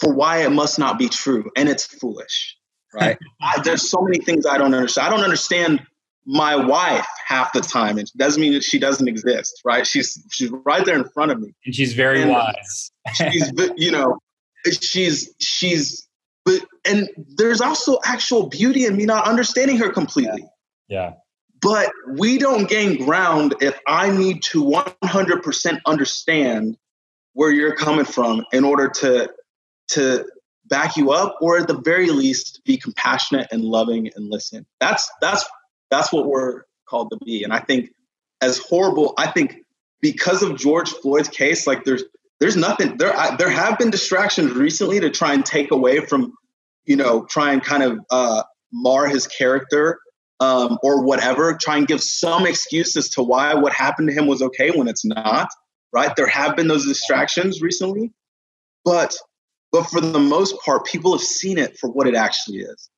for 0.00 0.12
why 0.12 0.44
it 0.44 0.50
must 0.50 0.78
not 0.78 0.98
be 0.98 1.08
true, 1.08 1.50
and 1.56 1.68
it's 1.68 1.84
foolish, 1.84 2.56
right? 2.94 3.18
I, 3.42 3.60
there's 3.62 3.90
so 3.90 4.00
many 4.00 4.18
things 4.18 4.46
I 4.46 4.58
don't 4.58 4.74
understand. 4.74 5.06
I 5.06 5.10
don't 5.10 5.24
understand 5.24 5.82
my 6.26 6.56
wife 6.56 7.06
half 7.26 7.52
the 7.52 7.60
time, 7.60 7.98
and 7.98 8.06
it 8.06 8.16
doesn't 8.16 8.40
mean 8.40 8.52
that 8.52 8.64
she 8.64 8.78
doesn't 8.78 9.08
exist, 9.08 9.60
right? 9.64 9.86
She's 9.86 10.22
she's 10.30 10.50
right 10.64 10.84
there 10.84 10.96
in 10.96 11.04
front 11.04 11.32
of 11.32 11.40
me, 11.40 11.54
and 11.64 11.74
she's 11.74 11.94
very 11.94 12.22
and 12.22 12.30
wise. 12.30 12.90
she's 13.14 13.50
you 13.76 13.90
know, 13.90 14.18
she's 14.80 15.34
she's 15.40 16.08
but 16.44 16.64
and 16.86 17.08
there's 17.36 17.60
also 17.60 17.98
actual 18.04 18.48
beauty 18.48 18.86
in 18.86 18.96
me 18.96 19.04
not 19.04 19.26
understanding 19.26 19.76
her 19.78 19.90
completely. 19.90 20.48
Yeah. 20.88 21.10
yeah. 21.10 21.12
But 21.60 21.90
we 22.08 22.38
don't 22.38 22.68
gain 22.68 23.04
ground 23.04 23.54
if 23.60 23.78
I 23.86 24.10
need 24.10 24.42
to 24.52 24.64
100% 24.64 25.80
understand 25.84 26.78
where 27.32 27.50
you're 27.50 27.74
coming 27.74 28.04
from 28.04 28.44
in 28.52 28.64
order 28.64 28.88
to 28.88 29.30
to 29.88 30.26
back 30.66 30.96
you 30.96 31.12
up 31.12 31.36
or 31.40 31.58
at 31.58 31.66
the 31.66 31.78
very 31.78 32.10
least 32.10 32.60
be 32.64 32.76
compassionate 32.76 33.48
and 33.50 33.62
loving 33.64 34.10
and 34.14 34.30
listen. 34.30 34.66
That's 34.80 35.10
that's 35.20 35.44
that's 35.90 36.12
what 36.12 36.26
we're 36.26 36.62
called 36.88 37.10
to 37.10 37.18
be. 37.24 37.42
And 37.44 37.52
i 37.52 37.60
think 37.60 37.90
as 38.40 38.58
horrible 38.58 39.14
i 39.18 39.30
think 39.30 39.64
because 40.00 40.42
of 40.42 40.56
george 40.56 40.90
floyd's 40.90 41.28
case 41.28 41.66
like 41.66 41.84
there's 41.84 42.04
there's 42.40 42.56
nothing 42.56 42.96
there 42.98 43.16
I, 43.16 43.36
there 43.36 43.50
have 43.50 43.78
been 43.78 43.90
distractions 43.90 44.52
recently 44.52 45.00
to 45.00 45.10
try 45.10 45.34
and 45.34 45.44
take 45.44 45.70
away 45.70 46.00
from 46.00 46.32
you 46.84 46.96
know 46.96 47.24
try 47.24 47.52
and 47.52 47.62
kind 47.62 47.82
of 47.82 47.98
uh, 48.10 48.42
mar 48.72 49.06
his 49.06 49.26
character 49.26 49.98
um, 50.40 50.78
or 50.82 51.02
whatever 51.02 51.58
try 51.60 51.76
and 51.76 51.86
give 51.86 52.00
some 52.00 52.46
excuse 52.46 52.96
as 52.96 53.08
to 53.10 53.22
why 53.22 53.54
what 53.54 53.72
happened 53.72 54.08
to 54.08 54.14
him 54.14 54.26
was 54.26 54.42
okay 54.42 54.70
when 54.70 54.88
it's 54.88 55.04
not 55.04 55.48
right? 55.90 56.14
There 56.16 56.26
have 56.26 56.54
been 56.54 56.68
those 56.68 56.86
distractions 56.86 57.60
recently 57.60 58.12
but 58.84 59.16
but 59.72 59.84
for 59.84 60.00
the 60.00 60.18
most 60.18 60.58
part, 60.64 60.86
people 60.86 61.12
have 61.12 61.20
seen 61.22 61.58
it 61.58 61.78
for 61.78 61.90
what 61.90 62.06
it 62.06 62.14
actually 62.14 62.58
is. 62.58 62.88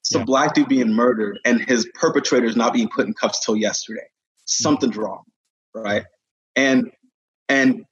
It's 0.00 0.14
yeah. 0.14 0.22
a 0.22 0.24
black 0.24 0.54
dude 0.54 0.68
being 0.68 0.92
murdered 0.92 1.38
and 1.44 1.60
his 1.60 1.88
perpetrators 1.94 2.56
not 2.56 2.72
being 2.72 2.88
put 2.88 3.06
in 3.06 3.14
cuffs 3.14 3.44
till 3.44 3.56
yesterday. 3.56 4.06
Something's 4.44 4.92
mm-hmm. 4.92 5.02
wrong, 5.02 5.22
right? 5.74 6.04
And 6.54 6.90
and 7.48 7.84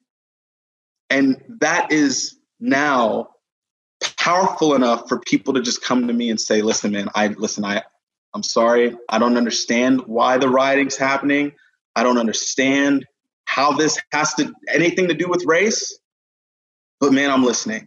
and 1.10 1.42
that 1.60 1.92
is 1.92 2.36
now 2.60 3.28
powerful 4.18 4.74
enough 4.74 5.08
for 5.08 5.20
people 5.20 5.54
to 5.54 5.62
just 5.62 5.82
come 5.82 6.06
to 6.06 6.12
me 6.12 6.30
and 6.30 6.40
say, 6.40 6.62
"Listen, 6.62 6.92
man, 6.92 7.08
I 7.14 7.28
listen. 7.28 7.64
I 7.64 7.82
I'm 8.32 8.42
sorry. 8.42 8.96
I 9.08 9.18
don't 9.18 9.36
understand 9.36 10.02
why 10.06 10.38
the 10.38 10.48
rioting's 10.48 10.96
happening. 10.96 11.52
I 11.94 12.02
don't 12.02 12.18
understand 12.18 13.04
how 13.46 13.72
this 13.72 13.98
has 14.12 14.34
to 14.34 14.52
anything 14.72 15.08
to 15.08 15.14
do 15.14 15.28
with 15.28 15.44
race. 15.46 15.98
But 17.00 17.12
man, 17.12 17.30
I'm 17.30 17.44
listening 17.44 17.86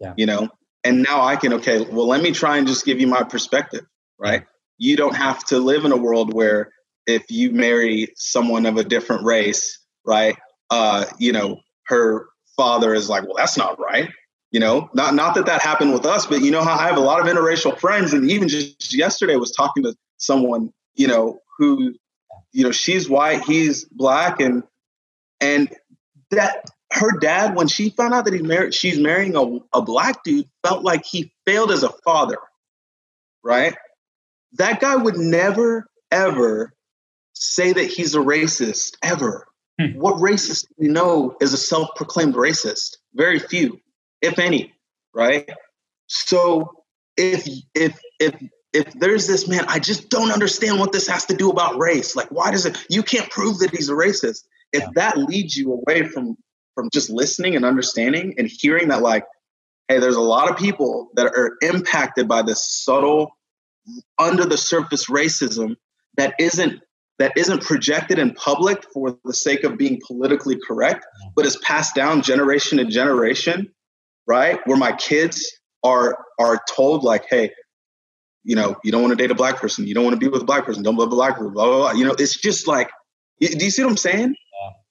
yeah. 0.00 0.14
you 0.16 0.26
know? 0.26 0.48
And 0.84 1.02
now 1.02 1.22
i 1.22 1.36
can 1.36 1.54
okay 1.54 1.80
well 1.80 2.06
let 2.06 2.22
me 2.22 2.30
try 2.32 2.56
and 2.56 2.66
just 2.66 2.84
give 2.84 3.00
you 3.00 3.08
my 3.08 3.22
perspective 3.22 3.84
right? 4.18 4.44
You 4.78 4.96
don't 4.96 5.14
have 5.14 5.44
to 5.46 5.58
live 5.58 5.84
in 5.84 5.92
a 5.92 5.96
world 5.96 6.34
where 6.34 6.70
if 7.06 7.30
you 7.30 7.52
marry 7.52 8.12
someone 8.16 8.66
of 8.66 8.76
a 8.76 8.84
different 8.84 9.24
race 9.24 9.78
right 10.04 10.36
uh 10.70 11.04
you 11.18 11.32
know 11.32 11.60
her 11.86 12.26
father 12.56 12.94
is 12.94 13.08
like 13.08 13.24
well 13.24 13.34
that's 13.36 13.56
not 13.56 13.78
right 13.80 14.10
you 14.50 14.60
know? 14.60 14.88
Not 14.94 15.14
not 15.14 15.34
that 15.34 15.44
that 15.46 15.60
happened 15.62 15.92
with 15.92 16.06
us 16.06 16.26
but 16.26 16.42
you 16.42 16.50
know 16.50 16.62
how 16.62 16.74
i 16.74 16.86
have 16.86 16.96
a 16.96 17.00
lot 17.00 17.20
of 17.20 17.26
interracial 17.26 17.78
friends 17.78 18.12
and 18.12 18.30
even 18.30 18.48
just 18.48 18.96
yesterday 18.96 19.36
was 19.36 19.52
talking 19.52 19.82
to 19.82 19.94
someone 20.16 20.72
you 20.94 21.06
know 21.06 21.40
who 21.58 21.94
you 22.52 22.64
know 22.64 22.72
she's 22.72 23.08
white 23.08 23.42
he's 23.42 23.84
black 23.84 24.40
and 24.40 24.62
and 25.40 25.74
that 26.30 26.64
her 26.92 27.18
dad, 27.18 27.54
when 27.54 27.68
she 27.68 27.90
found 27.90 28.14
out 28.14 28.24
that 28.24 28.34
he 28.34 28.42
married, 28.42 28.74
she's 28.74 28.98
marrying 28.98 29.36
a, 29.36 29.78
a 29.78 29.82
black 29.82 30.24
dude, 30.24 30.48
felt 30.66 30.82
like 30.82 31.04
he 31.04 31.32
failed 31.46 31.70
as 31.70 31.82
a 31.82 31.92
father, 32.04 32.38
right? 33.44 33.74
That 34.54 34.80
guy 34.80 34.96
would 34.96 35.16
never, 35.16 35.86
ever 36.10 36.72
say 37.34 37.72
that 37.72 37.84
he's 37.84 38.14
a 38.14 38.20
racist, 38.20 38.96
ever. 39.02 39.46
Hmm. 39.80 39.98
What 39.98 40.16
racist 40.16 40.62
do 40.68 40.74
we 40.78 40.88
know 40.88 41.36
is 41.40 41.52
a 41.52 41.58
self 41.58 41.90
proclaimed 41.94 42.34
racist? 42.34 42.96
Very 43.14 43.38
few, 43.38 43.80
if 44.22 44.38
any, 44.38 44.72
right? 45.14 45.48
So 46.06 46.84
if, 47.16 47.46
if, 47.74 47.98
if, 48.18 48.34
if 48.72 48.92
there's 48.94 49.26
this 49.26 49.46
man, 49.46 49.64
I 49.68 49.78
just 49.78 50.08
don't 50.08 50.32
understand 50.32 50.80
what 50.80 50.92
this 50.92 51.06
has 51.08 51.26
to 51.26 51.36
do 51.36 51.50
about 51.50 51.78
race. 51.78 52.16
Like, 52.16 52.30
why 52.30 52.50
does 52.50 52.64
it? 52.64 52.78
You 52.88 53.02
can't 53.02 53.30
prove 53.30 53.58
that 53.58 53.70
he's 53.70 53.88
a 53.88 53.94
racist. 53.94 54.44
If 54.72 54.82
yeah. 54.82 54.88
that 54.94 55.18
leads 55.18 55.56
you 55.56 55.72
away 55.72 56.04
from 56.04 56.36
from 56.78 56.90
just 56.92 57.10
listening 57.10 57.56
and 57.56 57.64
understanding 57.64 58.34
and 58.38 58.48
hearing 58.48 58.86
that 58.86 59.02
like 59.02 59.24
hey 59.88 59.98
there's 59.98 60.14
a 60.14 60.20
lot 60.20 60.48
of 60.48 60.56
people 60.56 61.08
that 61.14 61.26
are 61.26 61.56
impacted 61.60 62.28
by 62.28 62.40
this 62.40 62.64
subtle 62.84 63.32
under 64.16 64.44
the 64.44 64.56
surface 64.56 65.06
racism 65.06 65.74
that 66.16 66.34
isn't 66.38 66.80
that 67.18 67.32
isn't 67.36 67.62
projected 67.62 68.20
in 68.20 68.32
public 68.34 68.84
for 68.94 69.18
the 69.24 69.34
sake 69.34 69.64
of 69.64 69.76
being 69.76 70.00
politically 70.06 70.56
correct 70.68 71.04
but 71.34 71.44
is 71.44 71.56
passed 71.56 71.96
down 71.96 72.22
generation 72.22 72.78
to 72.78 72.84
generation 72.84 73.68
right? 74.28 74.60
Where 74.66 74.76
my 74.76 74.92
kids 74.92 75.50
are 75.82 76.16
are 76.38 76.60
told 76.70 77.02
like 77.02 77.24
hey 77.28 77.50
you 78.44 78.54
know 78.54 78.76
you 78.84 78.92
don't 78.92 79.02
want 79.02 79.10
to 79.10 79.20
date 79.20 79.32
a 79.32 79.34
black 79.34 79.56
person 79.56 79.84
you 79.84 79.94
don't 79.94 80.04
want 80.04 80.14
to 80.14 80.20
be 80.20 80.28
with 80.28 80.42
a 80.42 80.44
black 80.44 80.64
person 80.64 80.84
don't 80.84 80.94
love 80.94 81.08
a 81.08 81.16
black 81.16 81.34
person 81.34 81.52
blah 81.52 81.66
blah 81.66 81.78
blah 81.78 81.92
you 81.92 82.04
know 82.04 82.14
it's 82.20 82.40
just 82.40 82.68
like 82.68 82.88
do 83.40 83.64
you 83.64 83.70
see 83.70 83.82
what 83.82 83.90
i'm 83.90 83.96
saying? 83.96 84.36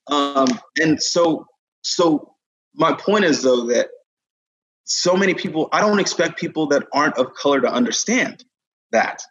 Um 0.08 0.48
and 0.82 1.02
so 1.02 1.46
so 1.88 2.36
my 2.76 2.94
point 2.94 3.26
is 3.26 3.44
though 3.44 3.68
that 3.68 3.88
so 4.84 5.16
many 5.16 5.34
people, 5.34 5.70
I 5.72 5.82
don't 5.82 6.00
expect 6.00 6.38
people 6.38 6.68
that 6.68 6.88
aren't 6.94 7.18
of 7.18 7.34
color 7.34 7.62
to 7.62 7.72
understand 7.72 8.44
that. 8.92 9.22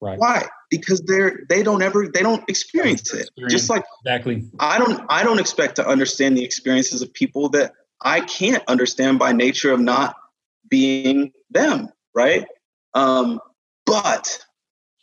Right. 0.00 0.18
Why? 0.18 0.46
Because 0.70 1.00
they're 1.02 1.40
they 1.48 1.62
don't 1.62 1.82
ever 1.82 2.08
they 2.08 2.22
don't 2.22 2.48
experience 2.48 3.12
it. 3.12 3.22
Experience. 3.22 3.52
Just 3.52 3.70
like 3.70 3.84
exactly. 4.04 4.44
I 4.58 4.78
don't 4.78 5.04
I 5.10 5.22
don't 5.22 5.38
expect 5.38 5.76
to 5.76 5.86
understand 5.86 6.36
the 6.36 6.44
experiences 6.44 7.02
of 7.02 7.12
people 7.12 7.50
that 7.50 7.72
I 8.00 8.20
can't 8.20 8.62
understand 8.66 9.18
by 9.18 9.32
nature 9.32 9.72
of 9.72 9.80
not 9.80 10.16
being 10.68 11.32
them, 11.50 11.88
right? 12.14 12.46
Um, 12.94 13.40
but 13.84 14.38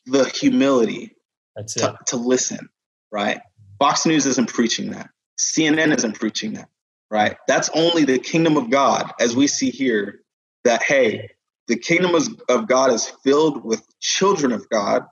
the 0.07 0.25
humility—that's 0.25 1.75
to, 1.75 1.95
to 2.07 2.17
listen, 2.17 2.69
right? 3.11 3.39
Fox 3.77 4.05
News 4.05 4.25
isn't 4.25 4.49
preaching 4.49 4.91
that. 4.91 5.09
CNN 5.37 5.95
isn't 5.95 6.19
preaching 6.19 6.53
that, 6.53 6.69
right? 7.09 7.37
That's 7.47 7.69
only 7.73 8.05
the 8.05 8.19
kingdom 8.19 8.57
of 8.57 8.69
God, 8.69 9.11
as 9.19 9.35
we 9.35 9.47
see 9.47 9.69
here, 9.69 10.21
that, 10.63 10.83
hey, 10.83 11.29
the 11.67 11.77
kingdom 11.77 12.15
of 12.49 12.67
God 12.67 12.91
is 12.91 13.11
filled 13.23 13.63
with 13.63 13.81
children 13.99 14.51
of 14.51 14.67
God, 14.69 15.03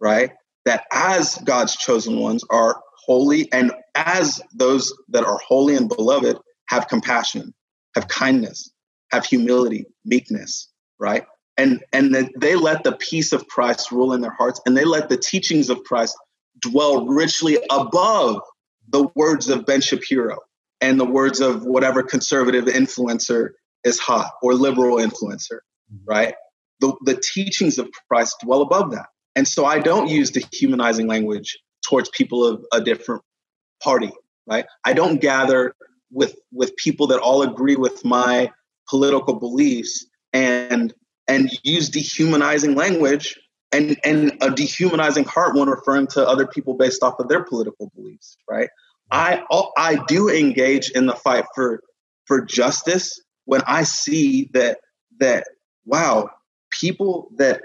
right? 0.00 0.32
That 0.64 0.84
as 0.92 1.36
God's 1.44 1.76
chosen 1.76 2.18
ones 2.18 2.44
are 2.50 2.80
holy, 3.04 3.50
and 3.52 3.72
as 3.94 4.40
those 4.54 4.92
that 5.08 5.24
are 5.24 5.38
holy 5.38 5.76
and 5.76 5.88
beloved 5.88 6.38
have 6.68 6.88
compassion, 6.88 7.54
have 7.94 8.08
kindness, 8.08 8.72
have 9.10 9.24
humility, 9.26 9.86
meekness, 10.04 10.68
right? 10.98 11.24
And 11.56 11.84
and 11.92 12.14
that 12.14 12.30
they 12.38 12.54
let 12.54 12.82
the 12.84 12.92
peace 12.92 13.32
of 13.32 13.46
Christ 13.46 13.92
rule 13.92 14.12
in 14.12 14.20
their 14.20 14.32
hearts, 14.32 14.60
and 14.64 14.76
they 14.76 14.84
let 14.84 15.08
the 15.08 15.16
teachings 15.16 15.68
of 15.68 15.82
Christ 15.84 16.16
dwell 16.60 17.06
richly 17.06 17.58
above 17.70 18.40
the 18.88 19.08
words 19.14 19.48
of 19.48 19.66
Ben 19.66 19.80
Shapiro 19.80 20.38
and 20.82 21.00
the 21.00 21.06
words 21.06 21.40
of 21.40 21.64
whatever 21.64 22.02
conservative 22.02 22.64
influencer 22.64 23.50
is 23.84 23.98
hot 23.98 24.32
or 24.42 24.54
liberal 24.54 24.96
influencer, 24.96 25.60
mm-hmm. 25.90 26.04
right? 26.04 26.34
The, 26.80 26.94
the 27.04 27.14
teachings 27.14 27.78
of 27.78 27.88
Christ 28.08 28.36
dwell 28.42 28.60
above 28.60 28.90
that. 28.90 29.06
And 29.34 29.48
so 29.48 29.64
I 29.64 29.78
don't 29.78 30.08
use 30.08 30.30
dehumanizing 30.30 31.06
language 31.06 31.56
towards 31.88 32.10
people 32.10 32.44
of 32.44 32.64
a 32.72 32.80
different 32.80 33.22
party, 33.82 34.10
right? 34.46 34.66
I 34.84 34.92
don't 34.92 35.20
gather 35.20 35.74
with 36.10 36.36
with 36.52 36.76
people 36.76 37.06
that 37.06 37.20
all 37.20 37.42
agree 37.42 37.76
with 37.76 38.04
my 38.04 38.50
political 38.88 39.34
beliefs 39.34 40.04
and 40.32 40.92
and 41.28 41.50
use 41.62 41.88
dehumanizing 41.88 42.74
language 42.74 43.38
and 43.72 43.96
and 44.04 44.36
a 44.42 44.50
dehumanizing 44.50 45.24
heart 45.24 45.54
when 45.56 45.68
referring 45.68 46.08
to 46.08 46.28
other 46.28 46.46
people 46.46 46.74
based 46.74 47.02
off 47.02 47.18
of 47.18 47.28
their 47.28 47.42
political 47.42 47.90
beliefs, 47.94 48.36
right? 48.50 48.68
I 49.12 49.42
I 49.76 50.02
do 50.08 50.30
engage 50.30 50.90
in 50.90 51.06
the 51.06 51.14
fight 51.14 51.44
for 51.54 51.80
for 52.26 52.40
justice 52.40 53.20
when 53.44 53.60
I 53.66 53.82
see 53.82 54.48
that 54.54 54.78
that 55.20 55.44
wow, 55.84 56.30
people 56.70 57.28
that 57.36 57.60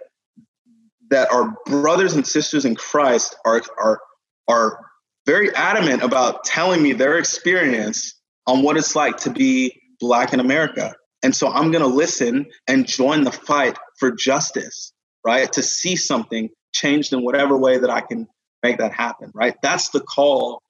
that 1.10 1.32
are 1.32 1.56
brothers 1.66 2.14
and 2.14 2.28
sisters 2.28 2.66
in 2.66 2.76
Christ 2.76 3.36
are 3.45 3.62
are 3.80 4.02
are 4.50 4.80
very 5.26 5.54
adamant 5.56 6.04
about 6.04 6.43
telling 6.43 6.84
me 6.84 6.93
their 6.93 7.18
experience 7.18 8.14
on 8.45 8.62
what 8.62 8.78
it's 8.78 8.95
like 8.95 9.18
to 9.18 9.30
be 9.30 9.82
black 10.00 10.34
in 10.34 10.39
America. 10.39 10.95
And 11.24 11.36
so 11.36 11.50
I'm 11.50 11.72
going 11.72 11.84
to 11.84 11.88
listen 11.88 12.45
and 12.68 12.88
join 12.88 13.24
the 13.24 13.32
fight 13.32 13.78
for 14.00 14.12
justice, 14.12 14.93
right? 15.26 15.52
To 15.54 15.64
see 15.64 15.95
something 15.95 16.50
changed 16.72 17.12
in 17.12 17.24
whatever 17.24 17.58
way 17.58 17.78
that 17.78 17.89
I 17.89 18.02
can 18.02 18.28
make 18.64 18.78
that 18.78 18.93
happen, 18.93 19.32
right? 19.34 19.56
That's 19.62 19.89
the 19.89 20.00
call 20.00 20.62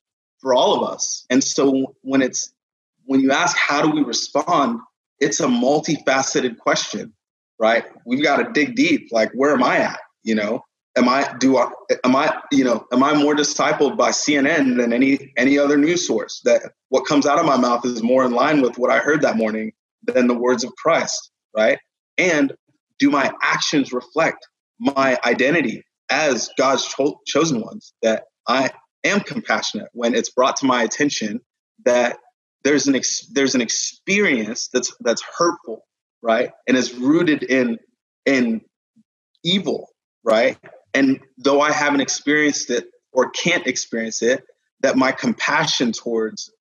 for 0.47 0.53
all 0.53 0.81
of 0.81 0.89
us. 0.89 1.25
And 1.29 1.43
so 1.43 1.93
when 2.03 2.21
it's 2.21 2.53
when 3.03 3.19
you 3.19 3.33
ask 3.33 3.57
how 3.57 3.81
do 3.81 3.91
we 3.91 4.01
respond, 4.01 4.79
it's 5.19 5.41
a 5.41 5.45
multifaceted 5.47 6.57
question, 6.57 7.13
right? 7.59 7.83
We've 8.05 8.23
got 8.23 8.37
to 8.37 8.49
dig 8.53 8.75
deep. 8.75 9.09
Like, 9.11 9.29
where 9.33 9.51
am 9.51 9.61
I 9.61 9.79
at? 9.79 9.99
You 10.23 10.35
know, 10.35 10.61
am 10.95 11.09
I 11.09 11.35
do 11.37 11.57
I 11.57 11.69
am 12.05 12.15
I 12.15 12.33
you 12.53 12.63
know 12.63 12.87
am 12.93 13.03
I 13.03 13.13
more 13.13 13.35
discipled 13.35 13.97
by 13.97 14.11
CNN 14.11 14.77
than 14.77 14.93
any 14.93 15.33
any 15.35 15.59
other 15.59 15.77
news 15.77 16.07
source? 16.07 16.39
That 16.45 16.61
what 16.87 17.05
comes 17.05 17.25
out 17.25 17.39
of 17.39 17.45
my 17.45 17.57
mouth 17.57 17.85
is 17.85 18.01
more 18.01 18.23
in 18.23 18.31
line 18.31 18.61
with 18.61 18.77
what 18.77 18.89
I 18.89 18.99
heard 18.99 19.23
that 19.23 19.35
morning 19.35 19.73
than 20.03 20.27
the 20.27 20.33
words 20.33 20.63
of 20.63 20.73
Christ, 20.77 21.29
right? 21.53 21.77
And 22.17 22.53
do 22.99 23.09
my 23.09 23.33
actions 23.43 23.91
reflect 23.91 24.47
my 24.79 25.17
identity 25.25 25.83
as 26.09 26.49
God's 26.57 26.87
cho- 26.87 27.19
chosen 27.27 27.59
ones? 27.59 27.93
That 28.01 28.23
I 28.47 28.71
am 29.07 29.21
compassionate 29.21 29.89
when 29.93 30.15
it's 30.15 30.29
brought 30.29 30.57
to 30.57 30.65
my 30.65 30.83
attention 30.83 31.41
that 31.85 32.17
there's 32.63 32.87
an 32.87 32.95
ex- 32.95 33.27
there's 33.27 33.55
an 33.55 33.61
experience 33.61 34.69
that's 34.73 34.95
that's 34.99 35.23
hurtful, 35.37 35.85
right, 36.21 36.51
and 36.67 36.75
is 36.77 36.93
rooted 36.93 37.43
in 37.43 37.79
in 38.25 38.61
evil, 39.43 39.89
right? 40.23 40.57
And 40.93 41.19
though 41.37 41.61
I 41.61 41.71
haven't 41.71 42.01
experienced 42.01 42.69
it 42.69 42.87
or 43.11 43.29
can't 43.29 43.67
experience 43.67 44.21
it, 44.21 44.43
that 44.81 44.97
my 44.97 45.11
compassion 45.11 45.91
towards 45.91 46.51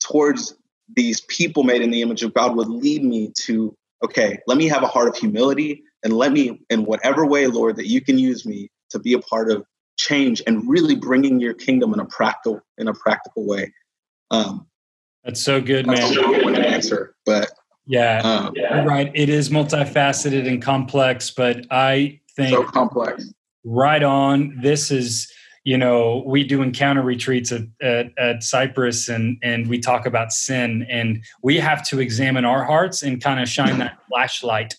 towards 0.00 0.54
these 0.94 1.20
people 1.22 1.64
made 1.64 1.82
in 1.82 1.90
the 1.90 2.02
image 2.02 2.22
of 2.22 2.32
God 2.32 2.56
would 2.56 2.68
lead 2.68 3.02
me 3.02 3.32
to 3.44 3.74
okay, 4.04 4.38
let 4.46 4.58
me 4.58 4.68
have 4.68 4.82
a 4.82 4.86
heart 4.86 5.08
of 5.08 5.16
humility 5.16 5.82
and 6.02 6.12
let 6.12 6.30
me 6.30 6.60
in 6.70 6.84
whatever 6.84 7.26
way, 7.26 7.46
Lord, 7.46 7.76
that 7.76 7.88
you 7.88 8.00
can 8.00 8.18
use 8.18 8.46
me 8.46 8.70
to 8.90 8.98
be 8.98 9.14
a 9.14 9.18
part 9.18 9.50
of 9.50 9.64
change 9.96 10.42
and 10.46 10.68
really 10.68 10.94
bringing 10.94 11.40
your 11.40 11.54
kingdom 11.54 11.92
in 11.92 12.00
a 12.00 12.06
practical 12.06 12.60
in 12.78 12.88
a 12.88 12.94
practical 12.94 13.46
way. 13.46 13.72
Um, 14.30 14.66
that's 15.24 15.42
so 15.42 15.60
good, 15.60 15.86
man. 15.86 15.96
That's 15.96 16.16
a 16.16 16.22
good 16.22 16.58
answer, 16.58 17.14
but 17.24 17.50
yeah, 17.86 18.20
um, 18.22 18.52
yeah, 18.56 18.84
right. 18.84 19.10
It 19.14 19.28
is 19.28 19.50
multifaceted 19.50 20.46
and 20.46 20.62
complex, 20.62 21.30
but 21.30 21.66
I 21.70 22.20
think 22.34 22.50
so 22.50 22.64
complex. 22.64 23.32
Right 23.64 24.02
on. 24.02 24.58
This 24.60 24.90
is 24.90 25.30
you 25.66 25.76
know 25.76 26.22
we 26.24 26.44
do 26.44 26.62
encounter 26.62 27.02
retreats 27.02 27.52
at, 27.52 27.62
at, 27.82 28.16
at, 28.16 28.42
cypress 28.42 29.08
and 29.08 29.36
and 29.42 29.68
we 29.68 29.78
talk 29.78 30.06
about 30.06 30.32
sin 30.32 30.86
and 30.88 31.22
we 31.42 31.56
have 31.56 31.86
to 31.88 32.00
examine 32.00 32.44
our 32.44 32.64
hearts 32.64 33.02
and 33.02 33.20
kind 33.20 33.40
of 33.40 33.48
shine 33.48 33.78
that 33.78 33.98
flashlight 34.08 34.76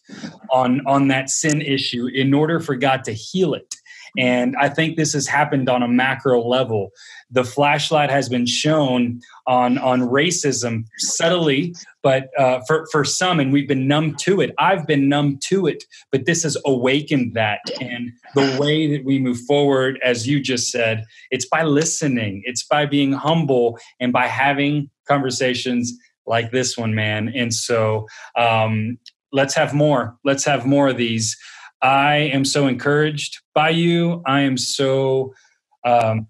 on 0.49 0.82
on 0.88 1.09
that 1.09 1.30
sin 1.30 1.61
issue 1.61 2.07
in 2.07 2.34
order 2.34 2.61
for 2.61 2.74
god 2.76 3.03
to 3.03 3.11
heal 3.11 3.53
it 3.53 3.76
and 4.18 4.55
I 4.59 4.70
think 4.70 4.97
this 4.97 5.13
has 5.13 5.28
happened 5.28 5.70
on 5.70 5.84
a 5.84 5.88
macro 5.88 6.41
level. 6.41 6.89
The 7.30 7.43
flashlight 7.43 8.09
has 8.09 8.30
been 8.30 8.45
shown 8.45 9.22
on, 9.45 9.78
on 9.78 10.01
racism 10.01 10.86
subtly, 10.97 11.76
but 12.01 12.30
uh, 12.38 12.61
for, 12.68 12.88
for 12.91 13.03
some, 13.03 13.39
and 13.39 13.53
we've 13.53 13.68
been 13.68 13.88
numb 13.88 14.15
to 14.22 14.41
it. 14.41 14.53
I've 14.57 14.88
been 14.88 15.07
numb 15.07 15.39
to 15.45 15.68
it, 15.68 15.84
but 16.11 16.26
this 16.26 16.43
has 16.43 16.57
awakened 16.65 17.34
that. 17.36 17.59
And 17.80 18.11
the 18.34 18.57
way 18.59 18.88
that 18.88 19.05
we 19.05 19.20
move 19.20 19.39
forward, 19.41 19.99
as 20.03 20.28
you 20.28 20.39
just 20.39 20.72
said, 20.72 21.03
it's 21.32 21.45
by 21.45 21.63
listening, 21.63 22.41
it's 22.45 22.65
by 22.65 22.86
being 22.86 23.11
humble, 23.11 23.78
and 23.99 24.11
by 24.11 24.28
having 24.28 24.89
conversations 25.07 25.93
like 26.26 26.51
this 26.51 26.78
one, 26.78 26.93
man. 26.93 27.32
And 27.36 27.53
so 27.53 28.07
um, 28.38 28.97
let's 29.32 29.53
have 29.55 29.74
more. 29.74 30.18
Let's 30.24 30.43
have 30.45 30.65
more 30.65 30.89
of 30.89 30.97
these. 30.97 31.38
I 31.82 32.16
am 32.16 32.46
so 32.46 32.68
encouraged 32.68 33.40
by 33.54 33.70
you. 33.70 34.24
I 34.26 34.42
am 34.42 34.58
so 34.58 35.34
um, 35.86 36.28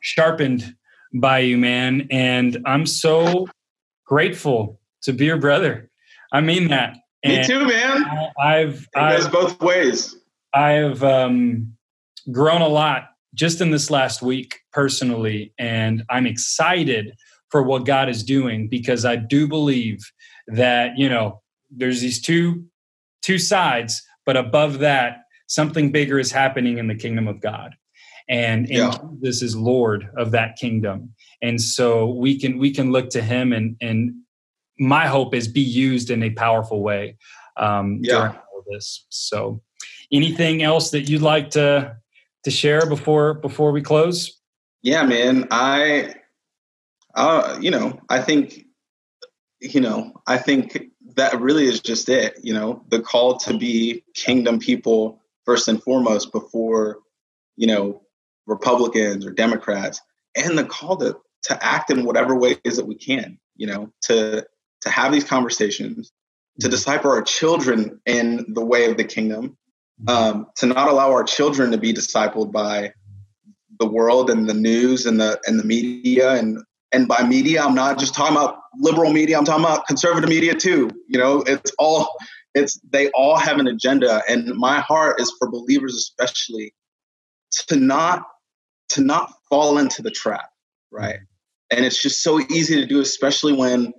sharpened 0.00 0.74
by 1.14 1.40
you, 1.40 1.58
man. 1.58 2.08
And 2.10 2.58
I'm 2.66 2.86
so 2.86 3.48
grateful 4.06 4.80
to 5.02 5.12
be 5.12 5.26
your 5.26 5.38
brother. 5.38 5.90
I 6.32 6.40
mean 6.40 6.68
that. 6.68 6.96
Me 7.24 7.36
and 7.36 7.46
too, 7.46 7.66
man. 7.66 8.04
I, 8.38 8.56
have 8.56 8.74
it 8.74 8.88
goes 8.94 9.26
I've, 9.26 9.32
both 9.32 9.60
ways. 9.60 10.16
I've 10.54 11.02
um, 11.04 11.74
grown 12.32 12.62
a 12.62 12.68
lot 12.68 13.10
just 13.34 13.60
in 13.60 13.70
this 13.70 13.90
last 13.90 14.22
week 14.22 14.60
personally, 14.72 15.52
and 15.58 16.02
I'm 16.10 16.26
excited 16.26 17.14
for 17.50 17.62
what 17.62 17.84
God 17.84 18.08
is 18.08 18.22
doing 18.22 18.68
because 18.68 19.04
I 19.04 19.16
do 19.16 19.46
believe 19.46 19.98
that 20.48 20.96
you 20.96 21.08
know 21.08 21.42
there's 21.70 22.00
these 22.00 22.20
two 22.20 22.64
two 23.22 23.38
sides 23.38 24.02
but 24.30 24.36
above 24.36 24.78
that, 24.78 25.24
something 25.48 25.90
bigger 25.90 26.16
is 26.16 26.30
happening 26.30 26.78
in 26.78 26.86
the 26.86 26.94
kingdom 26.94 27.26
of 27.26 27.40
God. 27.40 27.74
And, 28.28 28.70
and 28.70 28.78
yeah. 28.78 28.94
Jesus 29.20 29.42
is 29.42 29.56
Lord 29.56 30.08
of 30.16 30.30
that 30.30 30.54
kingdom. 30.54 31.12
And 31.42 31.60
so 31.60 32.10
we 32.10 32.38
can 32.38 32.56
we 32.56 32.72
can 32.72 32.92
look 32.92 33.10
to 33.10 33.22
him 33.22 33.52
and 33.52 33.76
and 33.80 34.14
my 34.78 35.08
hope 35.08 35.34
is 35.34 35.48
be 35.48 35.60
used 35.60 36.10
in 36.10 36.22
a 36.22 36.30
powerful 36.30 36.80
way 36.80 37.16
um, 37.56 37.98
yeah. 38.04 38.14
during 38.14 38.32
all 38.36 38.58
of 38.60 38.64
this. 38.70 39.04
So 39.08 39.62
anything 40.12 40.62
else 40.62 40.92
that 40.92 41.08
you'd 41.08 41.22
like 41.22 41.50
to 41.50 41.96
to 42.44 42.50
share 42.52 42.86
before 42.86 43.34
before 43.34 43.72
we 43.72 43.82
close? 43.82 44.40
Yeah, 44.82 45.02
man. 45.02 45.48
I 45.50 46.14
uh, 47.16 47.58
you 47.60 47.72
know, 47.72 47.98
I 48.08 48.20
think 48.20 48.64
you 49.60 49.80
know, 49.80 50.12
I 50.28 50.38
think 50.38 50.89
that 51.16 51.40
really 51.40 51.66
is 51.66 51.80
just 51.80 52.08
it. 52.08 52.38
You 52.42 52.54
know, 52.54 52.84
the 52.88 53.00
call 53.00 53.38
to 53.38 53.56
be 53.56 54.04
kingdom 54.14 54.58
people 54.58 55.20
first 55.44 55.68
and 55.68 55.82
foremost 55.82 56.32
before, 56.32 56.98
you 57.56 57.66
know, 57.66 58.02
Republicans 58.46 59.26
or 59.26 59.30
Democrats, 59.30 60.00
and 60.36 60.56
the 60.56 60.64
call 60.64 60.96
to 60.98 61.16
to 61.44 61.64
act 61.64 61.90
in 61.90 62.04
whatever 62.04 62.34
ways 62.34 62.58
that 62.64 62.86
we 62.86 62.94
can. 62.94 63.38
You 63.56 63.66
know, 63.66 63.92
to 64.02 64.46
to 64.82 64.90
have 64.90 65.12
these 65.12 65.24
conversations, 65.24 66.12
to 66.60 66.66
mm-hmm. 66.66 66.70
disciple 66.70 67.10
our 67.10 67.22
children 67.22 68.00
in 68.06 68.46
the 68.48 68.64
way 68.64 68.90
of 68.90 68.96
the 68.96 69.04
kingdom, 69.04 69.56
um, 70.08 70.46
to 70.56 70.66
not 70.66 70.88
allow 70.88 71.10
our 71.10 71.24
children 71.24 71.70
to 71.72 71.78
be 71.78 71.92
discipled 71.92 72.52
by 72.52 72.92
the 73.78 73.86
world 73.86 74.30
and 74.30 74.48
the 74.48 74.54
news 74.54 75.06
and 75.06 75.20
the 75.20 75.40
and 75.46 75.58
the 75.58 75.64
media 75.64 76.32
and 76.32 76.62
and 76.92 77.06
by 77.06 77.22
media, 77.22 77.62
I'm 77.62 77.74
not 77.74 77.98
just 77.98 78.14
talking 78.14 78.36
about 78.36 78.58
liberal 78.78 79.12
media. 79.12 79.38
I'm 79.38 79.44
talking 79.44 79.64
about 79.64 79.86
conservative 79.86 80.28
media 80.28 80.54
too. 80.54 80.90
You 81.08 81.18
know, 81.18 81.42
it's 81.42 81.72
all 81.78 82.08
it's 82.54 82.80
they 82.90 83.10
all 83.10 83.36
have 83.36 83.58
an 83.58 83.66
agenda, 83.66 84.22
and 84.28 84.54
my 84.56 84.80
heart 84.80 85.20
is 85.20 85.32
for 85.38 85.50
believers 85.50 85.94
especially 85.94 86.74
to 87.68 87.76
not 87.76 88.24
to 88.90 89.02
not 89.02 89.32
fall 89.48 89.78
into 89.78 90.02
the 90.02 90.10
trap, 90.10 90.50
right? 90.90 91.20
and 91.70 91.84
it's 91.84 92.00
just 92.00 92.22
so 92.22 92.40
easy 92.40 92.76
to 92.76 92.86
do, 92.86 93.00
especially 93.00 93.52
when 93.52 93.92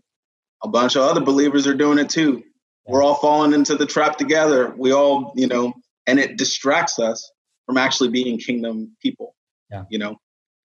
a 0.64 0.68
bunch 0.68 0.96
of 0.96 1.04
other 1.04 1.22
believers 1.22 1.66
are 1.66 1.74
doing 1.74 1.98
it 1.98 2.10
too. 2.10 2.44
We're 2.86 3.04
all 3.04 3.16
falling 3.16 3.54
into 3.54 3.76
the 3.76 3.86
trap 3.86 4.18
together. 4.18 4.74
We 4.76 4.92
all, 4.92 5.34
you 5.36 5.48
know, 5.48 5.74
and 6.08 6.20
it 6.20 6.38
distracts 6.38 7.00
us 7.00 7.32
from 7.66 7.78
actually 7.78 8.10
being 8.10 8.38
kingdom 8.38 8.96
people. 9.02 9.36
Yeah. 9.70 9.86
You 9.90 10.00
know, 10.00 10.16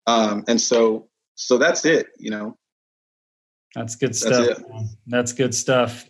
um, 0.06 0.44
and 0.48 0.60
so 0.60 1.08
so 1.36 1.58
that's 1.58 1.84
it. 1.84 2.08
You 2.18 2.30
know, 2.30 2.58
that's 3.74 3.94
good 3.96 4.16
stuff. 4.16 4.58
That's, 4.58 4.96
that's 5.06 5.32
good 5.32 5.54
stuff. 5.54 6.04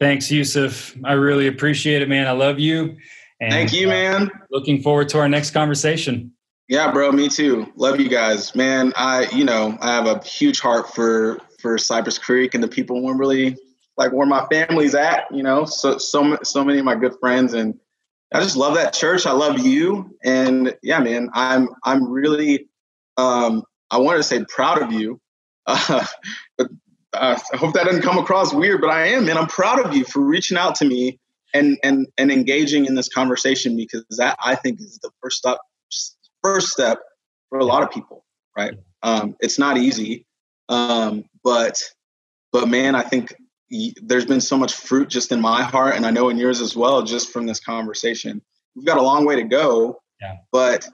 Thanks, 0.00 0.30
Yusuf. 0.30 0.96
I 1.04 1.12
really 1.12 1.48
appreciate 1.48 2.02
it, 2.02 2.08
man. 2.08 2.26
I 2.26 2.32
love 2.32 2.58
you. 2.58 2.96
And, 3.40 3.52
Thank 3.52 3.72
you, 3.72 3.88
uh, 3.88 3.90
man. 3.90 4.30
looking 4.50 4.82
forward 4.82 5.08
to 5.10 5.18
our 5.18 5.28
next 5.28 5.50
conversation. 5.50 6.32
Yeah, 6.68 6.92
bro. 6.92 7.12
Me 7.12 7.28
too. 7.28 7.72
Love 7.76 8.00
you 8.00 8.08
guys, 8.08 8.54
man. 8.54 8.92
I, 8.96 9.28
you 9.32 9.44
know, 9.44 9.76
I 9.80 9.94
have 9.94 10.06
a 10.06 10.22
huge 10.24 10.60
heart 10.60 10.94
for 10.94 11.38
for 11.60 11.76
Cypress 11.78 12.18
Creek 12.18 12.54
and 12.54 12.62
the 12.62 12.68
people 12.68 13.10
in 13.10 13.18
really 13.18 13.56
like 13.96 14.12
where 14.12 14.26
my 14.26 14.46
family's 14.50 14.94
at. 14.94 15.24
You 15.30 15.42
know, 15.42 15.64
so 15.64 15.98
so 15.98 16.38
so 16.42 16.64
many 16.64 16.78
of 16.78 16.84
my 16.84 16.94
good 16.94 17.14
friends 17.20 17.54
and 17.54 17.78
I 18.32 18.40
just 18.40 18.56
love 18.56 18.74
that 18.74 18.92
church. 18.92 19.26
I 19.26 19.32
love 19.32 19.58
you, 19.58 20.14
and 20.22 20.76
yeah, 20.82 21.00
man, 21.00 21.30
I'm 21.32 21.68
I'm 21.82 22.10
really 22.10 22.68
um, 23.16 23.62
I 23.90 23.98
wanted 23.98 24.18
to 24.18 24.22
say 24.22 24.44
proud 24.48 24.82
of 24.82 24.92
you, 24.92 25.20
uh, 25.66 26.04
but 26.58 26.68
uh, 27.12 27.38
I 27.52 27.56
hope 27.56 27.74
that 27.74 27.84
doesn't 27.84 28.02
come 28.02 28.18
across 28.18 28.52
weird. 28.52 28.80
But 28.80 28.90
I 28.90 29.08
am, 29.08 29.26
man. 29.26 29.38
I'm 29.38 29.46
proud 29.46 29.84
of 29.84 29.94
you 29.94 30.04
for 30.04 30.20
reaching 30.20 30.56
out 30.56 30.74
to 30.76 30.84
me 30.84 31.18
and 31.54 31.78
and 31.82 32.06
and 32.18 32.30
engaging 32.30 32.86
in 32.86 32.94
this 32.94 33.08
conversation 33.08 33.76
because 33.76 34.04
that 34.18 34.36
I 34.42 34.54
think 34.54 34.80
is 34.80 34.98
the 35.02 35.10
first 35.22 35.38
step 35.38 35.58
first 36.42 36.68
step 36.68 36.98
for 37.48 37.58
a 37.58 37.64
lot 37.64 37.82
of 37.82 37.90
people. 37.90 38.24
Right? 38.56 38.74
Um, 39.02 39.36
it's 39.40 39.58
not 39.58 39.78
easy, 39.78 40.26
um, 40.68 41.24
but 41.42 41.82
but 42.52 42.68
man, 42.68 42.94
I 42.94 43.02
think 43.02 43.34
there's 44.02 44.24
been 44.24 44.40
so 44.40 44.56
much 44.56 44.74
fruit 44.74 45.08
just 45.08 45.30
in 45.32 45.40
my 45.40 45.62
heart 45.62 45.94
and 45.94 46.06
i 46.06 46.10
know 46.10 46.28
in 46.28 46.38
yours 46.38 46.60
as 46.60 46.74
well 46.74 47.02
just 47.02 47.30
from 47.30 47.46
this 47.46 47.60
conversation 47.60 48.40
we've 48.74 48.86
got 48.86 48.96
a 48.96 49.02
long 49.02 49.26
way 49.26 49.36
to 49.36 49.44
go 49.44 50.00
yeah. 50.20 50.36
but 50.50 50.88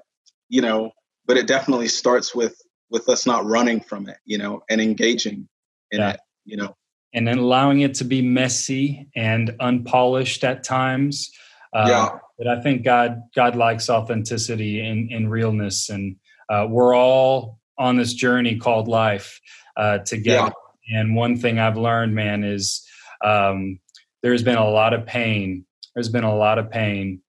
you 0.49 0.61
know 0.61 0.91
but 1.27 1.37
it 1.37 1.47
definitely 1.47 1.89
starts 1.89 2.35
with 2.35 2.61
with 2.95 3.09
us 3.09 3.27
not 3.27 3.45
running 3.45 3.81
from 3.81 4.09
it 4.09 4.17
you 4.25 4.39
know 4.39 4.63
and 4.71 4.81
engaging 4.81 5.47
in 5.91 6.01
yeah. 6.01 6.13
it 6.13 6.21
you 6.47 6.57
know 6.57 6.75
and 7.13 7.29
then 7.29 7.39
allowing 7.39 7.81
it 7.81 7.95
to 7.95 8.05
be 8.05 8.23
messy 8.23 9.09
and 9.15 9.55
unpolished 9.61 10.45
at 10.45 10.65
times 10.65 11.31
uh, 11.75 11.87
yeah. 11.89 12.19
but 12.39 12.49
i 12.49 12.63
think 12.63 12.85
god 12.85 13.21
god 13.35 13.55
likes 13.57 13.91
authenticity 13.91 14.81
and, 14.81 15.11
and 15.11 15.31
realness 15.31 15.91
and 15.91 16.17
uh, 16.49 16.67
we're 16.69 16.95
all 16.95 17.59
on 17.79 17.97
this 17.97 18.15
journey 18.15 18.57
called 18.57 18.89
life 18.89 19.41
uh, 19.77 19.99
together 19.99 20.53
and 20.93 21.15
one 21.15 21.37
thing 21.37 21.59
I've 21.59 21.77
learned, 21.77 22.15
man, 22.15 22.45
is 22.45 22.87
um, 23.25 23.81
there's 24.23 24.43
been 24.43 24.57
a 24.57 24.69
lot 24.69 24.93
of 24.93 25.07
pain. 25.07 25.65
There's 25.95 26.09
been 26.09 26.25
a 26.25 26.35
lot 26.35 26.59
of 26.59 26.71
pain 26.71 27.21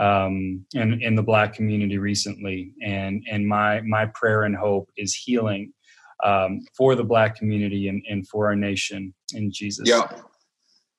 um, 0.00 0.64
in 0.74 1.00
in 1.02 1.14
the 1.14 1.22
Black 1.22 1.54
community 1.54 1.98
recently, 1.98 2.72
and 2.82 3.22
and 3.30 3.46
my 3.46 3.82
my 3.82 4.06
prayer 4.06 4.42
and 4.44 4.56
hope 4.56 4.90
is 4.96 5.14
healing 5.14 5.72
um, 6.24 6.60
for 6.76 6.94
the 6.94 7.04
Black 7.04 7.36
community 7.36 7.88
and, 7.88 8.02
and 8.08 8.26
for 8.26 8.46
our 8.46 8.56
nation 8.56 9.14
in 9.34 9.52
Jesus. 9.52 9.88
Yeah. 9.88 10.08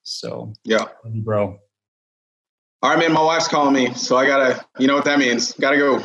So 0.03 0.53
yeah, 0.63 0.85
bro. 1.03 1.59
All 2.83 2.89
right, 2.89 2.99
man. 2.99 3.13
My 3.13 3.23
wife's 3.23 3.47
calling 3.47 3.73
me, 3.73 3.93
so 3.93 4.17
I 4.17 4.25
gotta. 4.25 4.63
You 4.79 4.87
know 4.87 4.95
what 4.95 5.05
that 5.05 5.19
means? 5.19 5.53
Gotta 5.53 5.77
go. 5.77 6.01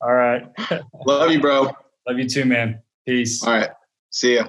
All 0.00 0.14
right. 0.14 0.42
Love 1.06 1.30
you, 1.30 1.40
bro. 1.40 1.70
Love 2.08 2.18
you 2.18 2.28
too, 2.28 2.44
man. 2.44 2.80
Peace. 3.06 3.44
All 3.44 3.54
right. 3.54 3.70
See 4.10 4.36
ya. 4.36 4.48